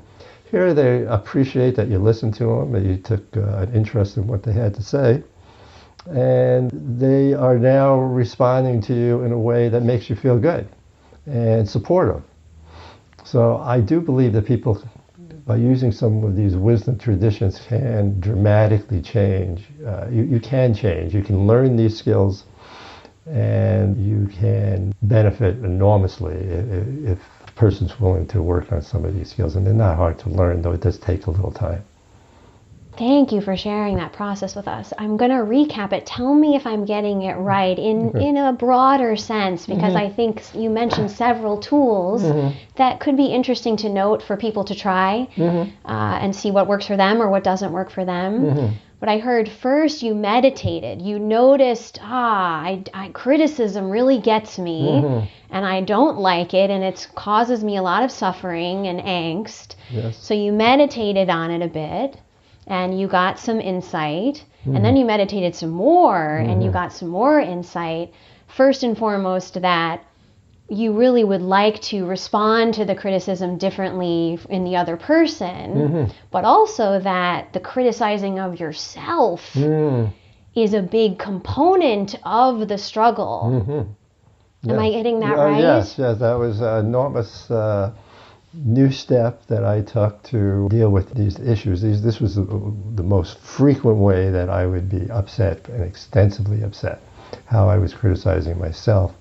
Here 0.51 0.73
they 0.73 1.05
appreciate 1.05 1.75
that 1.75 1.89
you 1.89 1.97
listened 1.99 2.35
to 2.35 2.45
them, 2.45 2.71
that 2.71 2.83
you 2.83 2.97
took 2.97 3.23
uh, 3.35 3.57
an 3.57 3.73
interest 3.73 4.17
in 4.17 4.27
what 4.27 4.43
they 4.43 4.53
had 4.53 4.73
to 4.75 4.83
say, 4.83 5.23
and 6.09 6.71
they 6.99 7.33
are 7.33 7.57
now 7.57 7.99
responding 7.99 8.79
to 8.81 8.93
you 8.93 9.23
in 9.23 9.31
a 9.31 9.39
way 9.39 9.69
that 9.69 9.81
makes 9.81 10.09
you 10.09 10.15
feel 10.15 10.39
good 10.39 10.67
and 11.25 11.67
supportive. 11.67 12.21
So 13.23 13.57
I 13.57 13.81
do 13.81 13.99
believe 13.99 14.33
that 14.33 14.45
people 14.45 14.81
by 15.45 15.55
using 15.55 15.91
some 15.91 16.23
of 16.23 16.35
these 16.35 16.55
wisdom 16.55 16.97
traditions 16.97 17.59
can 17.67 18.19
dramatically 18.19 19.01
change. 19.01 19.65
Uh, 19.85 20.07
you, 20.09 20.23
you 20.23 20.39
can 20.39 20.73
change. 20.73 21.13
You 21.13 21.21
can 21.21 21.45
learn 21.45 21.75
these 21.75 21.97
skills 21.97 22.45
and 23.27 24.03
you 24.03 24.27
can 24.27 24.93
benefit 25.03 25.57
enormously 25.57 26.35
if, 26.35 27.09
if 27.09 27.19
a 27.47 27.51
person's 27.51 27.99
willing 27.99 28.27
to 28.27 28.41
work 28.41 28.71
on 28.71 28.81
some 28.81 29.05
of 29.05 29.13
these 29.15 29.29
skills. 29.29 29.55
And 29.55 29.65
they're 29.65 29.73
not 29.73 29.97
hard 29.97 30.17
to 30.19 30.29
learn, 30.29 30.61
though 30.61 30.73
it 30.73 30.81
does 30.81 30.97
take 30.97 31.27
a 31.27 31.31
little 31.31 31.51
time. 31.51 31.83
Thank 32.97 33.33
you 33.33 33.41
for 33.41 33.57
sharing 33.57 33.97
that 33.97 34.13
process 34.13 34.55
with 34.55 34.67
us. 34.67 34.93
I'm 34.97 35.17
going 35.17 35.31
to 35.31 35.37
recap 35.37 35.91
it. 35.91 36.05
Tell 36.05 36.33
me 36.33 36.55
if 36.55 36.65
I'm 36.65 36.85
getting 36.85 37.23
it 37.23 37.33
right 37.33 37.77
in, 37.77 38.09
okay. 38.09 38.27
in 38.27 38.37
a 38.37 38.53
broader 38.53 39.15
sense, 39.17 39.65
because 39.65 39.93
mm-hmm. 39.93 39.97
I 39.97 40.09
think 40.09 40.43
you 40.55 40.69
mentioned 40.69 41.11
several 41.11 41.57
tools 41.57 42.23
mm-hmm. 42.23 42.57
that 42.75 43.01
could 43.01 43.17
be 43.17 43.25
interesting 43.25 43.75
to 43.77 43.89
note 43.89 44.23
for 44.23 44.37
people 44.37 44.63
to 44.65 44.75
try 44.75 45.27
mm-hmm. 45.35 45.69
uh, 45.85 46.19
and 46.19 46.33
see 46.33 46.51
what 46.51 46.67
works 46.67 46.87
for 46.87 46.95
them 46.95 47.21
or 47.21 47.29
what 47.29 47.43
doesn't 47.43 47.73
work 47.73 47.91
for 47.91 48.05
them. 48.05 48.45
Mm-hmm. 48.45 48.75
But 49.01 49.09
I 49.09 49.17
heard 49.17 49.49
first 49.49 50.01
you 50.01 50.15
meditated. 50.15 51.01
You 51.01 51.19
noticed, 51.19 51.99
ah, 52.01 52.61
I, 52.61 52.83
I, 52.93 53.09
criticism 53.09 53.89
really 53.89 54.19
gets 54.19 54.57
me, 54.57 54.83
mm-hmm. 54.83 55.27
and 55.49 55.65
I 55.65 55.81
don't 55.81 56.17
like 56.17 56.53
it, 56.53 56.69
and 56.69 56.81
it 56.81 57.07
causes 57.13 57.61
me 57.61 57.75
a 57.75 57.81
lot 57.81 58.03
of 58.03 58.11
suffering 58.11 58.87
and 58.87 59.01
angst. 59.01 59.75
Yes. 59.91 60.17
So 60.17 60.33
you 60.33 60.53
meditated 60.53 61.29
on 61.29 61.51
it 61.51 61.61
a 61.61 61.67
bit 61.67 62.17
and 62.67 62.99
you 62.99 63.07
got 63.07 63.39
some 63.39 63.59
insight 63.59 64.43
mm-hmm. 64.61 64.75
and 64.75 64.83
then 64.83 64.95
you 64.95 65.05
meditated 65.05 65.55
some 65.55 65.69
more 65.69 66.15
mm-hmm. 66.15 66.49
and 66.49 66.63
you 66.63 66.69
mm-hmm. 66.69 66.79
got 66.79 66.93
some 66.93 67.09
more 67.09 67.39
insight 67.39 68.13
first 68.47 68.83
and 68.83 68.97
foremost 68.97 69.61
that 69.61 70.03
you 70.67 70.93
really 70.93 71.23
would 71.23 71.43
like 71.43 71.79
to 71.79 72.05
respond 72.07 72.73
to 72.73 72.85
the 72.85 72.95
criticism 72.95 73.57
differently 73.57 74.39
in 74.49 74.63
the 74.63 74.75
other 74.75 74.97
person 74.97 75.75
mm-hmm. 75.75 76.11
but 76.31 76.43
also 76.43 76.99
that 76.99 77.53
the 77.53 77.59
criticizing 77.59 78.39
of 78.39 78.59
yourself 78.59 79.41
mm. 79.53 80.11
is 80.55 80.73
a 80.73 80.81
big 80.81 81.19
component 81.19 82.15
of 82.23 82.67
the 82.67 82.77
struggle 82.77 83.63
mm-hmm. 83.67 84.71
am 84.71 84.79
i 84.79 84.89
getting 84.89 85.19
that 85.19 85.37
uh, 85.37 85.43
right 85.43 85.61
yes 85.61 85.95
yes 85.99 86.17
that 86.17 86.33
was 86.33 86.61
enormous 86.61 87.51
uh, 87.51 87.93
new 88.63 88.91
step 88.91 89.45
that 89.47 89.65
I 89.65 89.81
took 89.81 90.21
to 90.23 90.67
deal 90.69 90.89
with 90.89 91.13
these 91.13 91.39
issues. 91.39 91.81
These, 91.81 92.01
this 92.01 92.19
was 92.19 92.35
the, 92.35 92.43
the, 92.95 93.03
most 93.03 93.37
frequent 93.39 93.97
way 93.97 94.29
that 94.29 94.49
I 94.49 94.65
would 94.65 94.89
be 94.89 95.09
upset 95.11 95.67
and 95.69 95.83
extensively 95.83 96.63
upset. 96.63 97.01
How 97.45 97.67
I 97.67 97.77
was 97.77 97.93
criticizing 97.93 98.57
myself 98.57 99.13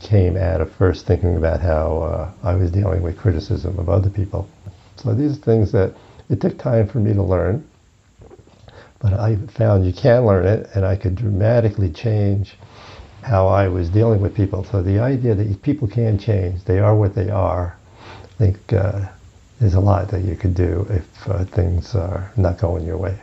came 0.00 0.36
out 0.36 0.60
of 0.60 0.72
first 0.72 1.06
thinking 1.06 1.36
about 1.36 1.60
how 1.60 2.02
uh, 2.02 2.32
I 2.42 2.54
was 2.54 2.70
dealing 2.70 3.02
with 3.02 3.18
criticism 3.18 3.78
of 3.78 3.88
other 3.88 4.08
people. 4.08 4.48
So 4.96 5.14
these 5.14 5.32
are 5.32 5.40
things 5.40 5.72
that 5.72 5.94
it 6.28 6.40
took 6.40 6.58
time 6.58 6.88
for 6.88 6.98
me 6.98 7.12
to 7.12 7.22
learn, 7.22 7.66
but 9.00 9.12
I 9.12 9.36
found 9.36 9.84
you 9.84 9.92
can 9.92 10.24
learn 10.24 10.46
it, 10.46 10.70
and 10.74 10.84
I 10.84 10.96
could 10.96 11.16
dramatically 11.16 11.90
change 11.90 12.56
how 13.22 13.46
I 13.48 13.68
was 13.68 13.90
dealing 13.90 14.20
with 14.20 14.34
people. 14.34 14.64
So 14.64 14.82
the 14.82 14.98
idea 15.00 15.34
that 15.34 15.62
people 15.62 15.88
can 15.88 16.18
change, 16.18 16.64
they 16.64 16.78
are 16.78 16.94
what 16.94 17.14
they 17.14 17.30
are, 17.30 17.76
think 18.40 18.72
uh, 18.72 19.06
there's 19.60 19.74
a 19.74 19.80
lot 19.80 20.08
that 20.08 20.22
you 20.22 20.34
could 20.34 20.54
do 20.54 20.86
if 20.88 21.28
uh, 21.28 21.44
things 21.44 21.94
are 21.94 22.32
not 22.36 22.58
going 22.58 22.86
your 22.86 22.96
way. 22.96 23.18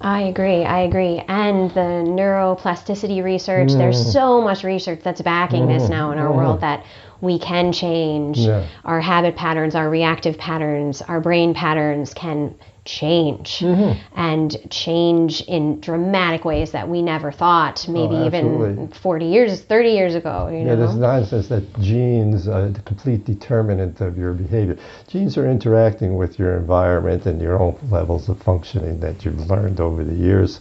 I 0.00 0.22
agree. 0.22 0.64
I 0.64 0.80
agree. 0.80 1.22
And 1.28 1.70
the 1.70 1.90
neuroplasticity 2.18 3.22
research, 3.22 3.68
mm. 3.68 3.78
there's 3.78 4.12
so 4.12 4.40
much 4.40 4.64
research 4.64 5.00
that's 5.04 5.20
backing 5.20 5.66
mm. 5.66 5.78
this 5.78 5.88
now 5.88 6.10
in 6.10 6.18
our 6.18 6.30
mm. 6.30 6.36
world 6.36 6.60
that 6.62 6.84
we 7.20 7.38
can 7.38 7.72
change 7.72 8.38
yeah. 8.38 8.66
our 8.84 9.00
habit 9.00 9.36
patterns, 9.36 9.74
our 9.74 9.88
reactive 9.88 10.36
patterns, 10.38 11.02
our 11.02 11.20
brain 11.20 11.54
patterns 11.54 12.12
can 12.14 12.54
change 12.84 13.58
mm-hmm. 13.58 13.98
and 14.18 14.56
change 14.70 15.42
in 15.42 15.80
dramatic 15.80 16.44
ways 16.44 16.72
that 16.72 16.88
we 16.88 17.02
never 17.02 17.30
thought 17.30 17.86
maybe 17.88 18.14
oh, 18.14 18.26
even 18.26 18.88
40 18.88 19.26
years 19.26 19.60
30 19.62 19.90
years 19.90 20.14
ago 20.14 20.48
you 20.48 20.66
yeah 20.66 20.74
there's 20.74 20.96
nonsense 20.96 21.48
that 21.48 21.80
genes 21.80 22.48
are 22.48 22.68
the 22.68 22.80
complete 22.82 23.24
determinant 23.24 24.00
of 24.00 24.16
your 24.16 24.32
behavior. 24.32 24.76
Genes 25.08 25.36
are 25.36 25.48
interacting 25.48 26.16
with 26.16 26.38
your 26.38 26.56
environment 26.56 27.26
and 27.26 27.40
your 27.40 27.60
own 27.60 27.78
levels 27.90 28.28
of 28.28 28.40
functioning 28.42 29.00
that 29.00 29.24
you've 29.24 29.48
learned 29.48 29.80
over 29.80 30.04
the 30.04 30.14
years. 30.14 30.60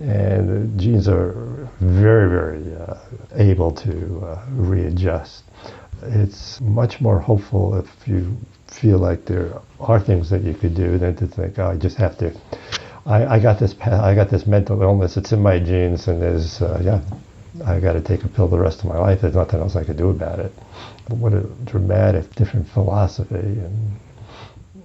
And 0.00 0.78
genes 0.78 1.08
are 1.08 1.68
very 1.80 2.28
very 2.28 2.76
uh, 2.76 2.96
able 3.34 3.70
to 3.72 4.20
uh, 4.26 4.44
readjust. 4.50 5.44
It's 6.02 6.60
much 6.60 7.00
more 7.00 7.20
hopeful 7.20 7.76
if 7.76 8.08
you 8.08 8.36
feel 8.72 8.98
like 8.98 9.24
there 9.24 9.60
are 9.80 10.00
things 10.00 10.30
that 10.30 10.42
you 10.42 10.54
could 10.54 10.74
do 10.74 10.98
than 10.98 11.16
to 11.16 11.26
think, 11.26 11.58
oh, 11.58 11.68
I 11.68 11.76
just 11.76 11.96
have 11.96 12.16
to. 12.18 12.32
I, 13.06 13.36
I 13.36 13.38
got 13.40 13.58
this. 13.58 13.74
I 13.80 14.14
got 14.14 14.30
this 14.30 14.46
mental 14.46 14.80
illness. 14.82 15.16
It's 15.16 15.32
in 15.32 15.42
my 15.42 15.58
genes, 15.58 16.08
and 16.08 16.22
there's 16.22 16.62
uh, 16.62 16.80
yeah. 16.82 17.00
I 17.66 17.80
got 17.80 17.92
to 17.92 18.00
take 18.00 18.24
a 18.24 18.28
pill 18.28 18.48
the 18.48 18.58
rest 18.58 18.80
of 18.80 18.86
my 18.86 18.98
life. 18.98 19.20
There's 19.20 19.34
nothing 19.34 19.60
else 19.60 19.76
I 19.76 19.84
could 19.84 19.98
do 19.98 20.08
about 20.08 20.38
it. 20.38 20.52
But 21.08 21.18
what 21.18 21.34
a 21.34 21.42
dramatic, 21.64 22.34
different 22.34 22.66
philosophy. 22.68 23.34
And 23.34 24.00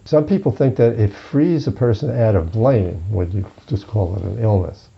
some 0.04 0.28
people 0.28 0.52
think 0.52 0.76
that 0.76 1.00
it 1.00 1.14
frees 1.14 1.68
a 1.68 1.72
person 1.72 2.10
out 2.10 2.36
of 2.36 2.52
blame 2.52 3.02
when 3.10 3.32
you 3.32 3.46
just 3.68 3.88
call 3.88 4.16
it 4.18 4.24
an 4.24 4.44
illness. 4.44 4.90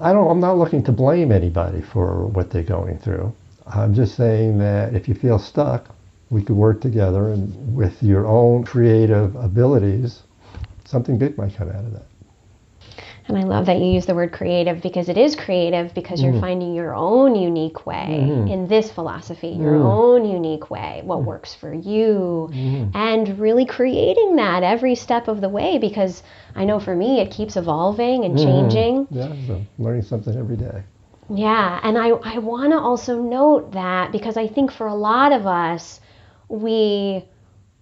I 0.00 0.12
don't. 0.12 0.28
I'm 0.28 0.40
not 0.40 0.58
looking 0.58 0.82
to 0.84 0.92
blame 0.92 1.30
anybody 1.30 1.80
for 1.80 2.26
what 2.26 2.50
they're 2.50 2.64
going 2.64 2.98
through. 2.98 3.32
I'm 3.66 3.94
just 3.94 4.16
saying 4.16 4.58
that 4.58 4.94
if 4.94 5.08
you 5.08 5.14
feel 5.14 5.38
stuck, 5.38 5.93
we 6.30 6.42
could 6.42 6.56
work 6.56 6.80
together 6.80 7.28
and 7.28 7.76
with 7.76 8.02
your 8.02 8.26
own 8.26 8.64
creative 8.64 9.36
abilities, 9.36 10.22
something 10.84 11.18
big 11.18 11.36
might 11.38 11.54
come 11.54 11.68
out 11.68 11.84
of 11.84 11.92
that. 11.92 12.06
And 13.26 13.38
I 13.38 13.42
love 13.42 13.66
that 13.66 13.78
you 13.78 13.86
use 13.86 14.04
the 14.04 14.14
word 14.14 14.32
creative 14.32 14.82
because 14.82 15.08
it 15.08 15.16
is 15.16 15.34
creative 15.34 15.94
because 15.94 16.22
you're 16.22 16.32
mm-hmm. 16.32 16.42
finding 16.42 16.74
your 16.74 16.94
own 16.94 17.34
unique 17.34 17.86
way 17.86 18.20
mm-hmm. 18.20 18.48
in 18.48 18.68
this 18.68 18.92
philosophy, 18.92 19.48
your 19.48 19.72
mm-hmm. 19.72 19.86
own 19.86 20.28
unique 20.28 20.70
way, 20.70 21.00
what 21.04 21.24
works 21.24 21.54
for 21.54 21.72
you, 21.72 22.50
and 22.92 23.38
really 23.38 23.64
creating 23.64 24.36
that 24.36 24.62
every 24.62 24.94
step 24.94 25.28
of 25.28 25.40
the 25.40 25.48
way 25.48 25.78
because 25.78 26.22
I 26.54 26.66
know 26.66 26.78
for 26.78 26.94
me 26.94 27.20
it 27.20 27.30
keeps 27.30 27.56
evolving 27.56 28.26
and 28.26 28.36
changing. 28.36 29.06
Yeah, 29.10 29.34
so 29.46 29.62
learning 29.78 30.02
something 30.02 30.36
every 30.36 30.56
day. 30.56 30.82
Yeah, 31.30 31.80
and 31.82 31.96
I, 31.96 32.08
I 32.08 32.38
want 32.38 32.72
to 32.72 32.78
also 32.78 33.22
note 33.22 33.72
that 33.72 34.12
because 34.12 34.36
I 34.36 34.46
think 34.46 34.70
for 34.70 34.86
a 34.86 34.94
lot 34.94 35.32
of 35.32 35.46
us, 35.46 36.00
we, 36.48 37.24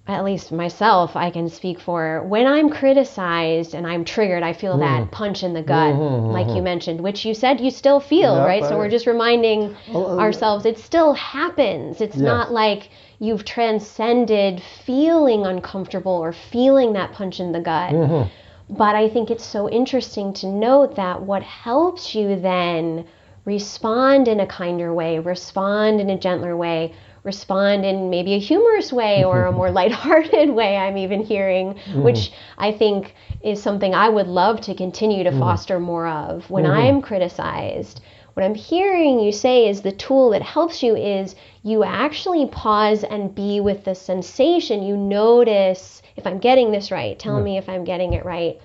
at 0.07 0.25
least 0.25 0.51
myself, 0.53 1.15
I 1.17 1.31
can 1.31 1.49
speak 1.49 1.79
for, 1.81 2.23
when 2.25 2.47
I'm 2.47 2.71
criticized 2.71 3.75
and 3.75 3.87
I'm 3.87 4.05
triggered, 4.05 4.43
I 4.43 4.53
feel 4.53 4.79
that 4.79 5.11
punch 5.11 5.43
in 5.43 5.53
the 5.53 5.63
gut, 5.63 5.95
like 5.95 6.49
you 6.57 6.63
mentioned, 6.63 7.01
which 7.01 7.25
you 7.25 7.35
said 7.35 7.61
you 7.61 7.71
still 7.71 8.01
feel, 8.01 8.35
Yeah, 8.37 8.45
right? 8.47 8.65
So 8.65 8.77
we're 8.77 8.89
just 8.91 9.07
reminding 9.07 9.77
uh, 9.95 10.19
ourselves 10.19 10.67
it 10.67 10.79
still 10.79 11.13
happens. 11.15 12.01
It's 12.01 12.17
Yes. 12.17 12.25
not 12.25 12.53
like 12.53 12.91
you've 13.21 13.45
transcended 13.45 14.61
feeling 14.85 15.47
uncomfortable 15.47 16.13
or 16.13 16.33
feeling 16.33 16.95
that 16.95 17.13
punch 17.13 17.39
in 17.39 17.53
the 17.53 17.61
gut. 17.61 17.93
Mm-hmm. 17.93 18.75
But 18.75 18.97
I 18.97 19.09
think 19.09 19.31
it's 19.31 19.45
so 19.45 19.69
interesting 19.69 20.33
to 20.35 20.47
note 20.47 20.97
that 20.97 21.23
what 21.23 21.43
helps 21.43 22.15
you 22.15 22.37
then 22.41 23.05
respond 23.45 24.29
in 24.29 24.41
a 24.41 24.47
kinder 24.47 24.95
way, 24.95 25.19
respond 25.19 26.01
in 26.01 26.09
a 26.11 26.19
gentler 26.19 26.57
way, 26.57 26.95
respond 27.25 27.85
in 27.85 28.11
maybe 28.11 28.35
a 28.35 28.39
humorous 28.39 28.93
way 28.93 29.25
or 29.25 29.47
a 29.47 29.53
more 29.61 29.71
lighthearted 29.71 30.51
way, 30.55 30.77
I'm 30.77 30.97
even 30.97 31.23
hearing, 31.23 31.75
mm. 31.75 32.03
which 32.03 32.33
I 32.59 32.73
think 32.73 33.15
is 33.43 33.63
something 33.63 33.95
I 33.95 34.09
would 34.09 34.27
love 34.27 34.61
to 34.63 34.75
continue 34.75 35.25
to 35.25 35.31
mm. 35.31 35.39
foster 35.39 35.79
more 35.81 36.07
of. 36.07 36.49
When 36.51 36.65
mm-hmm. 36.65 36.73
I'm 36.73 37.03
criticized, 37.03 38.01
what 38.35 38.45
I'm 38.45 38.55
hearing 38.55 39.21
you 39.21 39.31
say 39.31 39.69
is 39.69 39.83
the 39.83 39.93
tool 39.93 40.31
that 40.31 40.43
helps 40.43 40.83
you 40.83 40.97
is 40.97 41.35
you 41.63 41.85
actually 41.85 42.47
pause 42.47 43.05
and 43.05 43.35
be 43.35 43.61
with 43.61 43.85
the 43.85 43.95
sensation. 43.95 44.83
You 44.83 44.97
notice 44.97 46.03
if 46.17 46.27
I'm 46.27 46.39
getting 46.39 46.73
this 46.73 46.91
right. 46.91 47.19
Tell 47.19 47.39
mm. 47.41 47.45
me 47.45 47.59
if 47.59 47.69
I'm 47.69 47.85
getting 47.85 48.15
it 48.15 48.25
right. 48.25 48.59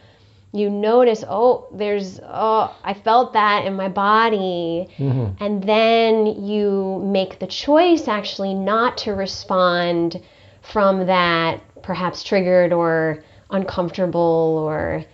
You 0.54 0.70
notice, 0.70 1.24
oh, 1.28 1.68
there's, 1.74 2.20
oh, 2.24 2.76
I 2.84 2.94
felt 2.94 3.34
that 3.34 3.66
in 3.66 3.76
my 3.76 3.90
body. 3.90 4.88
Mm-hmm. 4.98 5.44
And 5.44 5.64
then 5.64 6.46
you 6.46 7.02
make 7.06 7.40
the 7.40 7.48
choice 7.48 8.08
actually 8.08 8.54
not 8.54 8.98
to 9.00 9.12
respond 9.12 10.22
from 10.62 11.06
that 11.08 11.62
perhaps 11.84 12.24
triggered 12.24 12.74
or 12.74 13.24
uncomfortable 13.50 14.64
or 14.66 15.06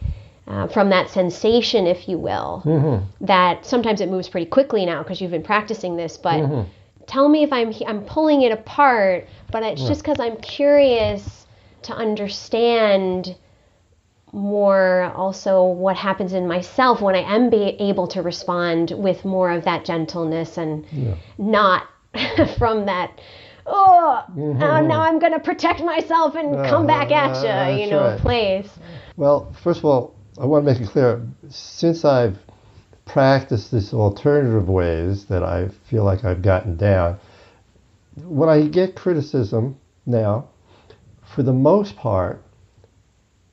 uh, 0.47 0.67
from 0.67 0.89
that 0.89 1.09
sensation, 1.09 1.87
if 1.87 2.07
you 2.07 2.17
will. 2.17 2.61
Mm-hmm. 2.65 3.25
That 3.25 3.65
sometimes 3.65 4.01
it 4.01 4.09
moves 4.09 4.27
pretty 4.27 4.47
quickly 4.47 4.85
now 4.85 5.01
because 5.03 5.21
you've 5.21 5.31
been 5.31 5.43
practicing 5.43 5.95
this 5.95 6.17
but 6.17 6.41
mm-hmm. 6.41 6.69
tell 7.07 7.29
me 7.29 7.43
if 7.43 7.53
i'm 7.53 7.73
i'm 7.87 8.03
pulling 8.05 8.41
it 8.41 8.51
apart 8.51 9.27
but 9.51 9.63
it's 9.63 9.83
just 9.83 10.01
because 10.01 10.19
i'm 10.19 10.37
curious 10.37 11.45
to 11.83 11.93
understand 11.93 13.35
more 14.33 15.11
also 15.15 15.63
what 15.63 15.95
happens 15.95 16.33
in 16.33 16.47
myself 16.47 17.01
when 17.01 17.15
i 17.15 17.19
am 17.35 17.49
be 17.49 17.75
able 17.79 18.07
to 18.07 18.21
respond 18.21 18.91
with 18.97 19.23
more 19.23 19.51
of 19.51 19.63
that 19.63 19.85
gentleness 19.85 20.57
and 20.57 20.85
not 21.37 21.87
from 22.57 22.85
that 22.87 23.21
oh 23.67 24.23
uh, 24.27 24.81
now 24.81 25.01
i'm 25.01 25.19
going 25.19 25.31
to 25.33 25.39
protect 25.39 25.81
myself 25.83 26.35
and 26.35 26.55
come 26.67 26.85
back 26.87 27.11
at 27.11 27.41
you 27.43 27.49
Uh, 27.49 27.77
you 27.77 27.91
know 27.91 28.01
right. 28.01 28.19
place. 28.19 28.69
Well, 29.15 29.53
first 29.63 29.79
of 29.79 29.85
all, 29.85 30.15
I 30.41 30.45
want 30.45 30.65
to 30.65 30.73
make 30.73 30.81
it 30.81 30.89
clear 30.89 31.21
since 31.49 32.03
I've 32.03 32.37
practiced 33.05 33.71
this 33.71 33.93
alternative 33.93 34.67
ways 34.67 35.25
that 35.25 35.43
I 35.43 35.69
feel 35.89 36.03
like 36.03 36.23
I've 36.23 36.41
gotten 36.41 36.75
down, 36.77 37.19
when 38.23 38.49
I 38.49 38.65
get 38.67 38.95
criticism 38.95 39.77
now, 40.07 40.47
for 41.35 41.43
the 41.43 41.53
most 41.53 41.95
part, 41.95 42.41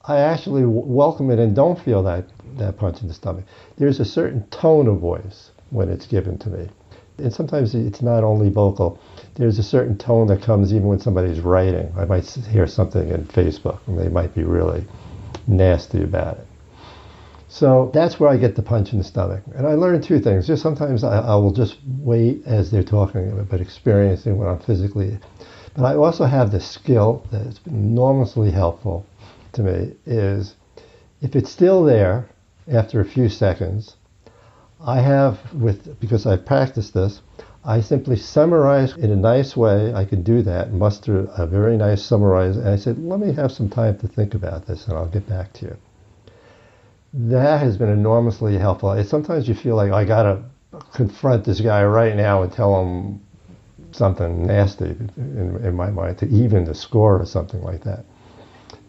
I 0.07 0.21
actually 0.21 0.65
welcome 0.65 1.31
it 1.31 1.39
and 1.39 1.55
don't 1.55 1.79
feel 1.79 2.03
that, 2.05 2.25
that 2.57 2.79
punch 2.79 3.03
in 3.03 3.09
the 3.09 3.15
stomach. 3.15 3.45
There's 3.77 4.01
a 4.01 4.05
certain 4.05 4.47
tone 4.47 4.89
of 4.89 4.99
voice 4.99 5.51
when 5.69 5.91
it's 5.91 6.07
given 6.07 6.39
to 6.39 6.49
me. 6.49 6.69
And 7.19 7.31
sometimes 7.31 7.75
it's 7.75 8.01
not 8.01 8.25
only 8.25 8.49
vocal. 8.49 8.99
There's 9.35 9.59
a 9.59 9.63
certain 9.63 9.99
tone 9.99 10.27
that 10.29 10.41
comes 10.41 10.73
even 10.73 10.87
when 10.87 11.01
somebody's 11.01 11.41
writing. 11.41 11.93
I 11.99 12.07
might 12.07 12.25
hear 12.25 12.67
something 12.67 13.11
in 13.11 13.27
Facebook 13.27 13.81
and 13.87 13.99
they 13.99 14.09
might 14.09 14.35
be 14.35 14.43
really 14.43 14.87
nasty 15.47 16.03
about 16.03 16.39
it. 16.39 16.47
So 17.49 17.91
that's 17.93 18.19
where 18.19 18.31
I 18.31 18.39
get 18.39 18.57
the 18.57 18.63
punch 18.63 18.93
in 18.93 18.99
the 18.99 19.05
stomach. 19.05 19.43
And 19.55 19.67
I 19.67 19.75
learned 19.75 20.03
two 20.03 20.19
things. 20.19 20.47
Just 20.47 20.63
sometimes 20.63 21.05
I, 21.05 21.19
I 21.19 21.35
will 21.35 21.53
just 21.53 21.77
wait 21.99 22.47
as 22.47 22.71
they're 22.71 22.83
talking, 22.83 23.45
but 23.51 23.61
experiencing 23.61 24.39
what 24.39 24.49
I'm 24.49 24.61
physically. 24.61 25.19
But 25.75 25.85
I 25.85 25.97
also 25.97 26.25
have 26.25 26.53
the 26.53 26.61
skill 26.61 27.27
that's 27.31 27.59
been 27.59 27.75
enormously 27.75 28.51
helpful 28.51 29.05
to 29.53 29.63
me 29.63 29.95
is 30.07 30.57
if 31.21 31.37
it's 31.37 31.51
still 31.51 31.85
there 31.85 32.29
after 32.71 33.01
a 33.01 33.05
few 33.05 33.29
seconds, 33.29 33.97
I 34.81 35.01
have 35.01 35.55
with 35.55 36.01
because 36.01 36.27
I've 36.27 36.47
practiced 36.47 36.95
this, 36.95 37.21
I 37.65 37.81
simply 37.81 38.17
summarize 38.17 38.97
in 38.97 39.11
a 39.11 39.17
nice 39.17 39.57
way. 39.57 39.93
I 39.93 40.07
can 40.07 40.23
do 40.23 40.41
that, 40.43 40.73
muster 40.73 41.29
a 41.37 41.47
very 41.47 41.77
nice 41.77 42.03
summarize, 42.03 42.57
and 42.57 42.69
I 42.69 42.77
said, 42.77 42.99
let 42.99 43.21
me 43.21 43.33
have 43.35 43.53
some 43.53 43.69
time 43.69 43.99
to 43.99 44.09
think 44.09 44.35
about 44.35 44.67
this, 44.67 44.87
and 44.87 44.97
I'll 44.97 45.07
get 45.07 45.29
back 45.29 45.53
to 45.55 45.67
you. 45.67 45.77
That 47.13 47.61
has 47.61 47.77
been 47.77 47.91
enormously 47.91 48.57
helpful. 48.57 48.93
It's 48.93 49.11
sometimes 49.11 49.49
you 49.49 49.55
feel 49.55 49.77
like 49.77 49.93
I 49.93 50.05
gotta 50.05 50.43
confront 50.95 51.45
this 51.45 51.61
guy 51.61 51.85
right 51.85 52.17
now 52.17 52.43
and 52.43 52.53
tell 52.53 52.81
him 52.81 53.21
something 53.93 54.47
nasty 54.47 54.97
in, 55.17 55.61
in 55.63 55.75
my 55.75 55.91
mind 55.91 56.17
to 56.19 56.29
even 56.29 56.65
the 56.65 56.75
score 56.75 57.21
or 57.21 57.27
something 57.27 57.61
like 57.63 57.83
that. 57.85 58.05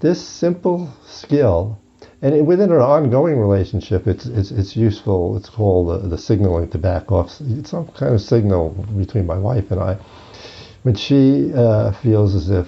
This 0.01 0.21
simple 0.21 0.89
skill, 1.05 1.77
and 2.21 2.33
it- 2.35 2.45
within 2.45 2.71
an 2.71 2.81
ongoing 2.81 3.39
relationship, 3.39 4.07
it's 4.07 4.25
it's, 4.25 4.51
it's 4.51 4.75
useful. 4.75 5.37
It's 5.37 5.49
called 5.49 5.89
the, 6.03 6.07
the 6.09 6.17
signaling 6.17 6.69
to 6.69 6.77
back 6.77 7.11
off. 7.11 7.39
It's 7.41 7.69
some 7.69 7.87
kind 7.89 8.13
of 8.13 8.21
signal 8.21 8.69
between 8.97 9.25
my 9.27 9.37
wife 9.37 9.71
and 9.71 9.79
I. 9.79 9.97
When 10.83 10.95
she 10.95 11.53
uh, 11.53 11.91
feels 11.91 12.33
as 12.35 12.49
if 12.49 12.67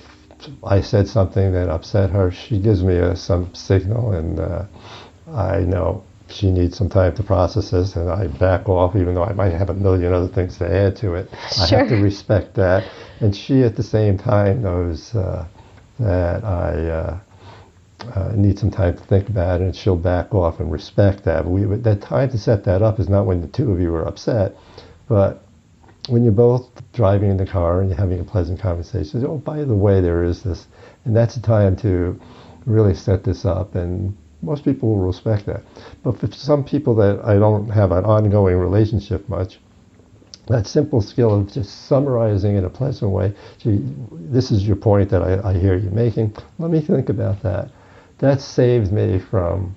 I 0.63 0.81
said 0.81 1.07
something 1.07 1.51
that 1.53 1.69
upset 1.69 2.11
her, 2.11 2.29
she 2.31 2.59
gives 2.59 2.83
me 2.83 2.95
a, 2.97 3.15
some 3.15 3.53
signal, 3.55 4.11
and 4.11 4.39
uh, 4.39 4.65
I 5.33 5.61
know 5.61 6.03
she 6.27 6.51
needs 6.51 6.77
some 6.77 6.89
time 6.89 7.15
to 7.15 7.23
process 7.23 7.71
this, 7.71 7.95
and 7.95 8.09
I 8.09 8.27
back 8.27 8.69
off, 8.69 8.95
even 8.95 9.15
though 9.15 9.23
I 9.23 9.33
might 9.33 9.53
have 9.53 9.69
a 9.69 9.73
million 9.73 10.13
other 10.13 10.27
things 10.27 10.57
to 10.59 10.71
add 10.71 10.95
to 10.97 11.15
it. 11.15 11.29
I 11.59 11.65
have 11.67 11.89
to 11.89 11.95
respect 12.03 12.53
that, 12.55 12.83
and 13.21 13.35
she 13.35 13.63
at 13.63 13.75
the 13.75 13.83
same 13.83 14.17
time 14.17 14.61
knows 14.61 15.15
uh, 15.15 15.47
that 15.99 16.43
I. 16.43 17.19
Uh, 18.15 18.31
need 18.35 18.59
some 18.59 18.69
time 18.69 18.95
to 18.95 19.03
think 19.05 19.29
about 19.29 19.61
it, 19.61 19.63
and 19.63 19.75
she'll 19.75 19.95
back 19.95 20.33
off 20.33 20.59
and 20.59 20.71
respect 20.71 21.23
that. 21.23 21.43
But 21.43 21.49
we, 21.49 21.63
that 21.63 22.01
time 22.01 22.29
to 22.31 22.37
set 22.37 22.63
that 22.65 22.81
up 22.81 22.99
is 22.99 23.09
not 23.09 23.25
when 23.25 23.41
the 23.41 23.47
two 23.47 23.71
of 23.71 23.79
you 23.79 23.93
are 23.95 24.07
upset, 24.07 24.55
but 25.07 25.43
when 26.09 26.23
you're 26.23 26.33
both 26.33 26.69
driving 26.91 27.29
in 27.29 27.37
the 27.37 27.45
car 27.45 27.79
and 27.79 27.89
you're 27.89 27.97
having 27.97 28.19
a 28.19 28.23
pleasant 28.23 28.59
conversation. 28.59 29.25
Oh, 29.25 29.37
by 29.37 29.63
the 29.63 29.73
way, 29.73 30.01
there 30.01 30.23
is 30.23 30.43
this, 30.43 30.67
and 31.05 31.15
that's 31.15 31.35
the 31.35 31.41
time 31.41 31.75
to 31.77 32.19
really 32.65 32.93
set 32.93 33.23
this 33.23 33.45
up, 33.45 33.75
and 33.75 34.15
most 34.41 34.65
people 34.65 34.89
will 34.89 35.05
respect 35.05 35.45
that. 35.45 35.63
But 36.03 36.19
for 36.19 36.27
some 36.31 36.63
people 36.63 36.95
that 36.95 37.23
I 37.23 37.35
don't 37.35 37.69
have 37.69 37.91
an 37.91 38.03
ongoing 38.03 38.57
relationship 38.57 39.27
much, 39.29 39.59
that 40.47 40.67
simple 40.67 41.01
skill 41.01 41.33
of 41.33 41.51
just 41.51 41.87
summarizing 41.87 42.57
in 42.57 42.65
a 42.65 42.69
pleasant 42.69 43.11
way, 43.11 43.33
gee, 43.59 43.79
this 44.11 44.51
is 44.51 44.67
your 44.67 44.75
point 44.75 45.09
that 45.09 45.21
I, 45.21 45.51
I 45.51 45.53
hear 45.57 45.77
you 45.77 45.89
making. 45.89 46.35
Let 46.59 46.69
me 46.69 46.81
think 46.81 47.07
about 47.07 47.41
that. 47.43 47.71
That 48.23 48.39
saved 48.39 48.93
me 48.93 49.19
from 49.19 49.75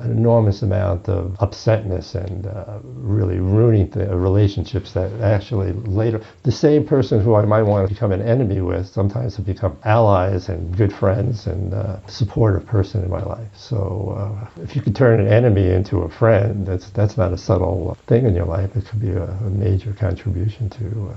an 0.00 0.10
enormous 0.10 0.60
amount 0.60 1.08
of 1.08 1.34
upsetness 1.40 2.14
and 2.14 2.46
uh, 2.46 2.78
really 2.84 3.38
ruining 3.38 3.88
the 3.88 4.14
relationships 4.14 4.92
that 4.92 5.10
actually 5.22 5.72
later, 5.72 6.20
the 6.42 6.52
same 6.52 6.86
person 6.86 7.22
who 7.22 7.36
I 7.36 7.46
might 7.46 7.62
want 7.62 7.88
to 7.88 7.94
become 7.94 8.12
an 8.12 8.20
enemy 8.20 8.60
with, 8.60 8.86
sometimes 8.86 9.36
have 9.36 9.46
become 9.46 9.78
allies 9.84 10.50
and 10.50 10.76
good 10.76 10.92
friends 10.92 11.46
and 11.46 11.72
uh, 11.72 12.06
supportive 12.06 12.66
person 12.66 13.02
in 13.02 13.08
my 13.08 13.22
life. 13.22 13.48
So 13.56 14.14
uh, 14.14 14.62
if 14.62 14.76
you 14.76 14.82
could 14.82 14.94
turn 14.94 15.18
an 15.18 15.28
enemy 15.28 15.70
into 15.70 16.00
a 16.00 16.10
friend, 16.10 16.66
that's 16.66 16.90
that's 16.90 17.16
not 17.16 17.32
a 17.32 17.38
subtle 17.38 17.96
thing 18.06 18.26
in 18.26 18.34
your 18.34 18.44
life. 18.44 18.76
It 18.76 18.84
could 18.84 19.00
be 19.00 19.12
a, 19.12 19.24
a 19.24 19.48
major 19.48 19.94
contribution 19.94 20.68
to 20.68 21.12
uh, 21.12 21.16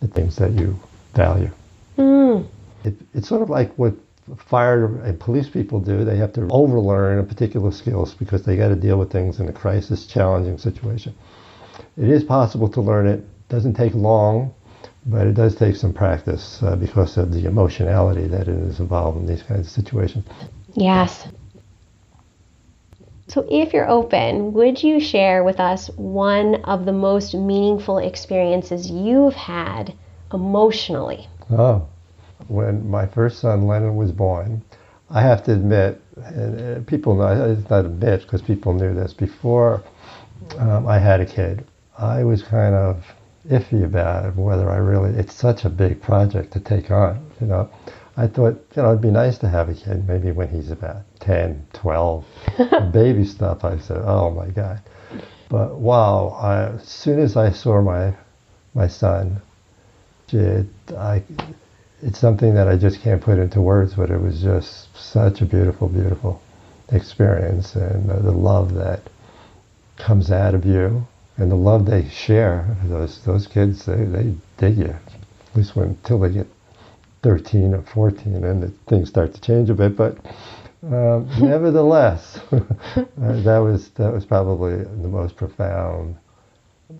the 0.00 0.08
things 0.08 0.34
that 0.34 0.50
you 0.54 0.76
value. 1.14 1.52
Mm. 1.96 2.48
It, 2.82 2.96
it's 3.14 3.28
sort 3.28 3.42
of 3.42 3.48
like 3.48 3.72
what 3.78 3.94
fire 4.36 5.00
and 5.02 5.18
police 5.18 5.48
people 5.48 5.80
do. 5.80 6.04
They 6.04 6.16
have 6.16 6.32
to 6.34 6.42
overlearn 6.50 7.18
a 7.18 7.22
particular 7.22 7.72
skills 7.72 8.14
because 8.14 8.42
they 8.42 8.56
got 8.56 8.68
to 8.68 8.76
deal 8.76 8.98
with 8.98 9.10
things 9.10 9.40
in 9.40 9.48
a 9.48 9.52
crisis, 9.52 10.06
challenging 10.06 10.58
situation. 10.58 11.14
It 11.96 12.08
is 12.08 12.24
possible 12.24 12.68
to 12.70 12.80
learn 12.80 13.06
it. 13.06 13.24
Doesn't 13.48 13.74
take 13.74 13.94
long, 13.94 14.54
but 15.06 15.26
it 15.26 15.34
does 15.34 15.56
take 15.56 15.76
some 15.76 15.92
practice 15.92 16.62
uh, 16.62 16.76
because 16.76 17.16
of 17.16 17.32
the 17.32 17.46
emotionality 17.46 18.28
that 18.28 18.48
is 18.48 18.78
involved 18.80 19.18
in 19.18 19.26
these 19.26 19.42
kinds 19.42 19.66
of 19.66 19.72
situations. 19.72 20.24
Yes. 20.74 21.26
So, 23.26 23.46
if 23.48 23.72
you're 23.72 23.88
open, 23.88 24.52
would 24.54 24.82
you 24.82 24.98
share 24.98 25.44
with 25.44 25.60
us 25.60 25.88
one 25.96 26.56
of 26.64 26.84
the 26.84 26.92
most 26.92 27.34
meaningful 27.34 27.98
experiences 27.98 28.90
you've 28.90 29.34
had 29.34 29.94
emotionally? 30.32 31.28
Oh, 31.50 31.86
when 32.48 32.88
my 32.88 33.06
first 33.06 33.40
son 33.40 33.66
Lennon 33.66 33.96
was 33.96 34.12
born, 34.12 34.62
I 35.10 35.22
have 35.22 35.42
to 35.44 35.52
admit, 35.52 36.00
and 36.16 36.78
uh, 36.78 36.80
people 36.88 37.16
know, 37.16 37.52
it's 37.52 37.68
not 37.68 37.84
admit 37.84 38.22
because 38.22 38.42
people 38.42 38.72
knew 38.74 38.94
this 38.94 39.12
before 39.12 39.82
um, 40.58 40.86
I 40.86 40.98
had 40.98 41.20
a 41.20 41.26
kid. 41.26 41.66
I 41.98 42.24
was 42.24 42.42
kind 42.42 42.74
of 42.74 43.04
iffy 43.48 43.84
about 43.84 44.36
whether 44.36 44.70
I 44.70 44.76
really, 44.76 45.10
it's 45.18 45.34
such 45.34 45.64
a 45.64 45.70
big 45.70 46.00
project 46.00 46.52
to 46.52 46.60
take 46.60 46.90
on, 46.90 47.24
you 47.40 47.46
know. 47.46 47.68
I 48.16 48.26
thought, 48.26 48.64
you 48.76 48.82
know, 48.82 48.90
it'd 48.90 49.00
be 49.00 49.10
nice 49.10 49.38
to 49.38 49.48
have 49.48 49.68
a 49.68 49.74
kid 49.74 50.06
maybe 50.06 50.30
when 50.30 50.48
he's 50.48 50.70
about 50.70 51.02
10, 51.20 51.66
12. 51.72 52.24
baby 52.92 53.24
stuff, 53.24 53.64
I 53.64 53.78
said, 53.78 54.02
oh 54.04 54.30
my 54.30 54.48
God. 54.48 54.80
But 55.48 55.76
wow, 55.76 56.28
I, 56.40 56.74
as 56.74 56.88
soon 56.88 57.18
as 57.18 57.36
I 57.36 57.50
saw 57.50 57.80
my, 57.80 58.14
my 58.74 58.86
son, 58.86 59.40
it, 60.32 60.66
I, 60.96 61.22
it's 62.02 62.18
something 62.18 62.54
that 62.54 62.68
I 62.68 62.76
just 62.76 63.02
can't 63.02 63.20
put 63.20 63.38
into 63.38 63.60
words, 63.60 63.94
but 63.94 64.10
it 64.10 64.20
was 64.20 64.42
just 64.42 64.94
such 64.96 65.40
a 65.40 65.46
beautiful, 65.46 65.88
beautiful 65.88 66.42
experience. 66.92 67.74
And 67.74 68.10
uh, 68.10 68.20
the 68.20 68.32
love 68.32 68.74
that 68.74 69.02
comes 69.96 70.30
out 70.30 70.54
of 70.54 70.64
you 70.64 71.06
and 71.36 71.50
the 71.50 71.56
love 71.56 71.86
they 71.86 72.08
share, 72.08 72.76
those, 72.84 73.22
those 73.24 73.46
kids, 73.46 73.84
they, 73.84 74.04
they 74.04 74.34
dig 74.56 74.78
you. 74.78 74.86
At 74.86 75.56
least 75.56 75.76
when, 75.76 75.88
until 75.88 76.20
they 76.20 76.30
get 76.30 76.46
13 77.22 77.74
or 77.74 77.82
14 77.82 78.44
and 78.44 78.62
the 78.62 78.68
things 78.88 79.08
start 79.08 79.34
to 79.34 79.40
change 79.40 79.68
a 79.70 79.74
bit. 79.74 79.96
But 79.96 80.18
um, 80.82 81.28
nevertheless, 81.40 82.38
uh, 82.52 82.62
that 83.16 83.58
was 83.58 83.90
that 83.90 84.12
was 84.12 84.24
probably 84.24 84.76
the 84.76 85.08
most 85.08 85.36
profound 85.36 86.16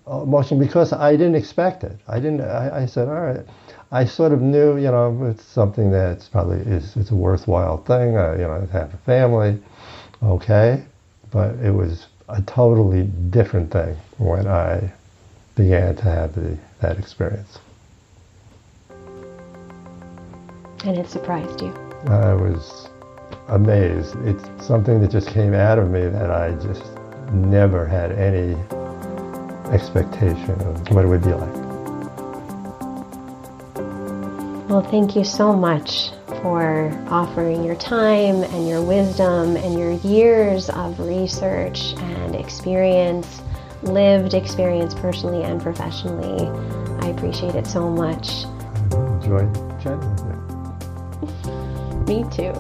emotion 0.07 0.59
because 0.59 0.93
I 0.93 1.13
didn't 1.13 1.37
expect 1.37 1.85
it. 1.85 1.99
I 2.07 2.21
didn't. 2.21 2.43
I, 2.43 2.83
I, 2.83 2.87
said, 2.87 3.09
all 3.09 3.21
right. 3.21 3.45
I 3.93 4.05
sort 4.05 4.31
of 4.33 4.41
knew, 4.41 4.77
you 4.77 4.91
know, 4.91 5.27
it's 5.27 5.45
something 5.45 5.91
that's 5.91 6.29
probably 6.29 6.59
is 6.59 6.97
it's 6.97 7.11
a 7.11 7.17
worthwhile 7.17 7.79
thing. 7.79 8.17
Uh, 8.17 8.33
you 8.33 8.47
know, 8.47 8.65
to 8.65 8.73
have 8.73 8.95
a 8.95 8.99
family, 8.99 9.61
okay, 10.23 10.85
but 11.33 11.57
it 11.57 11.73
was 11.73 12.07
a 12.29 12.41
totally 12.43 13.05
different 13.31 13.73
thing 13.73 13.97
when 14.19 14.47
I 14.47 14.93
began 15.57 15.97
to 15.97 16.05
have 16.05 16.35
the, 16.37 16.57
that 16.81 16.99
experience. 16.99 17.59
And 20.85 20.97
it 20.97 21.09
surprised 21.11 21.61
you. 21.61 21.75
I 22.07 22.33
was 22.35 22.89
amazed. 23.49 24.15
It's 24.25 24.65
something 24.65 25.01
that 25.01 25.11
just 25.11 25.29
came 25.29 25.53
out 25.53 25.79
of 25.79 25.91
me 25.91 26.07
that 26.07 26.31
I 26.31 26.53
just 26.53 26.85
never 27.33 27.87
had 27.87 28.13
any 28.13 28.55
expectation 29.75 30.53
of 30.63 30.91
what 30.95 31.05
it 31.05 31.09
would 31.09 31.23
be 31.23 31.33
like. 31.33 31.70
Well, 34.71 34.83
thank 34.83 35.17
you 35.17 35.25
so 35.25 35.53
much 35.53 36.11
for 36.43 36.97
offering 37.09 37.65
your 37.65 37.75
time 37.75 38.45
and 38.45 38.69
your 38.69 38.81
wisdom 38.81 39.57
and 39.57 39.77
your 39.77 39.91
years 40.09 40.71
of 40.71 41.01
research 41.01 41.95
and 41.97 42.37
experience, 42.37 43.43
lived 43.83 44.33
experience 44.33 44.95
personally 44.95 45.43
and 45.43 45.61
professionally. 45.61 46.47
I 47.05 47.09
appreciate 47.09 47.57
it 47.57 47.67
so 47.67 47.91
much. 47.91 48.45
I 48.93 49.17
enjoyed 49.17 49.53
chatting 49.83 50.09
with 50.09 50.23
you. 52.07 52.23
Me 52.23 52.23
too. 52.31 52.53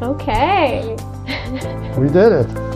okay. 0.06 0.96
we 1.98 2.06
did 2.06 2.30
it. 2.30 2.71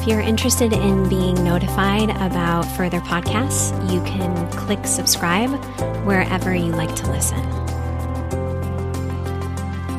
If 0.00 0.06
you're 0.06 0.20
interested 0.20 0.72
in 0.72 1.08
being 1.08 1.42
notified 1.42 2.10
about 2.10 2.62
further 2.76 3.00
podcasts, 3.00 3.72
you 3.92 4.00
can 4.02 4.48
click 4.52 4.86
subscribe 4.86 5.50
wherever 6.06 6.54
you 6.54 6.70
like 6.70 6.94
to 6.96 7.10
listen. 7.10 7.40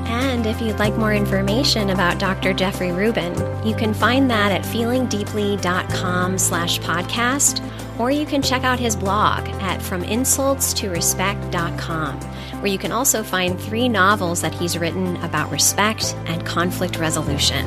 And 0.08 0.46
if 0.48 0.62
you'd 0.62 0.80
like 0.80 0.96
more 0.96 1.14
information 1.14 1.90
about 1.90 2.18
Dr. 2.18 2.54
Jeffrey 2.54 2.94
Rubin, 2.94 3.34
you 3.68 3.76
can 3.76 3.94
find 3.94 4.32
that 4.32 4.54
at 4.54 4.64
feelingdeeply.com 4.64 6.38
slash 6.38 6.80
podcast, 6.80 7.62
or 8.00 8.10
you 8.10 8.26
can 8.26 8.42
check 8.42 8.64
out 8.64 8.80
his 8.80 8.96
blog 8.96 9.50
at 9.62 9.82
FromInsultsToRespect.com, 9.82 12.22
where 12.62 12.72
you 12.72 12.80
can 12.80 12.94
also 12.94 13.22
find 13.22 13.60
three 13.60 13.90
novels 13.90 14.40
that 14.42 14.56
he's 14.56 14.78
written 14.78 15.18
about 15.18 15.52
respect 15.52 16.16
and 16.26 16.46
conflict 16.46 16.98
resolution. 16.98 17.66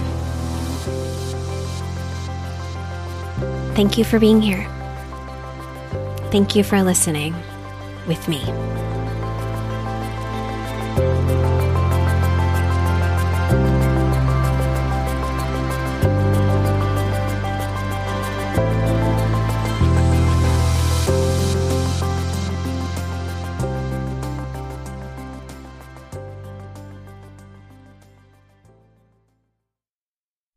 Thank 3.74 3.96
you 3.98 4.04
for 4.04 4.18
being 4.18 4.40
here. 4.40 4.66
Thank 6.30 6.54
you 6.54 6.64
for 6.64 6.82
listening 6.82 7.34
with 8.06 8.28
me. 8.28 8.42